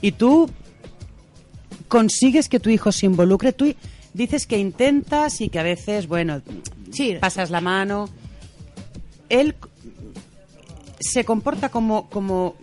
¿Y 0.01 0.13
tú 0.13 0.49
consigues 1.88 2.49
que 2.49 2.59
tu 2.59 2.70
hijo 2.70 2.91
se 2.91 3.05
involucre? 3.05 3.53
Tú 3.53 3.74
dices 4.13 4.47
que 4.47 4.57
intentas 4.57 5.41
y 5.41 5.49
que 5.49 5.59
a 5.59 5.63
veces, 5.63 6.07
bueno, 6.07 6.41
pasas 7.20 7.49
la 7.49 7.61
mano. 7.61 8.09
Él 9.30 9.55
se 10.99 11.24
comporta 11.24 11.70
como, 11.70 12.09
como, 12.09 12.55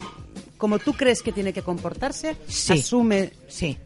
como 0.58 0.78
tú 0.78 0.92
crees 0.94 1.22
que 1.22 1.32
tiene 1.32 1.52
que 1.52 1.62
comportarse. 1.62 2.36
Sí. 2.48 2.72
Asume. 2.74 3.32
Sí. 3.48 3.76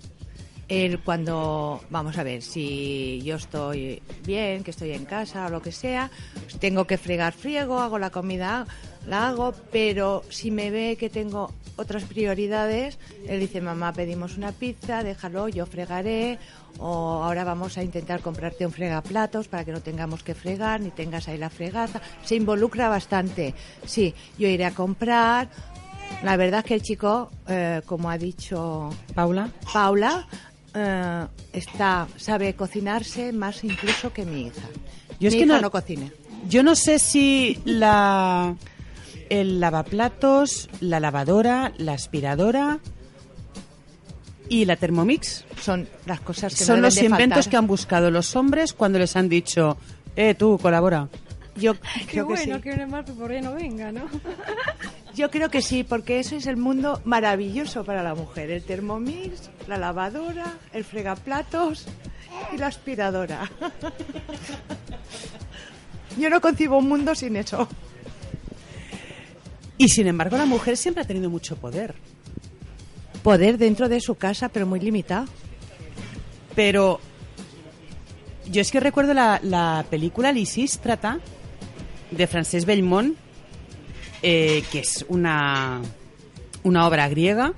Él 0.68 1.00
cuando, 1.00 1.80
vamos 1.90 2.18
a 2.18 2.22
ver, 2.22 2.42
si 2.42 3.22
yo 3.22 3.36
estoy 3.36 4.02
bien, 4.24 4.62
que 4.62 4.70
estoy 4.70 4.92
en 4.92 5.06
casa 5.06 5.46
o 5.46 5.50
lo 5.50 5.62
que 5.62 5.72
sea, 5.72 6.10
tengo 6.60 6.86
que 6.86 6.98
fregar, 6.98 7.32
friego, 7.32 7.80
hago 7.80 7.98
la 7.98 8.10
comida, 8.10 8.66
la 9.06 9.28
hago, 9.28 9.54
pero 9.72 10.22
si 10.28 10.50
me 10.50 10.70
ve 10.70 10.96
que 10.98 11.08
tengo 11.08 11.52
otras 11.76 12.04
prioridades, 12.04 12.98
él 13.26 13.40
dice, 13.40 13.60
mamá, 13.60 13.92
pedimos 13.92 14.36
una 14.36 14.52
pizza, 14.52 15.02
déjalo, 15.02 15.48
yo 15.48 15.64
fregaré, 15.64 16.38
o 16.78 17.22
ahora 17.22 17.44
vamos 17.44 17.78
a 17.78 17.82
intentar 17.82 18.20
comprarte 18.20 18.66
un 18.66 18.72
fregaplatos 18.72 19.48
para 19.48 19.64
que 19.64 19.72
no 19.72 19.80
tengamos 19.80 20.22
que 20.22 20.34
fregar, 20.34 20.80
ni 20.80 20.90
tengas 20.90 21.28
ahí 21.28 21.38
la 21.38 21.50
fregaza. 21.50 22.00
Se 22.24 22.34
involucra 22.34 22.88
bastante. 22.88 23.54
Sí, 23.86 24.14
yo 24.38 24.48
iré 24.48 24.64
a 24.64 24.74
comprar, 24.74 25.48
la 26.22 26.36
verdad 26.36 26.60
es 26.60 26.66
que 26.66 26.74
el 26.74 26.82
chico, 26.82 27.30
eh, 27.46 27.80
como 27.86 28.10
ha 28.10 28.18
dicho 28.18 28.90
Paula, 29.14 29.50
Paula 29.72 30.26
eh, 30.78 31.26
está 31.52 32.06
sabe 32.16 32.54
cocinarse 32.54 33.32
más 33.32 33.64
incluso 33.64 34.12
que 34.12 34.24
mi 34.24 34.42
hija. 34.46 34.62
Yo 35.20 35.28
es 35.28 35.34
mi 35.34 35.40
que 35.40 35.46
hija 35.46 35.56
no- 35.56 35.62
no 35.62 35.70
cocina. 35.70 36.10
Yo 36.48 36.62
no 36.62 36.74
sé 36.76 36.98
si 36.98 37.60
la 37.64 38.54
el 39.28 39.60
lavaplatos, 39.60 40.70
la 40.80 41.00
lavadora, 41.00 41.72
la 41.78 41.92
aspiradora 41.94 42.78
y 44.48 44.64
la 44.64 44.76
Thermomix 44.76 45.44
son 45.60 45.86
las 46.06 46.20
cosas 46.20 46.54
que 46.54 46.60
no 46.60 46.66
son 46.66 46.76
deben 46.76 46.82
los 46.84 46.94
de 46.94 47.04
inventos 47.04 47.36
faltar. 47.36 47.50
que 47.50 47.56
han 47.58 47.66
buscado 47.66 48.10
los 48.10 48.34
hombres 48.36 48.72
cuando 48.72 48.98
les 48.98 49.14
han 49.16 49.28
dicho, 49.28 49.76
eh, 50.16 50.34
tú 50.34 50.58
colabora. 50.62 51.08
Yo 51.56 51.74
Qué 51.74 52.06
creo 52.06 52.26
que 52.28 52.32
bueno 52.34 52.56
sí. 52.56 52.62
que 52.62 52.70
un 52.70 53.18
por 53.18 53.32
ahí 53.32 53.40
no 53.42 53.52
venga, 53.54 53.90
¿no? 53.92 54.02
Yo 55.18 55.32
creo 55.32 55.50
que 55.50 55.62
sí, 55.62 55.82
porque 55.82 56.20
eso 56.20 56.36
es 56.36 56.46
el 56.46 56.56
mundo 56.56 57.02
maravilloso 57.04 57.82
para 57.82 58.04
la 58.04 58.14
mujer. 58.14 58.52
El 58.52 58.62
Thermomix, 58.62 59.50
la 59.66 59.76
lavadora, 59.76 60.58
el 60.72 60.84
fregaplatos 60.84 61.86
y 62.54 62.56
la 62.56 62.68
aspiradora. 62.68 63.50
Yo 66.18 66.30
no 66.30 66.40
concibo 66.40 66.78
un 66.78 66.88
mundo 66.88 67.16
sin 67.16 67.34
eso. 67.34 67.66
Y 69.76 69.88
sin 69.88 70.06
embargo, 70.06 70.36
la 70.36 70.46
mujer 70.46 70.76
siempre 70.76 71.02
ha 71.02 71.06
tenido 71.06 71.28
mucho 71.28 71.56
poder. 71.56 71.96
Poder 73.24 73.58
dentro 73.58 73.88
de 73.88 74.00
su 74.00 74.14
casa, 74.14 74.50
pero 74.50 74.66
muy 74.66 74.78
limitado. 74.78 75.26
Pero 76.54 77.00
yo 78.46 78.60
es 78.60 78.70
que 78.70 78.78
recuerdo 78.78 79.14
la, 79.14 79.40
la 79.42 79.84
película 79.90 80.30
Lisístrata 80.30 81.18
de 82.12 82.26
Francesc 82.28 82.68
Belmont, 82.68 83.16
eh, 84.22 84.64
que 84.70 84.80
es 84.80 85.04
una, 85.08 85.80
una 86.62 86.86
obra 86.86 87.08
griega 87.08 87.54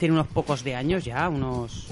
tiene 0.00 0.14
unos 0.14 0.28
pocos 0.28 0.64
de 0.64 0.74
años 0.74 1.04
ya, 1.04 1.28
unos... 1.28 1.88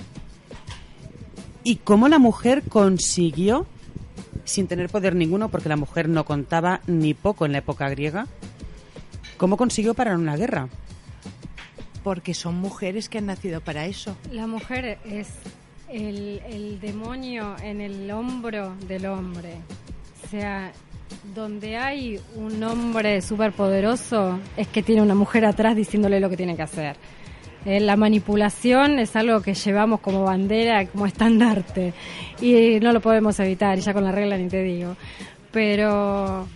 ¿Y 1.63 1.77
cómo 1.77 2.09
la 2.09 2.19
mujer 2.19 2.63
consiguió, 2.67 3.67
sin 4.45 4.67
tener 4.67 4.89
poder 4.89 5.15
ninguno, 5.15 5.51
porque 5.51 5.69
la 5.69 5.77
mujer 5.77 6.09
no 6.09 6.25
contaba 6.25 6.81
ni 6.87 7.13
poco 7.13 7.45
en 7.45 7.53
la 7.53 7.59
época 7.59 7.91
griega, 7.91 8.27
cómo 9.37 9.59
consiguió 9.59 9.93
parar 9.93 10.17
una 10.17 10.37
guerra? 10.37 10.69
Porque 12.03 12.33
son 12.33 12.55
mujeres 12.55 13.11
que 13.11 13.19
han 13.19 13.27
nacido 13.27 13.61
para 13.61 13.85
eso. 13.85 14.17
La 14.33 14.47
mujer 14.47 14.99
es 15.05 15.29
el, 15.91 16.41
el 16.49 16.81
demonio 16.81 17.57
en 17.63 17.83
el 17.83 18.11
hombro 18.11 18.75
del 18.87 19.05
hombre. 19.05 19.57
O 20.25 20.29
sea, 20.31 20.73
donde 21.35 21.77
hay 21.77 22.21
un 22.35 22.63
hombre 22.63 23.21
superpoderoso 23.23 24.39
es 24.57 24.69
que 24.69 24.83
tiene 24.83 25.03
una 25.03 25.15
mujer 25.15 25.45
atrás 25.45 25.77
diciéndole 25.77 26.21
lo 26.21 26.31
que 26.31 26.37
tiene 26.37 26.57
que 26.57 26.63
hacer. 26.63 26.97
Eh, 27.65 27.81
la 27.81 27.97
manipulación 27.97 28.99
es 28.99 29.17
algo 29.17 29.41
que 29.43 29.55
llevamos 29.55 30.01
como 30.01 30.23
bandera, 30.23 30.87
como 30.87 31.07
estandarte, 31.07 31.93
y 32.41 32.79
no 32.81 32.93
lo 32.93 33.01
podemos 33.01 33.39
evitar, 33.41 33.79
y 33.79 33.83
ya 33.83 33.93
con 33.93 34.05
la 34.05 34.13
regla 34.13 34.39
ni 34.39 34.49
te 34.49 34.63
digo. 34.63 34.97
Pero 35.51 36.47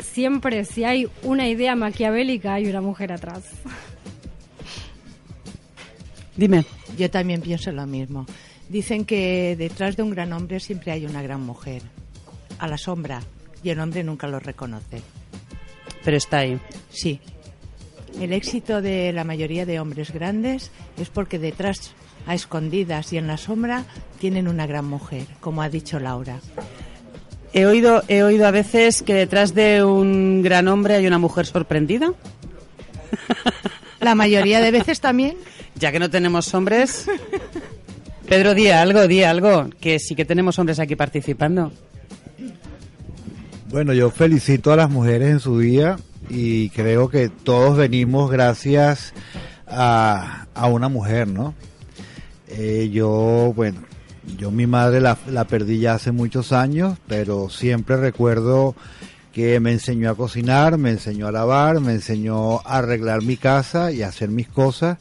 siempre, 0.00 0.64
si 0.64 0.84
hay 0.84 1.08
una 1.22 1.48
idea 1.48 1.76
maquiavélica, 1.76 2.54
hay 2.54 2.66
una 2.66 2.80
mujer 2.80 3.12
atrás. 3.12 3.44
Dime. 6.36 6.64
Yo 6.98 7.10
también 7.10 7.40
pienso 7.40 7.72
lo 7.72 7.86
mismo. 7.86 8.26
Dicen 8.68 9.04
que 9.04 9.56
detrás 9.56 9.96
de 9.96 10.02
un 10.02 10.10
gran 10.10 10.32
hombre 10.32 10.60
siempre 10.60 10.92
hay 10.92 11.06
una 11.06 11.22
gran 11.22 11.42
mujer. 11.42 11.82
A 12.58 12.68
la 12.68 12.78
sombra. 12.78 13.22
Y 13.62 13.70
el 13.70 13.80
hombre 13.80 14.02
nunca 14.02 14.26
lo 14.26 14.38
reconoce. 14.38 15.02
Pero 16.04 16.16
está 16.16 16.38
ahí. 16.38 16.58
Sí. 16.90 17.20
El 18.20 18.32
éxito 18.32 18.82
de 18.82 19.12
la 19.12 19.24
mayoría 19.24 19.64
de 19.64 19.80
hombres 19.80 20.12
grandes 20.12 20.70
es 20.98 21.08
porque 21.08 21.38
detrás, 21.38 21.92
a 22.26 22.34
escondidas 22.34 23.12
y 23.12 23.18
en 23.18 23.26
la 23.26 23.36
sombra, 23.36 23.84
tienen 24.18 24.48
una 24.48 24.66
gran 24.66 24.84
mujer, 24.84 25.26
como 25.40 25.62
ha 25.62 25.68
dicho 25.68 25.98
Laura. 25.98 26.40
He 27.54 27.66
oído, 27.66 28.02
he 28.08 28.22
oído 28.22 28.46
a 28.46 28.50
veces 28.50 29.02
que 29.02 29.14
detrás 29.14 29.54
de 29.54 29.84
un 29.84 30.42
gran 30.42 30.68
hombre 30.68 30.94
hay 30.94 31.06
una 31.06 31.18
mujer 31.18 31.46
sorprendida. 31.46 32.12
La 34.00 34.14
mayoría 34.14 34.60
de 34.60 34.70
veces 34.70 35.00
también. 35.00 35.36
Ya 35.74 35.90
que 35.90 35.98
no 35.98 36.10
tenemos 36.10 36.52
hombres. 36.52 37.06
Pedro, 38.28 38.52
di 38.52 38.68
algo, 38.68 39.08
di 39.08 39.22
algo, 39.22 39.70
que 39.80 39.98
sí 39.98 40.14
que 40.14 40.26
tenemos 40.26 40.58
hombres 40.58 40.78
aquí 40.78 40.96
participando. 40.96 41.72
Bueno, 43.72 43.94
yo 43.94 44.10
felicito 44.10 44.70
a 44.70 44.76
las 44.76 44.90
mujeres 44.90 45.30
en 45.30 45.40
su 45.40 45.58
día 45.58 45.96
y 46.28 46.68
creo 46.68 47.08
que 47.08 47.30
todos 47.30 47.78
venimos 47.78 48.30
gracias 48.30 49.14
a, 49.66 50.46
a 50.52 50.66
una 50.66 50.90
mujer, 50.90 51.26
¿no? 51.26 51.54
Eh, 52.48 52.90
yo, 52.92 53.54
bueno, 53.56 53.80
yo 54.36 54.50
mi 54.50 54.66
madre 54.66 55.00
la, 55.00 55.16
la 55.26 55.46
perdí 55.46 55.78
ya 55.78 55.94
hace 55.94 56.12
muchos 56.12 56.52
años, 56.52 56.98
pero 57.08 57.48
siempre 57.48 57.96
recuerdo 57.96 58.74
que 59.32 59.58
me 59.58 59.72
enseñó 59.72 60.10
a 60.10 60.16
cocinar, 60.16 60.76
me 60.76 60.90
enseñó 60.90 61.28
a 61.28 61.32
lavar, 61.32 61.80
me 61.80 61.92
enseñó 61.92 62.58
a 62.58 62.76
arreglar 62.76 63.22
mi 63.22 63.38
casa 63.38 63.90
y 63.90 64.02
a 64.02 64.08
hacer 64.08 64.28
mis 64.28 64.48
cosas. 64.48 64.98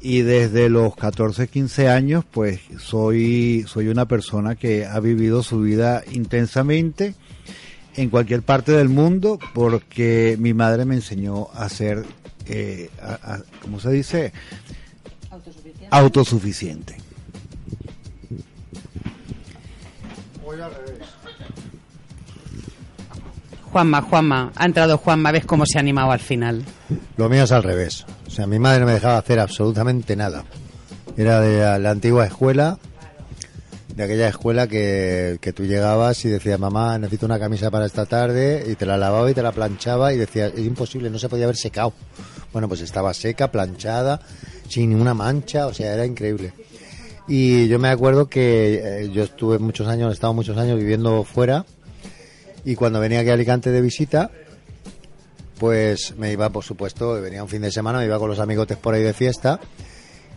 Y 0.00 0.22
desde 0.22 0.70
los 0.70 0.96
14, 0.96 1.46
15 1.48 1.90
años, 1.90 2.24
pues 2.30 2.60
soy, 2.78 3.66
soy 3.68 3.88
una 3.88 4.08
persona 4.08 4.54
que 4.54 4.86
ha 4.86 4.98
vivido 4.98 5.42
su 5.42 5.60
vida 5.60 6.04
intensamente 6.10 7.14
en 8.00 8.10
cualquier 8.10 8.42
parte 8.42 8.72
del 8.72 8.88
mundo 8.88 9.38
porque 9.54 10.36
mi 10.38 10.54
madre 10.54 10.84
me 10.84 10.94
enseñó 10.94 11.48
a 11.54 11.68
ser, 11.68 12.04
eh, 12.46 12.90
a- 13.02 13.34
a- 13.34 13.42
¿cómo 13.62 13.80
se 13.80 13.90
dice? 13.90 14.32
Autosuficiente. 15.90 16.96
Juanma, 23.72 24.00
Juanma, 24.02 24.52
ha 24.56 24.64
entrado 24.64 24.96
Juanma, 24.98 25.30
ves 25.30 25.44
cómo 25.44 25.64
se 25.66 25.78
ha 25.78 25.80
animado 25.80 26.10
al 26.10 26.20
final. 26.20 26.64
Lo 27.16 27.28
mío 27.28 27.44
es 27.44 27.52
al 27.52 27.62
revés. 27.62 28.06
O 28.26 28.30
sea, 28.30 28.46
mi 28.46 28.58
madre 28.58 28.80
no 28.80 28.86
me 28.86 28.92
dejaba 28.92 29.18
hacer 29.18 29.38
absolutamente 29.38 30.16
nada. 30.16 30.44
Era 31.16 31.40
de 31.40 31.60
la, 31.60 31.78
la 31.78 31.90
antigua 31.90 32.26
escuela, 32.26 32.78
de 33.98 34.04
aquella 34.04 34.28
escuela 34.28 34.68
que, 34.68 35.38
que 35.40 35.52
tú 35.52 35.64
llegabas 35.64 36.24
y 36.24 36.28
decías, 36.28 36.60
mamá, 36.60 36.96
necesito 36.98 37.26
una 37.26 37.40
camisa 37.40 37.68
para 37.68 37.84
esta 37.84 38.06
tarde, 38.06 38.64
y 38.68 38.76
te 38.76 38.86
la 38.86 38.96
lavaba 38.96 39.28
y 39.28 39.34
te 39.34 39.42
la 39.42 39.50
planchaba 39.50 40.12
y 40.12 40.16
decía, 40.16 40.46
es 40.46 40.60
imposible, 40.60 41.10
no 41.10 41.18
se 41.18 41.28
podía 41.28 41.46
haber 41.46 41.56
secado. 41.56 41.92
Bueno, 42.52 42.68
pues 42.68 42.80
estaba 42.80 43.12
seca, 43.12 43.50
planchada, 43.50 44.20
sin 44.68 44.90
ninguna 44.90 45.14
mancha, 45.14 45.66
o 45.66 45.74
sea, 45.74 45.92
era 45.92 46.06
increíble. 46.06 46.52
Y 47.26 47.66
yo 47.66 47.80
me 47.80 47.88
acuerdo 47.88 48.28
que 48.28 48.80
eh, 48.84 49.10
yo 49.10 49.24
estuve 49.24 49.58
muchos 49.58 49.88
años, 49.88 50.12
he 50.12 50.14
estado 50.14 50.32
muchos 50.32 50.56
años 50.58 50.78
viviendo 50.78 51.24
fuera, 51.24 51.66
y 52.64 52.76
cuando 52.76 53.00
venía 53.00 53.18
aquí 53.18 53.30
a 53.30 53.34
Alicante 53.34 53.72
de 53.72 53.80
visita, 53.80 54.30
pues 55.58 56.14
me 56.16 56.30
iba, 56.30 56.50
por 56.50 56.62
supuesto, 56.62 57.20
venía 57.20 57.42
un 57.42 57.48
fin 57.48 57.62
de 57.62 57.72
semana, 57.72 57.98
me 57.98 58.04
iba 58.04 58.20
con 58.20 58.30
los 58.30 58.38
amigotes 58.38 58.76
por 58.76 58.94
ahí 58.94 59.02
de 59.02 59.12
fiesta. 59.12 59.58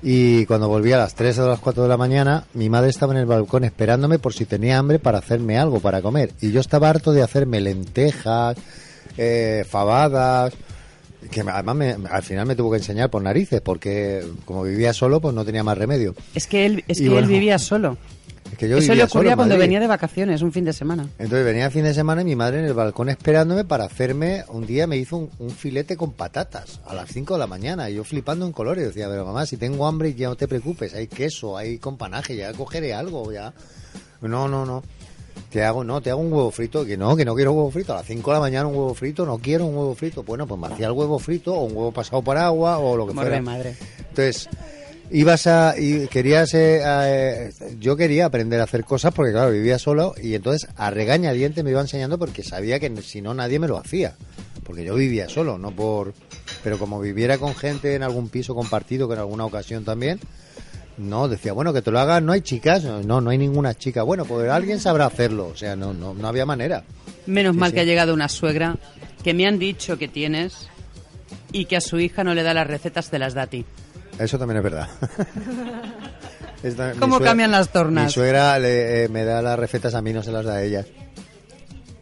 Y 0.03 0.45
cuando 0.47 0.67
volví 0.67 0.91
a 0.93 0.97
las 0.97 1.13
3 1.13 1.37
o 1.39 1.47
las 1.47 1.59
4 1.59 1.83
de 1.83 1.89
la 1.89 1.97
mañana, 1.97 2.45
mi 2.55 2.69
madre 2.69 2.89
estaba 2.89 3.13
en 3.13 3.19
el 3.19 3.25
balcón 3.27 3.63
esperándome 3.63 4.17
por 4.17 4.33
si 4.33 4.45
tenía 4.45 4.79
hambre 4.79 4.97
para 4.99 5.19
hacerme 5.19 5.57
algo 5.59 5.79
para 5.79 6.01
comer. 6.01 6.31
Y 6.41 6.51
yo 6.51 6.59
estaba 6.59 6.89
harto 6.89 7.11
de 7.11 7.21
hacerme 7.21 7.61
lentejas, 7.61 8.57
eh, 9.17 9.63
fabadas, 9.69 10.53
que 11.29 11.41
además 11.41 11.75
me- 11.75 11.97
al 12.09 12.23
final 12.23 12.47
me 12.47 12.55
tuvo 12.55 12.71
que 12.71 12.77
enseñar 12.77 13.11
por 13.11 13.21
narices, 13.21 13.61
porque 13.61 14.25
como 14.45 14.63
vivía 14.63 14.91
solo, 14.91 15.21
pues 15.21 15.35
no 15.35 15.45
tenía 15.45 15.63
más 15.63 15.77
remedio. 15.77 16.15
Es 16.33 16.47
que 16.47 16.65
él, 16.65 16.83
es 16.87 16.99
Y 16.99 17.03
que 17.03 17.09
bueno, 17.09 17.27
él 17.27 17.33
vivía 17.33 17.59
solo. 17.59 17.97
Es 18.51 18.57
que 18.57 18.67
yo 18.69 18.77
Eso 18.77 18.93
le 18.93 19.03
ocurría 19.03 19.35
cuando 19.35 19.57
venía 19.57 19.79
de 19.79 19.87
vacaciones, 19.87 20.41
un 20.41 20.51
fin 20.51 20.65
de 20.65 20.73
semana. 20.73 21.07
Entonces 21.17 21.45
venía 21.45 21.65
el 21.65 21.71
fin 21.71 21.83
de 21.83 21.93
semana 21.93 22.21
y 22.21 22.25
mi 22.25 22.35
madre 22.35 22.59
en 22.59 22.65
el 22.65 22.73
balcón 22.73 23.09
esperándome 23.09 23.63
para 23.63 23.85
hacerme, 23.85 24.43
un 24.49 24.65
día 24.65 24.87
me 24.87 24.97
hizo 24.97 25.17
un, 25.17 25.29
un 25.39 25.49
filete 25.51 25.95
con 25.95 26.11
patatas 26.11 26.79
a 26.85 26.93
las 26.93 27.09
5 27.09 27.33
de 27.35 27.39
la 27.39 27.47
mañana 27.47 27.89
y 27.89 27.95
yo 27.95 28.03
flipando 28.03 28.45
en 28.45 28.51
colores. 28.51 28.87
Decía, 28.87 29.07
pero 29.09 29.25
mamá, 29.25 29.45
si 29.45 29.57
tengo 29.57 29.87
hambre 29.87 30.13
ya 30.13 30.27
no 30.27 30.35
te 30.35 30.47
preocupes, 30.47 30.93
hay 30.93 31.07
queso, 31.07 31.57
hay 31.57 31.77
companaje, 31.77 32.35
ya 32.35 32.51
cogeré 32.53 32.93
algo, 32.93 33.31
ya. 33.31 33.53
No, 34.21 34.47
no, 34.47 34.65
no. 34.65 34.83
Te 35.49 35.63
hago, 35.63 35.83
no, 35.83 36.01
te 36.01 36.09
hago 36.09 36.21
un 36.21 36.31
huevo 36.31 36.51
frito, 36.51 36.85
que 36.85 36.95
no, 36.97 37.15
que 37.15 37.25
no 37.25 37.35
quiero 37.35 37.51
huevo 37.53 37.71
frito. 37.71 37.93
A 37.93 37.97
las 37.97 38.05
5 38.05 38.29
de 38.31 38.35
la 38.35 38.39
mañana 38.39 38.67
un 38.67 38.75
huevo 38.75 38.93
frito, 38.93 39.25
no 39.25 39.37
quiero 39.37 39.65
un 39.65 39.75
huevo 39.75 39.95
frito. 39.95 40.23
Bueno, 40.23 40.45
pues 40.47 40.59
me 40.59 40.67
hacía 40.67 40.87
el 40.87 40.93
huevo 40.93 41.19
frito 41.19 41.53
o 41.53 41.63
un 41.65 41.75
huevo 41.75 41.91
pasado 41.91 42.21
por 42.21 42.37
agua 42.37 42.77
o 42.77 42.95
lo 42.95 43.05
que 43.05 43.11
Amor 43.11 43.25
fuera. 43.25 43.41
madre. 43.41 43.75
Entonces, 44.09 44.47
ibas 45.11 45.45
a 45.47 45.75
y 45.77 46.07
querías 46.07 46.53
eh, 46.53 46.81
eh, 46.83 47.51
yo 47.79 47.95
quería 47.97 48.25
aprender 48.25 48.59
a 48.61 48.63
hacer 48.63 48.83
cosas 48.85 49.13
porque 49.13 49.31
claro 49.31 49.51
vivía 49.51 49.77
solo 49.77 50.13
y 50.21 50.35
entonces 50.35 50.69
a 50.77 50.89
regañadientes 50.89 51.63
me 51.63 51.71
iba 51.71 51.81
enseñando 51.81 52.17
porque 52.17 52.43
sabía 52.43 52.79
que 52.79 52.89
si 53.01 53.21
no 53.21 53.33
nadie 53.33 53.59
me 53.59 53.67
lo 53.67 53.77
hacía 53.77 54.15
porque 54.63 54.83
yo 54.83 54.95
vivía 54.95 55.27
solo 55.29 55.57
no 55.57 55.71
por 55.71 56.13
pero 56.63 56.79
como 56.79 56.99
viviera 56.99 57.37
con 57.37 57.55
gente 57.55 57.95
en 57.95 58.03
algún 58.03 58.29
piso 58.29 58.55
compartido 58.55 59.07
que 59.07 59.15
en 59.15 59.19
alguna 59.19 59.45
ocasión 59.45 59.83
también 59.83 60.19
no 60.97 61.27
decía 61.27 61.53
bueno 61.53 61.73
que 61.73 61.81
te 61.81 61.91
lo 61.91 61.99
hagas 61.99 62.21
no 62.23 62.31
hay 62.31 62.41
chicas 62.41 62.83
no 62.83 63.21
no 63.21 63.29
hay 63.29 63.37
ninguna 63.37 63.73
chica 63.73 64.03
bueno 64.03 64.25
pues 64.25 64.49
alguien 64.49 64.79
sabrá 64.79 65.07
hacerlo 65.07 65.47
o 65.47 65.57
sea 65.57 65.75
no 65.75 65.93
no 65.93 66.13
no 66.13 66.27
había 66.27 66.45
manera 66.45 66.83
Menos 67.27 67.53
Sí, 67.53 67.59
mal 67.59 67.69
sí. 67.69 67.75
que 67.75 67.81
ha 67.81 67.85
llegado 67.85 68.13
una 68.13 68.29
suegra 68.29 68.77
que 69.23 69.33
me 69.33 69.45
han 69.45 69.59
dicho 69.59 69.97
que 69.97 70.07
tienes 70.07 70.67
y 71.51 71.65
que 71.65 71.77
a 71.77 71.81
su 71.81 71.99
hija 71.99 72.23
no 72.23 72.33
le 72.33 72.43
da 72.43 72.53
las 72.53 72.65
recetas, 72.65 73.09
te 73.09 73.19
las 73.19 73.33
da 73.33 73.43
a 73.43 73.47
ti. 73.47 73.65
Eso 74.23 74.37
también 74.39 74.57
es 74.57 74.63
verdad. 74.63 74.87
Esta- 76.63 76.93
¿Cómo 76.93 77.15
suegra- 77.17 77.25
cambian 77.31 77.51
las 77.51 77.69
tornas? 77.69 78.05
Mi 78.05 78.11
suegra 78.11 78.59
le- 78.59 79.05
eh, 79.05 79.09
me 79.09 79.23
da 79.25 79.41
las 79.41 79.57
recetas 79.57 79.95
a 79.95 80.01
mí, 80.01 80.13
no 80.13 80.21
se 80.21 80.31
las 80.31 80.45
da 80.45 80.55
a 80.55 80.63
ella. 80.63 80.85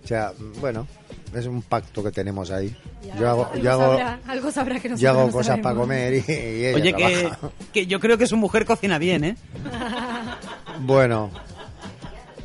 O 0.04 0.08
sea, 0.08 0.34
bueno, 0.60 0.86
es 1.34 1.46
un 1.46 1.62
pacto 1.62 2.04
que 2.04 2.12
tenemos 2.12 2.52
ahí. 2.52 2.76
Yo 3.18 3.30
hago, 3.30 3.46
algo, 3.46 3.64
yo 3.64 3.72
hago, 3.72 3.82
sabrá, 3.98 4.20
algo 4.28 4.52
sabrá 4.52 4.80
que 4.80 4.96
yo 4.98 5.10
hago 5.10 5.26
no 5.28 5.32
cosas 5.32 5.46
sabemos. 5.48 5.64
para 5.64 5.76
comer 5.78 6.14
y, 6.14 6.18
y 6.32 6.66
ella 6.66 6.76
Oye, 6.76 6.94
que, 6.94 7.32
que 7.74 7.88
yo 7.88 8.00
creo 8.00 8.18
que 8.18 8.28
su 8.28 8.36
mujer 8.38 8.66
cocina 8.66 8.98
bien, 8.98 9.24
¿eh? 9.24 9.36
Bueno, 10.82 11.30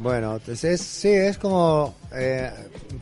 bueno, 0.00 0.40
es, 0.46 0.80
sí, 0.80 1.08
es 1.08 1.38
como, 1.38 1.94
eh, 2.12 2.50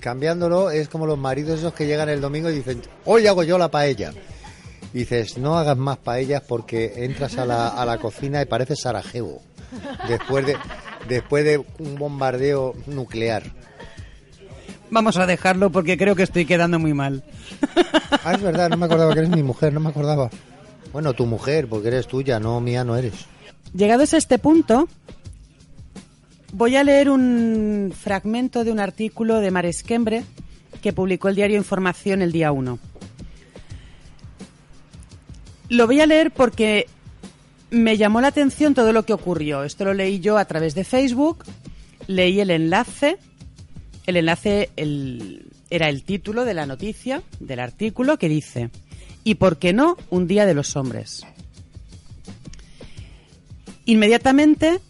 cambiándolo, 0.00 0.70
es 0.70 0.88
como 0.88 1.06
los 1.06 1.18
maridos 1.18 1.58
esos 1.60 1.72
que 1.74 1.86
llegan 1.86 2.08
el 2.10 2.20
domingo 2.20 2.50
y 2.50 2.56
dicen, 2.56 2.82
hoy 3.06 3.26
hago 3.26 3.42
yo 3.42 3.56
la 3.58 3.70
paella. 3.70 4.12
Dices, 4.92 5.38
no 5.38 5.56
hagas 5.56 5.76
más 5.76 5.98
paellas 5.98 6.42
porque 6.46 7.04
entras 7.04 7.38
a 7.38 7.46
la, 7.46 7.68
a 7.68 7.86
la 7.86 7.98
cocina 7.98 8.42
y 8.42 8.46
pareces 8.46 8.80
Sarajevo. 8.80 9.40
Después 10.06 10.46
de, 10.46 10.56
después 11.08 11.44
de 11.44 11.58
un 11.78 11.96
bombardeo 11.96 12.74
nuclear. 12.86 13.44
Vamos 14.90 15.16
a 15.16 15.26
dejarlo 15.26 15.70
porque 15.70 15.96
creo 15.96 16.14
que 16.14 16.22
estoy 16.22 16.44
quedando 16.44 16.78
muy 16.78 16.92
mal. 16.92 17.24
Ah, 18.24 18.34
es 18.34 18.42
verdad, 18.42 18.68
no 18.68 18.76
me 18.76 18.84
acordaba 18.84 19.14
que 19.14 19.20
eres 19.20 19.30
mi 19.30 19.42
mujer, 19.42 19.72
no 19.72 19.80
me 19.80 19.88
acordaba. 19.88 20.28
Bueno, 20.92 21.14
tu 21.14 21.24
mujer, 21.24 21.66
porque 21.66 21.88
eres 21.88 22.06
tuya, 22.06 22.38
no 22.38 22.60
mía, 22.60 22.84
no 22.84 22.96
eres. 22.96 23.14
Llegados 23.74 24.12
a 24.12 24.18
este 24.18 24.38
punto, 24.38 24.86
voy 26.52 26.76
a 26.76 26.84
leer 26.84 27.08
un 27.08 27.94
fragmento 27.98 28.64
de 28.64 28.70
un 28.70 28.80
artículo 28.80 29.40
de 29.40 29.50
Maresquembre 29.50 30.24
que 30.82 30.92
publicó 30.92 31.28
el 31.28 31.36
diario 31.36 31.56
Información 31.56 32.20
el 32.20 32.32
día 32.32 32.52
1. 32.52 32.78
Lo 35.72 35.86
voy 35.86 36.02
a 36.02 36.06
leer 36.06 36.30
porque 36.32 36.86
Me 37.70 37.96
llamó 37.96 38.20
la 38.20 38.28
atención 38.28 38.74
todo 38.74 38.92
lo 38.92 39.06
que 39.06 39.14
ocurrió. 39.14 39.64
Esto 39.64 39.86
lo 39.86 39.94
leí 39.94 40.20
yo 40.20 40.36
a 40.36 40.44
través 40.44 40.74
de 40.74 40.84
Facebook, 40.84 41.46
leí 42.06 42.38
el 42.40 42.50
enlace. 42.50 43.16
El 44.06 44.18
enlace 44.18 44.68
era 45.70 45.88
el 45.88 46.02
título 46.04 46.44
de 46.44 46.52
la 46.52 46.66
noticia, 46.66 47.22
del 47.40 47.60
artículo, 47.60 48.18
que 48.18 48.28
dice, 48.28 48.68
¿y 49.24 49.36
por 49.36 49.56
qué 49.56 49.72
no 49.72 49.96
un 50.10 50.26
día 50.26 50.44
de 50.44 50.52
los 50.52 50.76
hombres? 50.76 51.24
Inmediatamente 53.86 54.80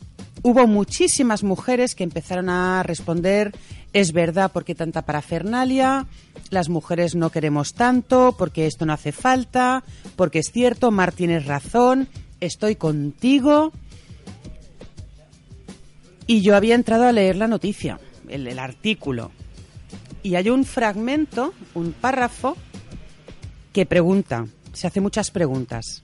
hubo 0.43 0.67
muchísimas 0.67 1.45
mujeres 1.45 1.95
que 1.95 2.03
empezaron 2.03 2.49
a 2.49 2.83
responder, 2.83 3.53
es 3.93 4.13
verdad, 4.13 4.51
porque 4.53 4.75
tanta 4.75 5.03
parafernalia, 5.03 6.07
las 6.51 6.69
mujeres 6.69 7.15
no 7.15 7.31
queremos 7.31 7.75
tanto, 7.75 8.35
porque 8.39 8.67
esto 8.67 8.87
no 8.87 8.93
hace 8.93 9.13
falta, 9.13 9.85
porque 10.17 10.39
es 10.39 10.51
cierto, 10.51 10.91
Mar 10.91 11.13
tienes 11.13 11.47
razón, 11.47 12.09
estoy 12.41 12.77
contigo. 12.77 13.73
Y 16.27 16.41
yo 16.41 16.57
había 16.57 16.75
entrado 16.75 17.05
a 17.07 17.13
leer 17.13 17.37
la 17.37 17.49
noticia, 17.49 18.01
el, 18.29 18.47
el 18.47 18.59
artículo. 18.59 19.31
Y 20.23 20.37
hay 20.37 20.49
un 20.49 20.65
fragmento, 20.65 21.53
un 21.75 21.93
párrafo, 21.93 22.57
que 23.73 23.87
pregunta, 23.87 24.47
se 24.73 24.87
hace 24.87 25.01
muchas 25.01 25.31
preguntas. 25.31 26.03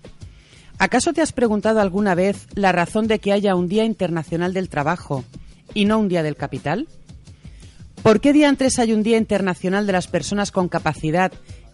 ¿Acaso 0.78 1.12
te 1.12 1.22
has 1.22 1.32
preguntado 1.32 1.80
alguna 1.80 2.14
vez 2.14 2.46
la 2.54 2.72
razón 2.72 3.08
de 3.08 3.18
que 3.18 3.32
haya 3.32 3.54
un 3.54 3.68
Día 3.68 3.84
Internacional 3.84 4.52
del 4.52 4.68
Trabajo 4.68 5.24
y 5.74 5.86
no 5.86 5.98
un 5.98 6.08
Día 6.08 6.22
del 6.22 6.36
Capital? 6.36 6.86
¿Por 8.02 8.20
qué 8.20 8.32
día 8.32 8.48
antes 8.48 8.78
hay 8.78 8.92
un 8.92 9.02
Día 9.02 9.18
Internacional 9.18 9.86
de 9.86 9.92
las 9.92 10.06
Personas 10.06 10.50
con 10.50 10.68
Capacidad 10.68 11.32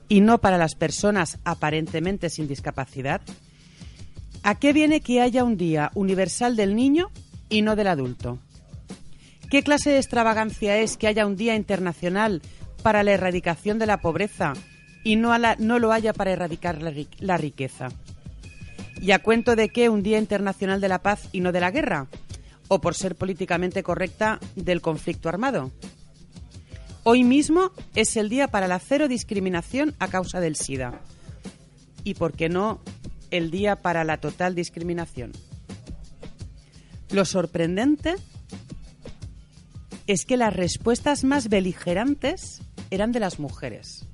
y 0.08 0.20
no 0.20 0.38
para 0.38 0.58
las 0.58 0.74
personas 0.74 1.38
aparentemente 1.44 2.30
sin 2.30 2.48
discapacidad? 2.48 3.20
¿A 4.42 4.56
qué 4.56 4.72
viene 4.72 5.00
que 5.00 5.20
haya 5.20 5.44
un 5.44 5.56
Día 5.56 5.90
Universal 5.94 6.56
del 6.56 6.74
Niño 6.74 7.10
y 7.48 7.62
no 7.62 7.76
del 7.76 7.88
adulto? 7.88 8.38
¿Qué 9.50 9.62
clase 9.62 9.90
de 9.90 9.98
extravagancia 9.98 10.78
es 10.78 10.96
que 10.96 11.06
haya 11.06 11.26
un 11.26 11.36
Día 11.36 11.54
Internacional 11.54 12.42
para 12.82 13.02
la 13.02 13.12
erradicación 13.12 13.78
de 13.78 13.86
la 13.86 14.00
pobreza 14.00 14.54
y 15.04 15.16
no, 15.16 15.32
no 15.58 15.78
lo 15.78 15.92
haya 15.92 16.12
para 16.12 16.32
erradicar 16.32 16.82
la 16.82 16.92
la 17.20 17.36
riqueza? 17.36 17.88
¿Y 19.00 19.12
a 19.12 19.20
cuento 19.20 19.54
de 19.54 19.68
qué 19.68 19.88
un 19.88 20.02
Día 20.02 20.18
Internacional 20.18 20.80
de 20.80 20.88
la 20.88 21.00
Paz 21.00 21.28
y 21.32 21.40
no 21.40 21.52
de 21.52 21.60
la 21.60 21.70
guerra? 21.70 22.08
¿O 22.68 22.80
por 22.80 22.94
ser 22.94 23.14
políticamente 23.14 23.82
correcta 23.82 24.40
del 24.56 24.80
conflicto 24.80 25.28
armado? 25.28 25.70
Hoy 27.06 27.22
mismo 27.22 27.70
es 27.94 28.16
el 28.16 28.30
día 28.30 28.48
para 28.48 28.66
la 28.66 28.78
cero 28.78 29.08
discriminación 29.08 29.94
a 29.98 30.08
causa 30.08 30.40
del 30.40 30.56
SIDA. 30.56 31.02
¿Y 32.02 32.14
por 32.14 32.32
qué 32.32 32.48
no 32.48 32.80
el 33.30 33.50
día 33.50 33.76
para 33.76 34.04
la 34.04 34.16
total 34.16 34.54
discriminación? 34.54 35.32
Lo 37.10 37.26
sorprendente 37.26 38.14
es 40.06 40.24
que 40.24 40.38
las 40.38 40.54
respuestas 40.54 41.24
más 41.24 41.50
beligerantes 41.50 42.62
eran 42.90 43.12
de 43.12 43.20
las 43.20 43.38
mujeres 43.38 44.06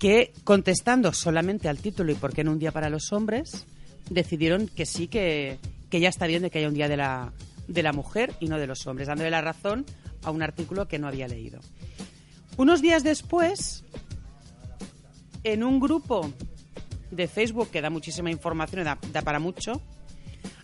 que 0.00 0.32
contestando 0.42 1.12
solamente 1.12 1.68
al 1.68 1.78
título 1.78 2.10
y 2.10 2.16
por 2.16 2.34
qué 2.34 2.42
no 2.42 2.50
un 2.50 2.58
día 2.58 2.72
para 2.72 2.90
los 2.90 3.12
hombres, 3.12 3.64
decidieron 4.10 4.66
que 4.66 4.84
sí, 4.86 5.06
que, 5.06 5.58
que 5.88 6.00
ya 6.00 6.08
está 6.08 6.26
bien 6.26 6.42
de 6.42 6.50
que 6.50 6.58
haya 6.58 6.68
un 6.68 6.74
día 6.74 6.88
de 6.88 6.98
la, 6.98 7.32
de 7.68 7.82
la 7.82 7.92
mujer 7.92 8.34
y 8.38 8.48
no 8.48 8.58
de 8.58 8.66
los 8.66 8.86
hombres, 8.86 9.08
dándole 9.08 9.30
la 9.30 9.40
razón 9.40 9.86
a 10.24 10.30
un 10.30 10.42
artículo 10.42 10.88
que 10.88 10.98
no 10.98 11.08
había 11.08 11.28
leído. 11.28 11.60
Unos 12.56 12.82
días 12.82 13.02
después, 13.02 13.84
en 15.42 15.64
un 15.64 15.80
grupo 15.80 16.32
de 17.10 17.28
Facebook 17.28 17.70
que 17.70 17.80
da 17.80 17.90
muchísima 17.90 18.30
información 18.30 18.82
y 18.82 18.84
da, 18.84 18.98
da 19.12 19.22
para 19.22 19.38
mucho, 19.38 19.80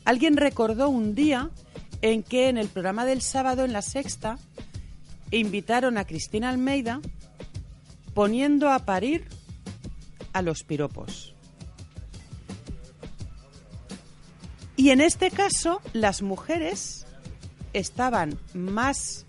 alguien 0.04 0.36
recordó 0.36 0.88
un 0.88 1.14
día 1.14 1.50
en 2.02 2.22
que 2.22 2.48
en 2.48 2.58
el 2.58 2.68
programa 2.68 3.04
del 3.04 3.22
sábado 3.22 3.64
en 3.64 3.72
la 3.72 3.82
sexta 3.82 4.38
invitaron 5.30 5.98
a 5.98 6.06
Cristina 6.06 6.48
Almeida 6.48 7.00
poniendo 8.14 8.70
a 8.70 8.80
parir 8.80 9.28
a 10.32 10.42
los 10.42 10.62
piropos. 10.62 11.34
Y 14.76 14.90
en 14.90 15.00
este 15.00 15.30
caso, 15.30 15.82
las 15.92 16.22
mujeres 16.22 17.06
estaban 17.74 18.38
más 18.54 19.26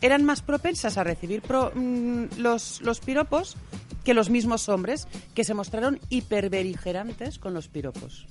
eran 0.00 0.24
más 0.24 0.42
propensas 0.42 0.98
a 0.98 1.04
recibir 1.04 1.42
pro- 1.42 1.72
mm, 1.74 2.38
los, 2.38 2.80
los 2.82 3.00
piropos 3.00 3.56
que 4.04 4.14
los 4.14 4.30
mismos 4.30 4.68
hombres 4.68 5.08
que 5.34 5.44
se 5.44 5.54
mostraron 5.54 5.98
hiperbeligerantes 6.10 7.38
con 7.38 7.54
los 7.54 7.68
piropos. 7.68 8.26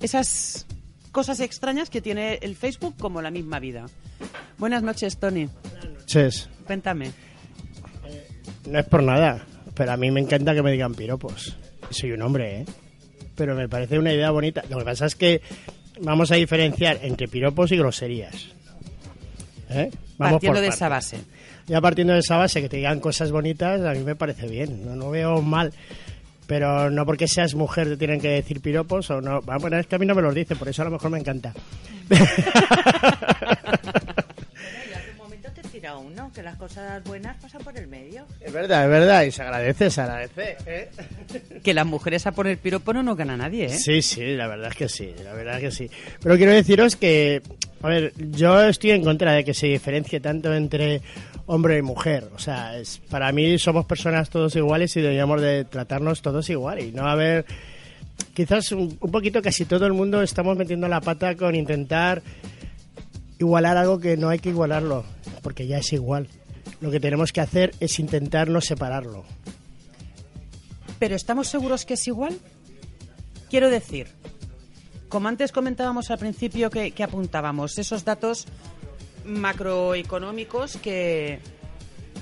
Esas 0.00 0.66
cosas 1.12 1.40
extrañas 1.40 1.90
que 1.90 2.00
tiene 2.00 2.34
el 2.42 2.56
Facebook 2.56 2.94
como 2.98 3.20
la 3.20 3.30
misma 3.30 3.58
vida. 3.58 3.86
Buenas 4.58 4.82
noches, 4.82 5.16
Tony. 5.18 5.48
Ches, 6.06 6.48
Cuéntame. 6.66 7.10
no 8.68 8.78
es 8.78 8.86
por 8.86 9.02
nada, 9.02 9.44
pero 9.74 9.92
a 9.92 9.96
mí 9.96 10.10
me 10.10 10.20
encanta 10.20 10.54
que 10.54 10.62
me 10.62 10.72
digan 10.72 10.94
piropos. 10.94 11.56
Soy 11.90 12.12
un 12.12 12.22
hombre, 12.22 12.60
¿eh? 12.60 12.64
Pero 13.34 13.54
me 13.56 13.68
parece 13.68 13.98
una 13.98 14.12
idea 14.12 14.30
bonita. 14.30 14.62
Lo 14.70 14.78
que 14.78 14.84
pasa 14.84 15.06
es 15.06 15.14
que 15.16 15.40
vamos 16.00 16.30
a 16.30 16.36
diferenciar 16.36 17.00
entre 17.02 17.26
piropos 17.26 17.72
y 17.72 17.76
groserías. 17.76 18.48
¿Eh? 19.70 19.90
Vamos 20.18 20.34
Partiendo 20.34 20.58
por 20.58 20.62
de 20.62 20.68
esa 20.68 20.88
base. 20.88 21.18
Ya 21.66 21.80
partiendo 21.80 22.12
de 22.12 22.18
esa 22.18 22.36
base, 22.36 22.60
que 22.60 22.68
te 22.68 22.76
digan 22.78 23.00
cosas 23.00 23.30
bonitas, 23.30 23.80
a 23.82 23.92
mí 23.92 24.00
me 24.00 24.16
parece 24.16 24.48
bien. 24.48 24.84
No, 24.84 24.96
no 24.96 25.10
veo 25.10 25.40
mal. 25.40 25.72
Pero 26.46 26.90
no 26.90 27.06
porque 27.06 27.28
seas 27.28 27.54
mujer 27.54 27.88
te 27.88 27.96
tienen 27.96 28.20
que 28.20 28.28
decir 28.28 28.60
piropos 28.60 29.08
o 29.10 29.20
no. 29.20 29.40
Bueno, 29.42 29.78
es 29.78 29.86
que 29.86 29.94
a 29.94 29.98
mí 29.98 30.06
no 30.06 30.16
me 30.16 30.22
los 30.22 30.34
dicen, 30.34 30.58
por 30.58 30.68
eso 30.68 30.82
a 30.82 30.86
lo 30.86 30.90
mejor 30.90 31.10
me 31.10 31.20
encanta. 31.20 31.54
tira 35.90 35.98
uno, 35.98 36.30
que 36.32 36.42
las 36.42 36.56
cosas 36.56 37.02
buenas 37.04 37.36
pasan 37.40 37.62
por 37.62 37.76
el 37.76 37.86
medio. 37.86 38.24
Es 38.40 38.52
verdad, 38.52 38.84
es 38.84 38.90
verdad, 38.90 39.22
y 39.22 39.30
se 39.30 39.42
agradece, 39.42 39.90
se 39.90 40.00
agradece. 40.00 40.56
¿eh? 40.66 40.90
Que 41.62 41.74
las 41.74 41.86
mujeres 41.86 42.26
a 42.26 42.32
poner 42.32 42.58
piropo 42.58 42.92
no 42.92 43.02
nos 43.02 43.16
gana 43.16 43.36
nadie, 43.36 43.66
¿eh? 43.66 43.78
Sí, 43.78 44.02
sí, 44.02 44.34
la 44.36 44.46
verdad 44.46 44.68
es 44.70 44.76
que 44.76 44.88
sí, 44.88 45.12
la 45.22 45.32
verdad 45.32 45.56
es 45.56 45.60
que 45.60 45.70
sí. 45.70 45.90
Pero 46.22 46.36
quiero 46.36 46.52
deciros 46.52 46.96
que, 46.96 47.42
a 47.82 47.88
ver, 47.88 48.12
yo 48.16 48.60
estoy 48.62 48.92
en 48.92 49.04
contra 49.04 49.32
de 49.32 49.44
que 49.44 49.54
se 49.54 49.66
diferencie 49.66 50.20
tanto 50.20 50.54
entre 50.54 51.00
hombre 51.46 51.78
y 51.78 51.82
mujer. 51.82 52.28
O 52.34 52.38
sea, 52.38 52.78
es, 52.78 53.00
para 53.10 53.32
mí 53.32 53.58
somos 53.58 53.84
personas 53.86 54.30
todos 54.30 54.54
iguales 54.56 54.96
y 54.96 55.00
deberíamos 55.00 55.40
de 55.40 55.64
tratarnos 55.64 56.22
todos 56.22 56.48
igual 56.50 56.80
y 56.80 56.92
no 56.92 57.06
haber... 57.06 57.44
Quizás 58.34 58.70
un, 58.72 58.96
un 59.00 59.10
poquito 59.10 59.40
casi 59.42 59.64
todo 59.64 59.86
el 59.86 59.94
mundo 59.94 60.22
estamos 60.22 60.56
metiendo 60.56 60.86
la 60.88 61.00
pata 61.00 61.34
con 61.34 61.54
intentar 61.54 62.22
igualar 63.40 63.78
algo 63.78 63.98
que 63.98 64.16
no 64.16 64.28
hay 64.28 64.38
que 64.38 64.50
igualarlo, 64.50 65.04
porque 65.42 65.66
ya 65.66 65.78
es 65.78 65.92
igual. 65.92 66.28
Lo 66.80 66.90
que 66.90 67.00
tenemos 67.00 67.32
que 67.32 67.40
hacer 67.40 67.74
es 67.80 67.98
intentar 67.98 68.48
no 68.48 68.60
separarlo. 68.60 69.24
Pero 70.98 71.16
¿estamos 71.16 71.48
seguros 71.48 71.86
que 71.86 71.94
es 71.94 72.06
igual? 72.06 72.38
Quiero 73.48 73.70
decir, 73.70 74.08
como 75.08 75.28
antes 75.28 75.52
comentábamos 75.52 76.10
al 76.10 76.18
principio 76.18 76.70
que, 76.70 76.92
apuntábamos, 77.02 77.78
esos 77.78 78.04
datos 78.04 78.46
macroeconómicos 79.24 80.76
que, 80.76 81.40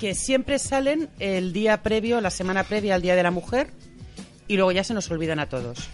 que 0.01 0.15
siempre 0.15 0.61
salen 0.61 1.09
el 1.19 1.53
día 1.53 1.83
previo, 1.83 2.21
la 2.21 2.31
semana 2.31 2.63
previa 2.63 2.95
al 2.95 3.03
Día 3.03 3.17
de 3.17 3.25
la 3.25 3.33
Mujer, 3.33 3.73
y 4.47 4.55
luego 4.55 4.71
ya 4.71 4.85
se 4.85 4.95
nos 4.95 5.11
olvidan 5.11 5.41
a 5.41 5.49
todos. 5.49 5.89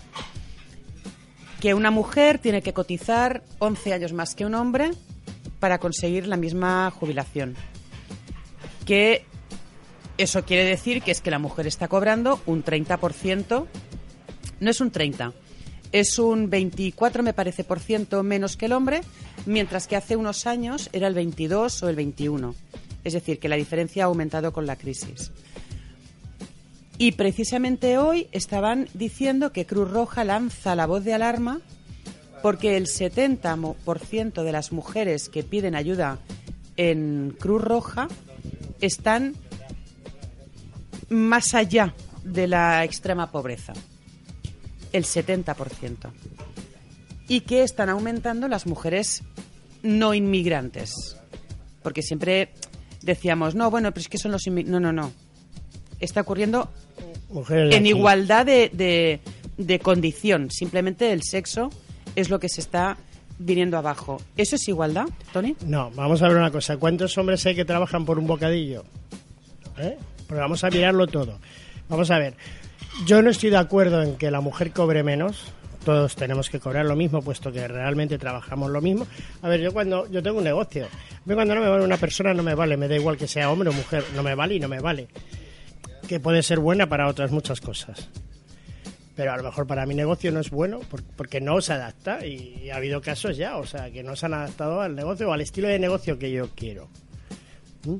Que 1.61 1.73
una 1.73 1.91
mujer 1.91 2.39
tiene 2.39 2.61
que 2.61 2.75
cotizar 2.75 3.43
11 3.59 3.95
años 3.95 4.13
más 4.13 4.35
que 4.35 4.45
un 4.45 4.55
hombre 4.55 4.91
para 5.65 5.79
conseguir 5.79 6.27
la 6.27 6.37
misma 6.37 6.91
jubilación. 6.91 7.57
Que 8.85 9.25
eso 10.19 10.45
quiere 10.45 10.65
decir 10.65 11.01
que 11.01 11.11
es 11.11 11.23
que 11.23 11.31
la 11.31 11.39
mujer 11.39 11.67
está 11.67 11.89
cobrando 11.89 12.39
un 12.45 12.63
30%, 12.63 13.67
no 14.61 14.71
es 14.71 14.81
un 14.83 14.91
30, 14.91 15.33
es 15.91 16.19
un 16.19 16.51
24 16.51 17.23
me 17.23 17.33
parece 17.33 17.65
por 17.65 17.81
ciento 17.81 18.23
menos 18.23 18.59
que 18.59 18.67
el 18.67 18.75
hombre, 18.75 19.01
mientras 19.47 19.87
que 19.87 19.97
hace 19.97 20.17
unos 20.17 20.47
años 20.47 20.91
era 20.93 21.07
el 21.09 21.15
22 21.15 21.83
o 21.83 21.89
el 21.89 21.97
21. 21.97 22.55
Es 23.03 23.15
decir, 23.15 23.39
que 23.39 23.49
la 23.49 23.57
diferencia 23.57 24.05
ha 24.05 24.09
aumentado 24.09 24.53
con 24.53 24.67
la 24.67 24.77
crisis. 24.77 25.33
Y 26.99 27.13
precisamente 27.13 27.97
hoy 27.97 28.29
estaban 28.33 28.87
diciendo 28.93 29.51
que 29.51 29.65
Cruz 29.65 29.91
Roja 29.91 30.25
lanza 30.25 30.75
la 30.75 30.85
voz 30.85 31.05
de 31.05 31.15
alarma 31.15 31.63
porque 32.45 32.77
el 32.77 32.89
70% 32.89 34.43
de 34.43 34.53
las 34.53 34.71
mujeres 34.71 35.31
que 35.31 35.43
piden 35.43 35.75
ayuda 35.75 36.19
en 36.77 37.35
Cruz 37.41 37.63
Roja 37.63 38.07
están 38.83 39.33
más 41.09 41.55
allá 41.55 41.95
de 42.23 42.47
la 42.47 42.85
extrema 42.85 43.31
pobreza. 43.31 43.73
El 44.93 45.05
70%. 45.05 46.11
Y 47.29 47.41
que 47.41 47.63
están 47.63 47.89
aumentando 47.89 48.47
las 48.47 48.67
mujeres 48.67 49.23
no 49.83 50.13
inmigrantes. 50.13 51.17
Porque 51.83 52.03
siempre 52.03 52.51
decíamos, 53.01 53.55
no, 53.55 53.71
bueno, 53.71 53.91
pero 53.93 54.03
es 54.03 54.09
que 54.11 54.19
son 54.19 54.33
los 54.33 54.47
inmigrantes. 54.47 54.83
No, 54.83 54.93
no, 54.93 54.93
no. 54.93 55.13
Está 55.99 56.21
ocurriendo 56.21 56.71
Mujeres 57.31 57.75
en 57.75 57.87
igualdad 57.87 58.45
de, 58.45 58.69
de- 58.71 59.21
de 59.57 59.79
condición, 59.79 60.51
simplemente 60.51 61.11
el 61.11 61.23
sexo 61.23 61.71
es 62.17 62.31
lo 62.31 62.39
que 62.39 62.49
se 62.49 62.61
está 62.61 62.97
viniendo 63.39 63.77
abajo. 63.77 64.21
¿Eso 64.37 64.57
es 64.57 64.69
igualdad, 64.69 65.07
Tony? 65.33 65.57
No, 65.67 65.91
vamos 65.93 66.23
a 66.23 66.29
ver 66.29 66.37
una 66.37 66.51
cosa. 66.51 66.77
¿Cuántos 66.77 67.17
hombres 67.19 67.45
hay 67.47 67.55
que 67.55 67.65
trabajan 67.65 68.05
por 68.05 68.19
un 68.19 68.27
bocadillo? 68.27 68.85
¿Eh? 69.79 69.97
Pues 70.27 70.41
vamos 70.41 70.63
a 70.65 70.71
mirarlo 70.71 71.07
todo. 71.07 71.39
Vamos 71.89 72.11
a 72.11 72.19
ver. 72.19 72.35
Yo 73.07 73.23
no 73.23 73.31
estoy 73.31 73.51
de 73.51 73.57
acuerdo 73.57 74.03
en 74.03 74.17
que 74.17 74.31
la 74.31 74.41
mujer 74.41 74.73
cobre 74.73 75.03
menos. 75.03 75.53
Todos 75.85 76.17
tenemos 76.17 76.49
que 76.49 76.61
cobrar 76.61 76.87
lo 76.87 76.97
mismo, 76.97 77.21
puesto 77.21 77.53
que 77.53 77.69
realmente 77.69 78.17
trabajamos 78.17 78.71
lo 78.71 78.81
mismo. 78.81 79.07
A 79.43 79.49
ver, 79.49 79.61
yo 79.61 79.73
cuando 79.73 80.11
yo 80.11 80.23
tengo 80.23 80.39
un 80.39 80.45
negocio, 80.45 80.87
mí 81.27 81.35
cuando 81.35 81.55
no 81.55 81.61
me 81.61 81.69
vale 81.69 81.85
una 81.85 81.99
persona 81.99 82.33
no 82.33 82.43
me 82.43 82.55
vale, 82.55 82.79
me 82.79 82.89
da 82.89 82.95
igual 82.95 83.19
que 83.19 83.29
sea 83.29 83.51
hombre 83.51 83.69
o 83.69 83.73
mujer, 83.73 84.03
no 84.15 84.23
me 84.23 84.35
vale 84.35 84.55
y 84.55 84.61
no 84.61 84.69
me 84.69 84.81
vale. 84.81 85.09
Que 86.09 86.21
puede 86.21 86.43
ser 86.43 86.59
buena 86.59 86.89
para 86.89 87.07
otras 87.07 87.33
muchas 87.33 87.61
cosas. 87.61 88.09
Pero 89.17 89.33
a 89.33 89.37
lo 89.37 89.45
mejor 89.45 89.67
para 89.67 89.87
mi 89.87 89.95
negocio 89.95 90.33
no 90.33 90.41
es 90.41 90.51
bueno 90.51 90.81
por- 90.81 91.03
porque 91.05 91.41
no 91.41 91.61
se 91.61 91.73
adapta 91.73 92.27
y 92.27 92.69
ha 92.71 92.77
habido 92.77 93.01
casos 93.01 93.37
ya, 93.37 93.57
o 93.59 93.65
sea, 93.67 93.91
que 93.91 94.03
no 94.03 94.17
se 94.17 94.27
han 94.27 94.35
adaptado 94.35 94.81
al 94.81 94.97
negocio 94.97 95.29
o 95.29 95.33
al 95.33 95.41
estilo 95.41 95.69
de 95.69 95.79
negocio 95.79 96.19
que 96.19 96.33
yo 96.33 96.49
quiero. 96.55 96.89
¿Mm? 97.85 97.97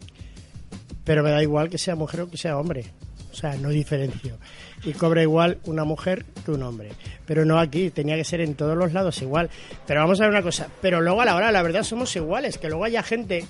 Pero 1.05 1.23
me 1.23 1.31
da 1.31 1.43
igual 1.43 1.69
que 1.69 1.79
sea 1.79 1.95
mujer 1.95 2.23
o 2.23 2.31
que 2.31 2.37
sea 2.37 2.59
hombre. 2.59 2.87
O 3.31 3.37
sea, 3.37 3.57
no 3.57 3.69
diferencio. 3.71 4.39
Y 4.85 4.93
cobra 4.93 5.21
igual 5.23 5.59
una 5.65 5.85
mujer 5.85 6.25
que 6.45 6.53
un 6.53 6.63
hombre. 6.63 6.91
Pero 7.27 7.45
no 7.45 7.59
aquí, 7.59 7.91
tenía 7.91 8.17
que 8.17 8.25
ser 8.25 8.41
en 8.41 8.55
todos 8.55 8.77
los 8.77 8.93
lados 8.93 9.21
igual. 9.23 9.51
Pero 9.87 10.01
vamos 10.01 10.21
a 10.21 10.25
ver 10.25 10.31
una 10.31 10.43
cosa. 10.43 10.69
Pero 10.81 11.01
luego 11.01 11.21
a 11.21 11.25
la 11.25 11.35
hora, 11.35 11.51
la 11.53 11.63
verdad, 11.63 11.83
somos 11.83 12.15
iguales. 12.17 12.59
Que 12.59 12.69
luego 12.69 12.85
haya 12.85 13.03
gente 13.03 13.45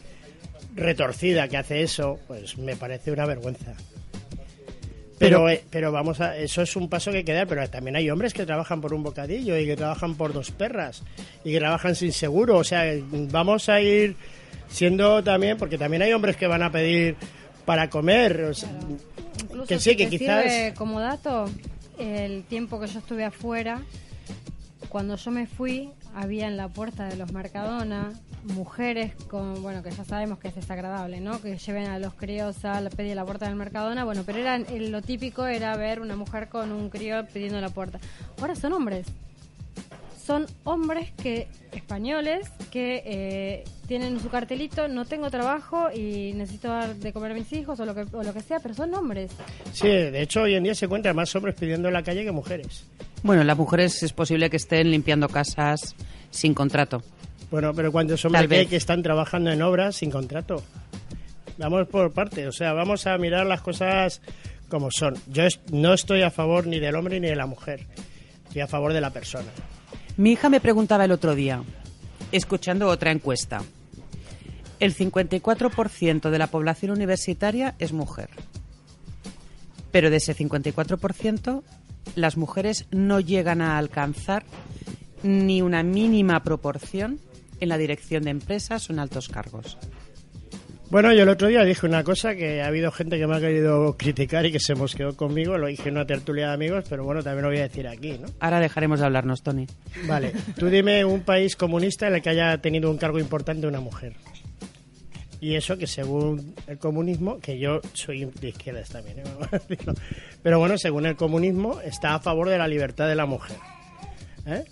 retorcida 0.75 1.49
que 1.49 1.57
hace 1.59 1.83
eso, 1.83 2.19
pues 2.27 2.57
me 2.59 2.77
parece 2.77 3.13
una 3.13 3.27
vergüenza. 3.27 3.75
Pero, 5.19 5.45
Pero- 5.45 5.49
eh, 5.51 5.65
pero 5.71 5.93
vamos 5.93 6.21
a, 6.21 6.37
eso 6.37 6.63
es 6.63 6.75
un 6.77 6.89
paso 6.89 7.11
que 7.13 7.19
hay 7.19 7.25
que 7.25 7.33
dar, 7.33 7.47
pero 7.47 7.69
también 7.71 7.95
hay 7.97 8.11
hombres 8.11 8.35
que 8.35 8.45
trabajan 8.45 8.81
por 8.81 8.93
un 8.95 9.03
bocadillo 9.05 9.57
y 9.57 9.65
que 9.65 9.77
trabajan 9.77 10.17
por 10.17 10.33
dos 10.33 10.51
perras 10.51 11.03
y 11.45 11.53
que 11.53 11.59
trabajan 11.61 11.95
sin 11.95 12.13
seguro, 12.13 12.59
o 12.59 12.65
sea, 12.65 12.83
vamos 13.31 13.69
a 13.69 13.81
ir 13.81 14.17
siendo 14.69 15.23
también, 15.23 15.57
porque 15.57 15.79
también 15.79 16.03
hay 16.03 16.13
hombres 16.13 16.37
que 16.37 16.47
van 16.49 16.63
a 16.65 16.73
pedir 16.73 17.15
para 17.65 17.89
comer, 17.91 18.43
o 18.43 18.55
sea, 18.55 18.71
Incluso 19.43 19.67
que 19.67 19.79
sí, 19.79 19.91
si 19.91 19.97
que 19.97 20.09
quizás... 20.09 20.43
sirve 20.45 20.75
como 20.75 20.99
dato, 21.01 21.45
el 21.99 22.43
tiempo 22.45 22.81
que 22.81 22.89
yo 22.89 22.99
estuve 22.99 23.25
afuera, 23.25 23.83
cuando 24.89 25.17
yo 25.17 25.31
me 25.31 25.47
fui, 25.47 25.91
había 26.15 26.47
en 26.47 26.57
la 26.57 26.69
puerta 26.69 27.07
de 27.09 27.17
los 27.17 27.33
Mercadona 27.33 28.13
mujeres 28.45 29.13
con, 29.29 29.63
bueno, 29.63 29.83
que 29.83 29.91
ya 29.91 30.05
sabemos 30.05 30.39
que 30.39 30.49
es 30.49 30.55
desagradable, 30.55 31.21
¿no? 31.21 31.41
Que 31.41 31.57
lleven 31.57 31.87
a 31.87 31.99
los 31.99 32.15
críos 32.15 32.65
a 32.65 32.81
la, 32.81 32.91
pedir 32.91 33.17
la 33.17 33.25
puerta 33.25 33.47
del 33.47 33.57
Mercadona, 33.57 34.05
bueno, 34.05 34.23
pero 34.25 34.39
eran, 34.39 34.67
eh, 34.71 34.89
lo 34.89 35.03
típico 35.03 35.47
era 35.47 35.77
ver 35.77 36.01
una 36.01 36.17
mujer 36.17 36.49
con 36.49 36.73
un 36.73 36.91
crío 36.91 37.27
pidiendo 37.33 37.61
la 37.61 37.71
puerta. 37.71 37.99
Ahora 38.41 38.55
son 38.55 38.73
hombres. 38.75 39.07
Son 40.23 40.47
hombres 40.65 41.11
que 41.23 41.49
españoles 41.73 42.49
que 42.71 43.03
eh, 43.05 43.65
tienen 43.87 44.19
su 44.21 44.31
cartelito, 44.31 44.89
no 44.89 45.05
tengo 45.05 45.31
trabajo 45.31 45.91
y 45.95 46.33
necesito 46.33 46.69
dar 46.69 46.95
de 46.95 47.13
comer 47.13 47.33
a 47.33 47.35
mis 47.35 47.53
hijos 47.53 47.79
o 47.79 47.85
lo 47.85 47.95
que, 47.95 48.07
o 48.11 48.23
lo 48.23 48.33
que 48.33 48.41
sea, 48.41 48.59
pero 48.61 48.75
son 48.75 48.95
hombres. 48.95 49.33
Sí, 49.73 49.89
de 49.89 50.23
hecho 50.23 50.43
hoy 50.43 50.55
en 50.55 50.65
día 50.65 50.75
se 50.75 50.87
encuentran 50.87 51.15
más 51.15 51.35
hombres 51.37 51.55
pidiendo 51.55 51.89
en 51.89 51.95
la 51.95 52.03
calle 52.03 52.25
que 52.25 52.33
mujeres. 52.33 52.87
Bueno, 53.25 53.43
las 53.43 53.57
mujeres 53.57 54.03
es 54.03 54.13
posible 54.13 54.51
que 54.51 54.59
estén 54.59 54.91
limpiando 54.91 55.31
casas 55.31 55.97
sin 56.31 56.53
contrato. 56.53 57.03
Bueno, 57.51 57.73
pero 57.73 57.91
¿cuántos 57.91 58.23
hombres 58.27 58.51
hay 58.51 58.67
que 58.67 58.77
están 58.77 59.03
trabajando 59.03 59.51
en 59.51 59.63
obras 59.63 59.97
sin 59.97 60.11
contrato? 60.11 60.63
Vamos 61.57 61.89
por 61.89 62.13
parte, 62.13 62.47
o 62.47 62.53
sea, 62.53 62.75
vamos 62.75 63.07
a 63.07 63.17
mirar 63.17 63.47
las 63.47 63.63
cosas 63.63 64.21
como 64.69 64.91
son. 64.91 65.15
Yo 65.27 65.45
no 65.73 65.95
estoy 65.95 66.21
a 66.21 66.31
favor 66.31 66.67
ni 66.67 66.79
del 66.81 66.97
hombre 66.97 67.19
ni 67.19 67.29
de 67.29 67.35
la 67.35 67.47
mujer, 67.47 67.87
estoy 68.47 68.61
a 68.61 68.67
favor 68.67 68.93
de 68.93 69.01
la 69.01 69.09
persona. 69.09 69.49
Mi 70.19 70.33
hija 70.33 70.51
me 70.51 70.61
preguntaba 70.61 71.07
el 71.07 71.13
otro 71.13 71.35
día, 71.35 71.63
escuchando 72.31 72.89
otra 72.89 73.11
encuesta, 73.11 73.63
el 74.81 74.95
54% 74.95 76.29
de 76.29 76.39
la 76.39 76.49
población 76.49 76.93
universitaria 76.93 77.75
es 77.79 77.95
mujer, 77.95 78.29
pero 79.93 80.11
de 80.11 80.19
ese 80.19 80.37
54% 80.37 81.63
las 82.15 82.37
mujeres 82.37 82.87
no 82.91 83.21
llegan 83.21 83.61
a 83.61 83.79
alcanzar 83.79 84.45
ni 85.23 85.63
una 85.63 85.83
mínima 85.83 86.43
proporción 86.43 87.19
en 87.61 87.69
la 87.69 87.79
dirección 87.79 88.25
de 88.25 88.31
empresas 88.31 88.89
o 88.89 88.93
en 88.93 88.99
altos 88.99 89.29
cargos. 89.29 89.79
Bueno, 90.91 91.13
yo 91.13 91.23
el 91.23 91.29
otro 91.29 91.49
día 91.49 91.65
dije 91.65 91.87
una 91.87 92.05
cosa 92.05 92.37
que 92.37 92.63
ha 92.63 92.69
habido 92.69 92.93
gente 92.93 93.19
que 93.19 93.27
me 93.27 93.37
ha 93.37 93.41
querido 93.41 93.97
criticar 93.97 94.47
y 94.47 94.53
que 94.53 94.61
se 94.61 94.75
mosqueó 94.75 95.17
conmigo, 95.17 95.59
lo 95.59 95.67
dije 95.67 95.89
en 95.89 95.97
una 95.97 96.07
tertulia 96.07 96.49
de 96.49 96.55
amigos, 96.55 96.85
pero 96.89 97.05
bueno, 97.05 97.23
también 97.23 97.43
lo 97.43 97.49
voy 97.49 97.59
a 97.59 97.63
decir 97.63 97.89
aquí, 97.89 98.19
¿no? 98.19 98.29
Ahora 98.39 98.61
dejaremos 98.61 99.01
de 99.01 99.07
hablarnos, 99.07 99.43
Tony. 99.43 99.67
Vale, 100.07 100.33
tú 100.57 100.67
dime 100.67 101.05
un 101.05 101.23
país 101.23 101.57
comunista 101.57 102.07
en 102.07 102.15
el 102.15 102.23
que 102.23 102.31
haya 102.31 102.59
tenido 102.59 102.91
un 102.91 102.99
cargo 102.99 103.19
importante 103.19 103.67
una 103.67 103.81
mujer. 103.81 104.15
Y 105.45 105.57
eso 105.57 105.77
que 105.77 105.87
según 105.87 106.55
el 106.67 106.79
comunismo, 106.79 107.39
que 107.39 107.59
yo 107.59 107.83
soy 107.93 108.25
de 108.25 108.49
izquierdas 108.49 108.89
también, 108.89 109.19
¿eh? 109.19 109.25
Pero 110.43 110.59
bueno, 110.59 110.79
según 110.79 111.05
el 111.05 111.17
comunismo 111.17 111.83
está 111.83 112.15
a 112.15 112.19
favor 112.19 112.49
de 112.49 112.57
la 112.57 112.67
libertad 112.67 113.09
de 113.09 113.15
la 113.15 113.27
mujer. 113.27 113.59
¿Eh? 114.47 114.65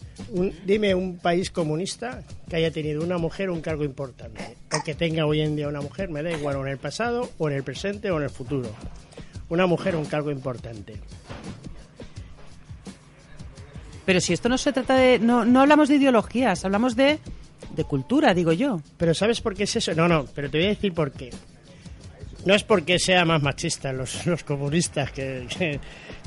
Dime 0.64 0.94
un 0.94 1.18
país 1.18 1.50
comunista 1.50 2.22
que 2.48 2.56
haya 2.56 2.70
tenido 2.70 3.04
una 3.04 3.18
mujer 3.18 3.50
un 3.50 3.60
cargo 3.60 3.84
importante, 3.84 4.56
o 4.72 4.82
que 4.82 4.94
tenga 4.94 5.26
hoy 5.26 5.42
en 5.42 5.56
día 5.56 5.68
una 5.68 5.82
mujer, 5.82 6.08
me 6.08 6.22
da 6.22 6.32
igual, 6.32 6.56
o 6.56 6.62
en 6.66 6.72
el 6.72 6.78
pasado, 6.78 7.28
o 7.36 7.50
en 7.50 7.56
el 7.56 7.64
presente, 7.64 8.10
o 8.10 8.16
en 8.16 8.22
el 8.22 8.30
futuro. 8.30 8.70
Una 9.50 9.66
mujer 9.66 9.94
un 9.94 10.06
cargo 10.06 10.30
importante. 10.30 10.94
Pero 14.06 14.22
si 14.22 14.32
esto 14.32 14.48
no 14.48 14.56
se 14.56 14.72
trata 14.72 14.94
de... 14.94 15.18
No, 15.18 15.44
no 15.44 15.60
hablamos 15.60 15.90
de 15.90 15.96
ideologías, 15.96 16.64
hablamos 16.64 16.96
de, 16.96 17.18
de 17.70 17.84
cultura, 17.84 18.34
digo 18.34 18.52
yo. 18.52 18.80
Pero 18.96 19.14
¿sabes 19.14 19.40
por 19.40 19.54
qué 19.54 19.64
es 19.64 19.76
eso? 19.76 19.94
No, 19.94 20.08
no, 20.08 20.26
pero 20.34 20.50
te 20.50 20.58
voy 20.58 20.66
a 20.66 20.70
decir 20.70 20.92
por 20.92 21.12
qué. 21.12 21.30
No 22.44 22.54
es 22.54 22.64
porque 22.64 22.98
sea 22.98 23.24
más 23.24 23.42
machistas 23.42 23.94
los, 23.94 24.26
los 24.26 24.42
comunistas 24.44 25.10
que, 25.12 25.78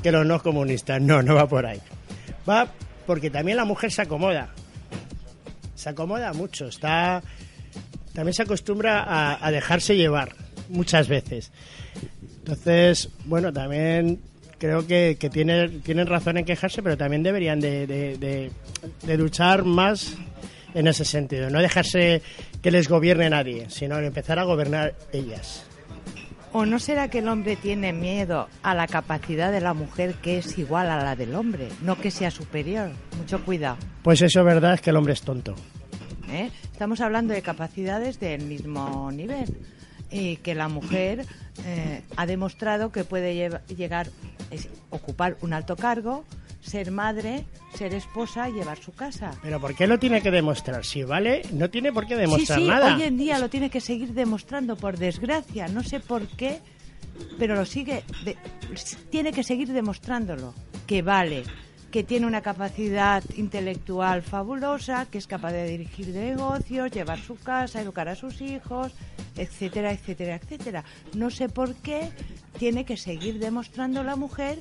que, 0.02 0.10
los 0.12 0.26
no 0.26 0.42
comunistas, 0.42 1.00
no, 1.00 1.22
no 1.22 1.34
va 1.34 1.46
por 1.46 1.66
ahí. 1.66 1.80
Va 2.48 2.68
porque 3.06 3.30
también 3.30 3.56
la 3.56 3.64
mujer 3.64 3.92
se 3.92 4.02
acomoda. 4.02 4.50
Se 5.74 5.90
acomoda 5.90 6.32
mucho, 6.32 6.66
está 6.68 7.22
también 8.14 8.32
se 8.32 8.42
acostumbra 8.44 9.36
a, 9.44 9.50
dejarse 9.50 9.94
llevar 9.94 10.34
muchas 10.70 11.06
veces. 11.06 11.52
Entonces, 12.38 13.10
bueno, 13.26 13.52
también 13.52 14.20
creo 14.58 14.86
que, 14.86 15.16
tiene- 15.30 15.68
tienen 15.68 16.06
razón 16.06 16.38
en 16.38 16.46
quejarse, 16.46 16.82
pero 16.82 16.96
también 16.96 17.22
deberían 17.22 17.60
de, 17.60 17.86
de- 17.86 18.16
de- 18.16 18.50
de 19.02 19.16
luchar 19.18 19.64
más 19.64 20.14
en 20.76 20.86
ese 20.86 21.04
sentido. 21.04 21.50
No 21.50 21.58
dejarse 21.60 22.22
que 22.62 22.70
les 22.70 22.88
gobierne 22.88 23.28
nadie, 23.30 23.66
sino 23.70 23.98
empezar 23.98 24.38
a 24.38 24.44
gobernar 24.44 24.94
ellas. 25.12 25.64
¿O 26.52 26.64
no 26.64 26.78
será 26.78 27.08
que 27.08 27.18
el 27.18 27.28
hombre 27.28 27.56
tiene 27.56 27.92
miedo 27.92 28.48
a 28.62 28.74
la 28.74 28.86
capacidad 28.86 29.50
de 29.52 29.60
la 29.60 29.74
mujer 29.74 30.14
que 30.22 30.38
es 30.38 30.56
igual 30.58 30.88
a 30.88 31.02
la 31.02 31.16
del 31.16 31.34
hombre, 31.34 31.68
no 31.82 31.98
que 32.00 32.10
sea 32.10 32.30
superior? 32.30 32.90
Mucho 33.18 33.44
cuidado. 33.44 33.76
Pues 34.02 34.22
eso 34.22 34.40
es 34.40 34.46
verdad, 34.46 34.74
es 34.74 34.80
que 34.80 34.90
el 34.90 34.96
hombre 34.96 35.12
es 35.14 35.22
tonto. 35.22 35.54
¿eh? 36.30 36.50
Estamos 36.72 37.00
hablando 37.00 37.34
de 37.34 37.42
capacidades 37.42 38.20
del 38.20 38.42
mismo 38.42 39.10
nivel 39.12 39.54
y 40.10 40.36
que 40.36 40.54
la 40.54 40.68
mujer 40.68 41.26
eh, 41.66 42.02
ha 42.16 42.26
demostrado 42.26 42.90
que 42.92 43.04
puede 43.04 43.34
lleva- 43.34 43.62
llegar 43.66 44.08
es- 44.50 44.68
ocupar 44.90 45.36
un 45.42 45.52
alto 45.52 45.76
cargo, 45.76 46.24
ser 46.66 46.90
madre, 46.90 47.44
ser 47.74 47.94
esposa 47.94 48.48
llevar 48.48 48.78
su 48.78 48.92
casa. 48.92 49.32
Pero 49.42 49.60
¿por 49.60 49.74
qué 49.74 49.86
lo 49.86 49.98
tiene 49.98 50.20
que 50.20 50.30
demostrar? 50.30 50.84
Si 50.84 51.02
vale, 51.04 51.42
no 51.52 51.70
tiene 51.70 51.92
por 51.92 52.06
qué 52.06 52.16
demostrar 52.16 52.58
sí, 52.58 52.64
sí, 52.64 52.70
nada. 52.70 52.96
hoy 52.96 53.02
en 53.02 53.16
día 53.16 53.38
lo 53.38 53.48
tiene 53.48 53.70
que 53.70 53.80
seguir 53.80 54.12
demostrando, 54.14 54.76
por 54.76 54.98
desgracia. 54.98 55.68
No 55.68 55.82
sé 55.82 56.00
por 56.00 56.26
qué, 56.26 56.60
pero 57.38 57.54
lo 57.54 57.64
sigue. 57.64 58.02
de- 58.24 58.36
tiene 59.10 59.32
que 59.32 59.42
seguir 59.44 59.72
demostrándolo. 59.72 60.54
Que 60.86 61.02
vale, 61.02 61.44
que 61.90 62.02
tiene 62.04 62.26
una 62.26 62.42
capacidad 62.42 63.22
intelectual 63.36 64.22
fabulosa, 64.22 65.06
que 65.10 65.18
es 65.18 65.26
capaz 65.26 65.52
de 65.52 65.66
dirigir 65.68 66.08
negocios, 66.08 66.90
llevar 66.90 67.18
su 67.20 67.36
casa, 67.36 67.80
educar 67.80 68.08
a 68.08 68.14
sus 68.16 68.40
hijos, 68.40 68.92
etcétera, 69.36 69.92
etcétera, 69.92 70.36
etcétera. 70.36 70.84
No 71.14 71.30
sé 71.30 71.48
por 71.48 71.74
qué 71.76 72.10
tiene 72.58 72.84
que 72.84 72.96
seguir 72.96 73.38
demostrando 73.38 74.02
la 74.02 74.16
mujer 74.16 74.58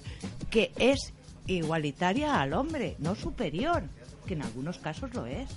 que 0.50 0.72
es 0.78 1.14
igualitaria 1.48 2.42
al 2.42 2.54
hombre, 2.54 2.96
no 3.00 3.16
superior, 3.16 3.84
que 4.26 4.34
en 4.34 4.42
algunos 4.44 4.78
casos 4.80 5.14
lo 5.14 5.26
es 5.26 5.48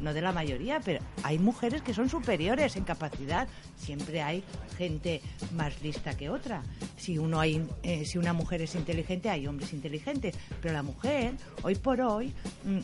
no 0.00 0.12
de 0.12 0.20
la 0.20 0.30
mayoría, 0.32 0.80
pero 0.84 1.00
hay 1.22 1.38
mujeres 1.38 1.80
que 1.80 1.94
son 1.94 2.10
superiores 2.10 2.76
en 2.76 2.84
capacidad. 2.84 3.48
Siempre 3.76 4.20
hay 4.22 4.42
gente 4.76 5.22
más 5.54 5.80
lista 5.80 6.14
que 6.16 6.28
otra. 6.28 6.62
Si 6.98 7.16
uno 7.18 7.40
hay, 7.40 7.66
eh, 7.82 8.04
si 8.04 8.18
una 8.18 8.34
mujer 8.34 8.60
es 8.60 8.74
inteligente, 8.74 9.30
hay 9.30 9.46
hombres 9.46 9.72
inteligentes, 9.72 10.34
pero 10.60 10.74
la 10.74 10.82
mujer, 10.82 11.32
hoy 11.62 11.76
por 11.76 12.00
hoy, 12.02 12.34
mm, 12.64 12.80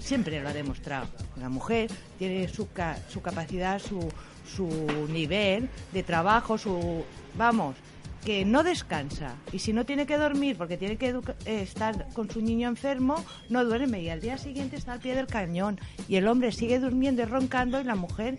siempre 0.00 0.40
lo 0.42 0.48
ha 0.48 0.52
demostrado. 0.52 1.06
La 1.36 1.48
mujer 1.48 1.90
tiene 2.18 2.48
su, 2.48 2.70
ca- 2.72 2.98
su 3.08 3.22
capacidad, 3.22 3.78
su, 3.80 4.08
su 4.56 4.66
nivel 5.08 5.68
de 5.92 6.02
trabajo, 6.02 6.58
su 6.58 7.04
vamos, 7.36 7.76
que 8.24 8.44
no 8.44 8.62
descansa 8.62 9.36
y 9.52 9.58
si 9.60 9.72
no 9.72 9.86
tiene 9.86 10.06
que 10.06 10.16
dormir 10.18 10.56
porque 10.58 10.76
tiene 10.76 10.96
que 10.96 11.08
eh, 11.10 11.62
estar 11.62 12.08
con 12.12 12.30
su 12.30 12.40
niño 12.42 12.68
enfermo, 12.68 13.24
no 13.48 13.64
duerme 13.64 14.02
y 14.02 14.10
al 14.10 14.20
día 14.20 14.36
siguiente 14.38 14.76
está 14.76 14.94
al 14.94 15.00
pie 15.00 15.14
del 15.14 15.26
cañón 15.26 15.78
y 16.08 16.16
el 16.16 16.26
hombre 16.28 16.52
sigue 16.52 16.78
durmiendo 16.80 17.22
y 17.22 17.24
roncando 17.26 17.80
y 17.80 17.84
la 17.84 17.94
mujer 17.94 18.38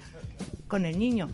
con 0.68 0.86
el 0.86 1.00
niño. 1.00 1.30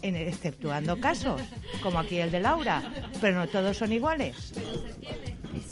En, 0.00 0.14
exceptuando 0.14 1.00
casos, 1.00 1.40
como 1.82 1.98
aquí 1.98 2.18
el 2.18 2.30
de 2.30 2.38
Laura, 2.38 2.82
pero 3.20 3.36
no 3.40 3.48
todos 3.48 3.76
son 3.76 3.92
iguales. 3.92 4.52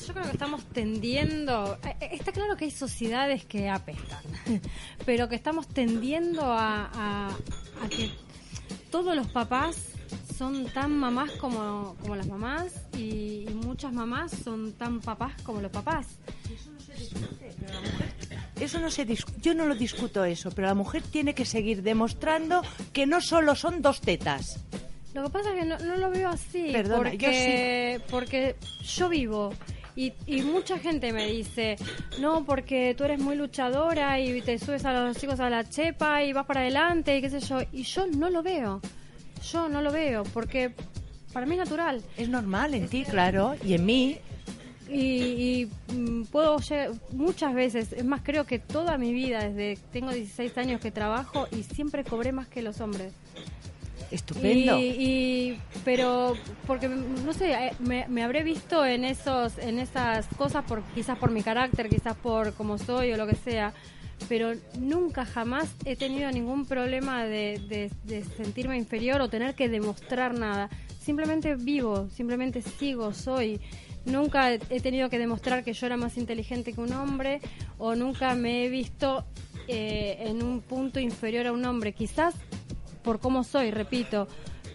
Yo 0.05 0.12
creo 0.12 0.25
que 0.25 0.31
estamos 0.33 0.64
tendiendo. 0.67 1.79
eh, 1.85 1.95
eh, 2.01 2.09
Está 2.12 2.33
claro 2.33 2.57
que 2.57 2.64
hay 2.64 2.71
sociedades 2.73 3.45
que 3.45 3.69
apestan, 3.69 4.21
pero 5.07 5.29
que 5.29 5.37
estamos 5.37 5.69
tendiendo 5.69 6.43
a- 6.45 7.29
a 7.29 7.89
que 7.89 8.11
todos 8.91 9.14
los 9.14 9.29
papás 9.29 9.77
son 10.37 10.66
tan 10.66 10.97
mamás 10.99 11.30
como, 11.32 11.97
como 12.03 12.16
las 12.16 12.26
mamás 12.26 12.72
y, 12.97 13.47
y 13.49 13.55
muchas 13.55 13.93
mamás 13.93 14.32
son 14.32 14.72
tan 14.72 15.01
papás 15.01 15.32
como 15.43 15.61
los 15.61 15.70
papás. 15.72 16.07
Eso 18.61 18.80
no 18.80 18.91
se 18.91 19.07
dis- 19.07 19.24
yo 19.43 19.55
no 19.55 19.66
lo 19.66 19.74
discuto 19.74 20.24
eso, 20.24 20.51
pero 20.51 20.68
la 20.68 20.74
mujer 20.74 21.03
tiene 21.03 21.34
que 21.34 21.45
seguir 21.45 21.82
demostrando 21.82 22.62
que 22.93 23.07
no 23.07 23.20
solo 23.20 23.55
son 23.55 23.82
dos 23.82 24.01
tetas. 24.01 24.61
Lo 25.14 25.24
que 25.24 25.30
pasa 25.30 25.51
es 25.55 25.61
que 25.61 25.64
no, 25.66 25.78
no 25.78 25.97
lo 25.97 26.11
veo 26.11 26.28
así. 26.30 26.70
Perdona, 26.72 26.97
porque, 27.11 27.99
yo 28.01 28.07
porque 28.11 28.57
yo 28.84 29.09
vivo 29.09 29.53
y, 29.95 30.12
y 30.26 30.43
mucha 30.43 30.78
gente 30.78 31.12
me 31.12 31.26
dice, 31.26 31.76
no, 32.18 32.45
porque 32.45 32.95
tú 32.97 33.05
eres 33.05 33.18
muy 33.20 33.37
luchadora 33.37 34.18
y 34.20 34.41
te 34.43 34.59
subes 34.59 34.84
a 34.84 34.93
los 34.93 35.16
chicos 35.16 35.41
a 35.41 35.49
la 35.51 35.68
chepa 35.68 36.22
y 36.22 36.32
vas 36.32 36.47
para 36.47 36.61
adelante 36.61 37.16
y 37.16 37.20
qué 37.22 37.30
sé 37.30 37.41
yo. 37.41 37.61
Y 37.72 37.82
yo 37.82 38.07
no 38.07 38.28
lo 38.30 38.43
veo. 38.43 38.80
Yo 39.53 39.68
no 39.68 39.80
lo 39.82 39.92
veo 39.92 40.24
porque 40.34 40.72
para 41.32 41.47
mí 41.47 41.53
es 41.53 41.59
natural. 41.59 42.03
Es 42.16 42.28
normal 42.28 42.74
en 42.74 42.88
ti, 42.88 43.05
claro, 43.05 43.55
y 43.64 43.74
en 43.74 43.84
mí. 43.86 44.18
Y, 44.88 45.68
y, 45.88 45.92
mm, 45.92 46.22
puedo 46.26 46.59
lle- 46.59 46.97
muchas 47.12 47.53
veces, 47.55 47.92
es 47.92 48.05
más, 48.05 48.20
creo 48.22 48.44
que 48.47 48.59
toda 48.61 48.97
mi 48.99 49.12
vida, 49.12 49.40
desde 49.49 49.78
tengo 49.92 50.12
16 50.12 50.57
años 50.59 50.80
que 50.80 50.92
trabajo 50.92 51.49
y 51.51 51.64
siempre 51.64 52.05
cobré 52.05 52.30
más 52.32 52.47
que 52.47 52.62
los 52.62 52.80
hombres. 52.80 53.12
Estupendo. 54.12 54.78
Y, 54.78 54.82
y- 54.82 55.59
pero 55.84 56.34
porque 56.66 56.88
no 56.88 57.32
sé, 57.32 57.53
eh, 57.53 57.72
me, 57.80 58.07
me 58.09 58.22
habré 58.22 58.44
visto 58.44 58.86
en 58.86 59.05
esos 59.05 59.59
en 59.59 59.80
esas 59.80 60.26
cosas 60.38 60.64
por 60.64 60.82
quizás 60.94 61.18
por 61.18 61.32
mi 61.32 61.42
carácter, 61.42 61.88
quizás 61.88 62.16
por 62.16 62.55
cómo 62.55 62.78
soy 62.78 63.12
o 63.12 63.16
lo 63.16 63.26
que 63.26 63.34
sea, 63.34 63.72
pero 64.29 64.53
nunca 64.79 65.25
jamás 65.25 65.69
he 65.85 65.97
tenido 65.97 66.31
ningún 66.31 66.67
problema 66.67 67.25
de, 67.25 67.91
de- 68.05 68.25
sentirme 68.37 68.77
inferior 68.77 69.21
o 69.21 69.29
tener 69.29 69.55
que 69.55 69.69
demostrar 69.69 70.35
nada. 70.35 70.69
Simplemente 71.01 71.55
vivo, 71.55 72.09
simplemente 72.11 72.62
sigo, 72.62 73.12
soy. 73.12 73.61
Nunca 74.05 74.53
he 74.53 74.61
he 74.71 74.81
tenido 74.81 75.09
que 75.11 75.19
demostrar 75.19 75.62
que 75.64 75.73
yo 75.73 75.87
era 75.87 75.97
más 75.97 76.17
inteligente 76.17 76.73
que 76.73 76.81
un 76.81 76.93
hombre 76.93 77.41
o 77.79 77.95
nunca 77.95 78.35
me 78.35 78.64
he 78.64 78.69
visto 78.69 79.25
eh, 79.69 80.17
en 80.21 80.43
un 80.43 80.61
punto 80.61 80.99
inferior 81.01 81.47
a 81.47 81.53
un 81.53 81.64
hombre. 81.64 81.93
Quizás 81.93 82.35
por 83.03 83.21
cómo 83.21 83.45
soy, 83.45 83.71
repito, 83.71 84.27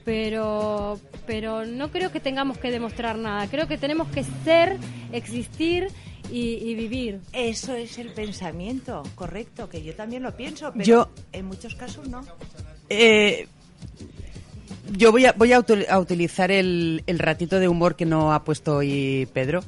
pero 0.05 0.99
pero 1.25 1.65
no 1.65 1.91
creo 1.91 2.11
que 2.11 2.19
tengamos 2.19 2.57
que 2.57 2.71
demostrar 2.71 3.17
nada. 3.17 3.47
Creo 3.47 3.67
que 3.67 3.77
tenemos 3.77 4.07
que 4.09 4.23
ser, 4.43 4.77
existir 5.13 5.87
y, 6.31 6.53
y 6.69 6.75
vivir. 6.75 7.19
Eso 7.33 7.73
es 7.75 7.97
el 7.97 8.09
pensamiento, 8.13 9.03
correcto, 9.15 9.69
que 9.69 9.83
yo 9.83 9.93
también 9.95 10.23
lo 10.23 10.35
pienso, 10.35 10.71
pero 10.71 10.83
Yo- 10.85 11.09
en 11.33 11.45
muchos 11.45 11.75
casos 11.75 12.07
no. 12.07 12.21
Eh, 12.89 13.47
yo 14.97 15.11
voy 15.11 15.25
a, 15.25 15.33
voy 15.33 15.53
a, 15.53 15.63
a 15.89 15.99
utilizar 15.99 16.51
el, 16.51 17.03
el 17.07 17.19
ratito 17.19 17.59
de 17.59 17.67
humor 17.67 17.95
que 17.95 18.05
no 18.05 18.33
ha 18.33 18.43
puesto 18.43 18.77
hoy 18.77 19.27
Pedro. 19.33 19.63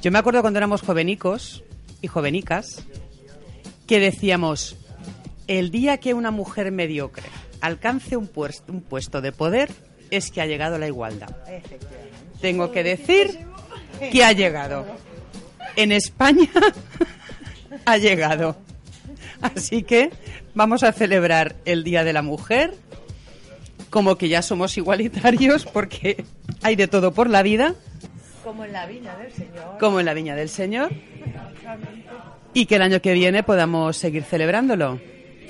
Yo 0.00 0.10
me 0.10 0.18
acuerdo 0.18 0.40
cuando 0.40 0.58
éramos 0.58 0.80
jovenicos 0.80 1.62
y 2.00 2.06
jovenicas 2.06 2.82
que 3.86 3.98
decíamos, 4.00 4.76
el 5.46 5.70
día 5.70 5.98
que 5.98 6.14
una 6.14 6.30
mujer 6.30 6.70
mediocre 6.72 7.28
alcance 7.60 8.16
un, 8.16 8.26
pues- 8.28 8.62
un 8.68 8.80
puesto 8.80 9.20
de 9.20 9.32
poder 9.32 9.70
es 10.10 10.30
que 10.30 10.40
ha 10.40 10.46
llegado 10.46 10.78
la 10.78 10.86
igualdad. 10.86 11.36
Tengo 12.40 12.72
que 12.72 12.82
decir 12.82 13.38
que 14.10 14.24
ha 14.24 14.32
llegado. 14.32 14.86
En 15.80 15.92
España 15.92 16.48
ha 17.86 17.96
llegado. 17.96 18.56
Así 19.40 19.82
que 19.82 20.10
vamos 20.54 20.82
a 20.82 20.92
celebrar 20.92 21.56
el 21.64 21.84
Día 21.84 22.04
de 22.04 22.12
la 22.12 22.20
Mujer 22.20 22.74
como 23.88 24.16
que 24.16 24.28
ya 24.28 24.42
somos 24.42 24.76
igualitarios 24.76 25.64
porque 25.64 26.24
hay 26.62 26.76
de 26.76 26.86
todo 26.86 27.12
por 27.12 27.30
la 27.30 27.42
vida, 27.42 27.74
Como 28.44 28.64
en 28.64 28.72
la 28.72 28.84
viña 28.86 29.16
del 29.16 29.32
Señor. 29.32 29.78
como 29.80 30.00
en 30.00 30.06
la 30.06 30.14
Viña 30.14 30.36
del 30.36 30.48
Señor, 30.50 30.90
y 32.52 32.66
que 32.66 32.76
el 32.76 32.82
año 32.82 33.00
que 33.00 33.14
viene 33.14 33.42
podamos 33.42 33.96
seguir 33.96 34.22
celebrándolo. 34.24 35.00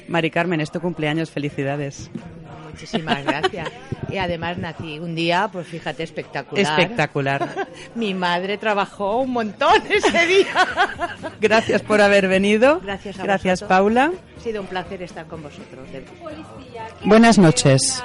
Mari 0.08 0.30
Carmen, 0.30 0.60
es 0.60 0.70
tu 0.70 0.80
cumpleaños, 0.80 1.30
felicidades. 1.30 2.08
Muchísimas 2.70 3.24
gracias. 3.24 3.68
Y 4.10 4.18
además 4.18 4.58
nací 4.58 4.98
un 4.98 5.14
día, 5.14 5.48
pues 5.52 5.66
fíjate, 5.66 6.02
espectacular. 6.02 6.64
Espectacular. 6.64 7.68
Mi 7.94 8.14
madre 8.14 8.58
trabajó 8.58 9.20
un 9.20 9.30
montón 9.30 9.82
ese 9.88 10.26
día. 10.26 10.66
Gracias 11.40 11.82
por 11.82 12.00
haber 12.00 12.28
venido. 12.28 12.80
Gracias 12.80 13.18
a 13.18 13.22
Gracias. 13.22 13.62
Paula. 13.62 14.12
Ha 14.36 14.40
sido 14.40 14.62
un 14.62 14.66
placer 14.66 15.02
estar 15.02 15.26
con 15.26 15.42
vosotros. 15.42 15.88
Buenas 17.04 17.38
noches. 17.38 18.02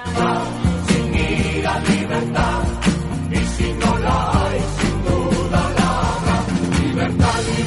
libertad 6.95 7.64